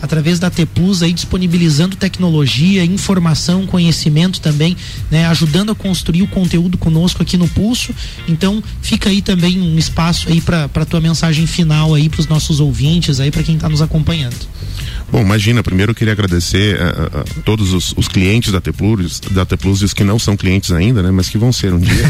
através 0.00 0.38
da 0.38 0.50
T 0.50 0.64
Plus 0.66 1.02
aí 1.02 1.12
disponibilizando 1.12 1.96
tecnologia, 1.96 2.84
informação, 2.84 3.66
conhecimento 3.66 4.40
também, 4.40 4.76
né, 5.10 5.26
ajudando 5.26 5.72
a 5.72 5.74
construir 5.74 6.22
o 6.22 6.28
conteúdo 6.28 6.78
conosco 6.78 7.22
aqui 7.22 7.36
no 7.36 7.48
Pulso. 7.48 7.94
Então, 8.26 8.62
fica 8.80 9.10
aí 9.10 9.20
também 9.22 9.60
um 9.60 9.78
espaço 9.78 10.28
aí 10.28 10.40
para 10.40 10.68
para 10.68 10.84
tua 10.84 11.00
mensagem 11.00 11.46
final 11.46 11.94
aí 11.94 12.08
para 12.08 12.20
os 12.20 12.26
nossos 12.26 12.60
ouvintes 12.60 13.20
aí 13.20 13.30
para 13.30 13.42
quem 13.42 13.54
está 13.56 13.68
nos 13.68 13.82
acompanhando. 13.82 14.36
Bom, 15.10 15.22
imagina, 15.22 15.62
primeiro 15.62 15.92
eu 15.92 15.94
queria 15.94 16.12
agradecer 16.12 16.78
a, 16.80 16.84
a, 16.84 17.20
a 17.20 17.24
todos 17.44 17.72
os, 17.72 17.94
os, 17.96 18.08
clientes 18.08 18.52
da 18.52 18.60
Teplus, 18.60 19.20
da 19.20 19.46
Teplus 19.46 19.80
e 19.80 19.86
os 19.86 19.94
que 19.94 20.04
não 20.04 20.18
são 20.18 20.36
clientes 20.36 20.70
ainda, 20.70 21.02
né, 21.02 21.10
mas 21.10 21.28
que 21.28 21.38
vão 21.38 21.50
ser 21.50 21.72
um 21.72 21.78
dia. 21.78 22.04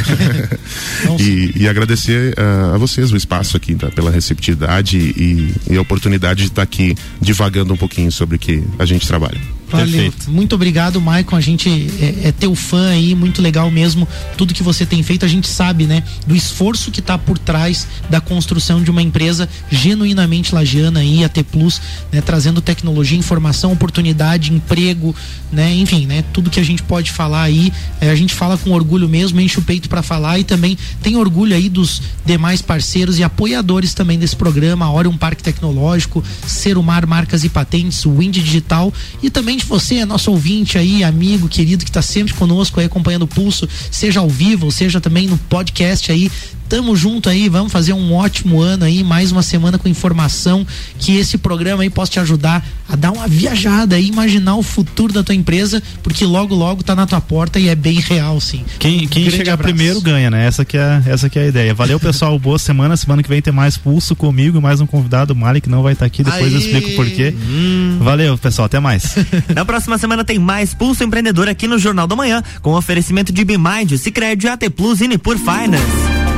e, 1.21 1.63
e, 1.63 1.69
agradecer 1.69 2.35
uh, 2.37 2.75
a 2.75 2.79
vocês 2.79 3.13
o 3.13 3.17
espaço 3.17 3.57
aqui, 3.57 3.75
tá, 3.77 3.89
pela 3.91 4.11
receptividade 4.11 4.99
e, 4.99 5.55
e 5.71 5.77
a 5.77 5.81
oportunidade 5.81 6.43
de 6.43 6.49
estar 6.49 6.57
tá 6.57 6.63
aqui 6.63 6.97
divagando 7.21 7.73
um 7.73 7.77
pouquinho 7.77 8.11
sobre 8.11 8.37
o 8.37 8.39
que 8.39 8.63
a 8.79 8.85
gente 8.85 9.07
trabalha. 9.07 9.39
Valeu. 9.71 9.87
Perfeito. 9.87 10.31
Muito 10.31 10.55
obrigado, 10.55 11.01
Maicon. 11.01 11.37
A 11.37 11.41
gente 11.41 11.69
é, 12.01 12.29
é, 12.29 12.33
teu 12.33 12.55
fã 12.55 12.89
aí, 12.89 13.14
muito 13.14 13.43
legal 13.43 13.71
mesmo. 13.71 14.09
Tudo 14.37 14.55
que 14.55 14.62
você 14.62 14.87
tem 14.87 15.03
feito, 15.03 15.25
a 15.25 15.29
gente 15.29 15.47
sabe, 15.47 15.87
né? 15.87 16.03
Do 16.27 16.35
esforço 16.35 16.91
que 16.91 17.01
está 17.01 17.19
por 17.19 17.39
trás 17.39 17.87
da 18.09 18.21
construção 18.21 18.83
de 18.83 18.91
uma 18.91 19.03
empresa 19.03 19.49
genuinamente 19.71 20.55
lagiana 20.55 21.01
aí, 21.01 21.23
a 21.23 21.29
T 21.29 21.43
Plus, 21.43 21.81
né? 22.11 22.21
Trazendo 22.21 22.61
tecnologia, 22.61 23.19
informação, 23.19 23.73
oportunidade, 23.73 24.53
emprego, 24.53 25.14
né? 25.53 25.75
Enfim, 25.75 26.07
né? 26.07 26.25
Tudo 26.33 26.51
que 26.51 26.61
a 26.61 26.64
gente 26.64 26.83
pode 26.83 27.11
falar 27.11 27.43
aí, 27.43 27.73
é, 28.01 28.11
a 28.11 28.14
gente 28.14 28.35
fala 28.35 28.57
com 28.57 28.71
orgulho 28.71 29.09
mesmo, 29.09 29.41
enche 29.41 29.59
o 29.59 29.62
peito 29.62 29.89
para 29.89 30.03
falar 30.03 30.39
e 30.39 30.45
também 30.45 30.79
tem 31.03 31.16
orgulho 31.16 31.55
aí 31.55 31.69
dos 31.69 32.01
demais 32.25 32.62
parceiros 32.62 33.19
e 33.19 33.23
apoiadores 33.23 33.93
também 33.93 34.19
desse 34.19 34.37
programa, 34.37 34.91
Orion 34.91 35.16
Parque 35.16 35.43
Tecnológico, 35.43 36.25
Serumar 36.47 37.07
Marcas 37.07 37.45
e 37.45 37.49
Patentes, 37.49 38.05
Wind 38.05 38.35
Digital 38.39 38.93
e 39.23 39.29
também 39.29 39.58
de 39.59 39.67
você, 39.67 40.05
nosso 40.05 40.31
ouvinte 40.31 40.79
aí, 40.79 41.05
amigo, 41.05 41.49
querido, 41.49 41.85
que 41.85 41.91
está 41.91 42.03
sempre 42.03 42.35
conosco 42.35 42.81
aí 42.81 42.87
acompanhando 42.87 43.23
o 43.23 43.29
pulso, 43.29 43.69
seja 43.91 44.21
ao 44.21 44.29
vivo, 44.29 44.71
seja 44.71 45.01
também 45.01 45.27
no 45.27 45.37
podcast 45.37 46.11
aí, 46.11 46.31
Tamo 46.69 46.95
junto 46.95 47.31
aí, 47.31 47.49
vamos 47.49 47.73
fazer 47.73 47.95
um 47.95 48.12
ótimo 48.12 48.61
ano 48.61 48.85
aí, 48.85 49.03
mais 49.03 49.33
uma 49.33 49.43
semana 49.43 49.79
com 49.79 49.89
informação, 49.89 50.66
que 50.99 51.16
esse 51.16 51.39
programa 51.39 51.83
aí 51.83 51.89
possa 51.89 52.12
te 52.12 52.21
ajudar 52.21 52.64
a 52.87 52.95
dar 52.95 53.11
uma 53.11 53.27
viajada 53.27 53.97
aí, 53.97 54.07
imaginar 54.07 54.57
o 54.57 54.62
futuro 54.62 55.12
da 55.12 55.23
tua 55.23 55.35
empresa, 55.35 55.83
porque 56.03 56.25
logo 56.27 56.55
logo 56.55 56.83
tá 56.83 56.95
na 56.95 57.07
tua 57.07 57.21
porta 57.21 57.59
e 57.59 57.69
é 57.69 57.75
bem 57.75 58.01
real, 58.01 58.39
sim. 58.41 58.64
Quem, 58.79 59.07
quem 59.07 59.31
chegar 59.31 59.55
abraço. 59.55 59.75
primeiro 59.75 60.01
ganha, 60.01 60.31
né? 60.31 60.47
Essa 60.47 60.64
que 60.64 60.77
é, 60.77 61.03
essa 61.07 61.31
que 61.31 61.39
é 61.39 61.43
a 61.43 61.47
ideia. 61.47 61.75
Valeu, 61.75 61.99
pessoal, 61.99 62.37
boa 62.41 62.59
semana. 62.59 62.97
Semana 62.97 63.23
que 63.23 63.29
vem 63.29 63.41
tem 63.41 63.53
mais 63.53 63.77
pulso 63.77 64.14
comigo, 64.14 64.61
mais 64.61 64.81
um 64.81 64.87
convidado, 64.87 65.33
o 65.33 65.37
Malik 65.37 65.69
não 65.69 65.83
vai 65.83 65.95
estar 65.95 66.05
tá 66.05 66.07
aqui, 66.07 66.23
depois 66.23 66.45
Aê. 66.45 66.55
eu 66.55 66.59
explico 66.59 66.91
por 66.97 67.07
quê. 67.07 67.35
Hum. 67.35 67.99
Valeu, 68.01 68.37
pessoal, 68.37 68.66
até 68.66 68.79
mais. 68.79 69.14
na 69.55 69.64
próxima 69.64 69.97
semana 69.97 70.25
tem 70.25 70.39
mais 70.39 70.75
Pulso 70.75 71.03
Empreendedor 71.03 71.49
aqui 71.49 71.66
no 71.66 71.79
Jornal 71.79 72.07
da 72.07 72.14
Manhã, 72.14 72.43
com 72.61 72.75
oferecimento 72.75 73.33
de 73.33 73.45
Bimind, 73.45 73.97
Cicred, 73.97 74.49
AT 74.49 74.71
Plus 74.71 75.01
e 75.01 75.09
Nipur 75.09 75.39
Finance. 75.39 76.38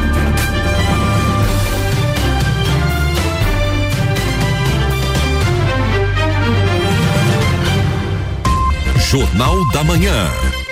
Jornal 9.11 9.69
da 9.73 9.83
Manhã. 9.83 10.70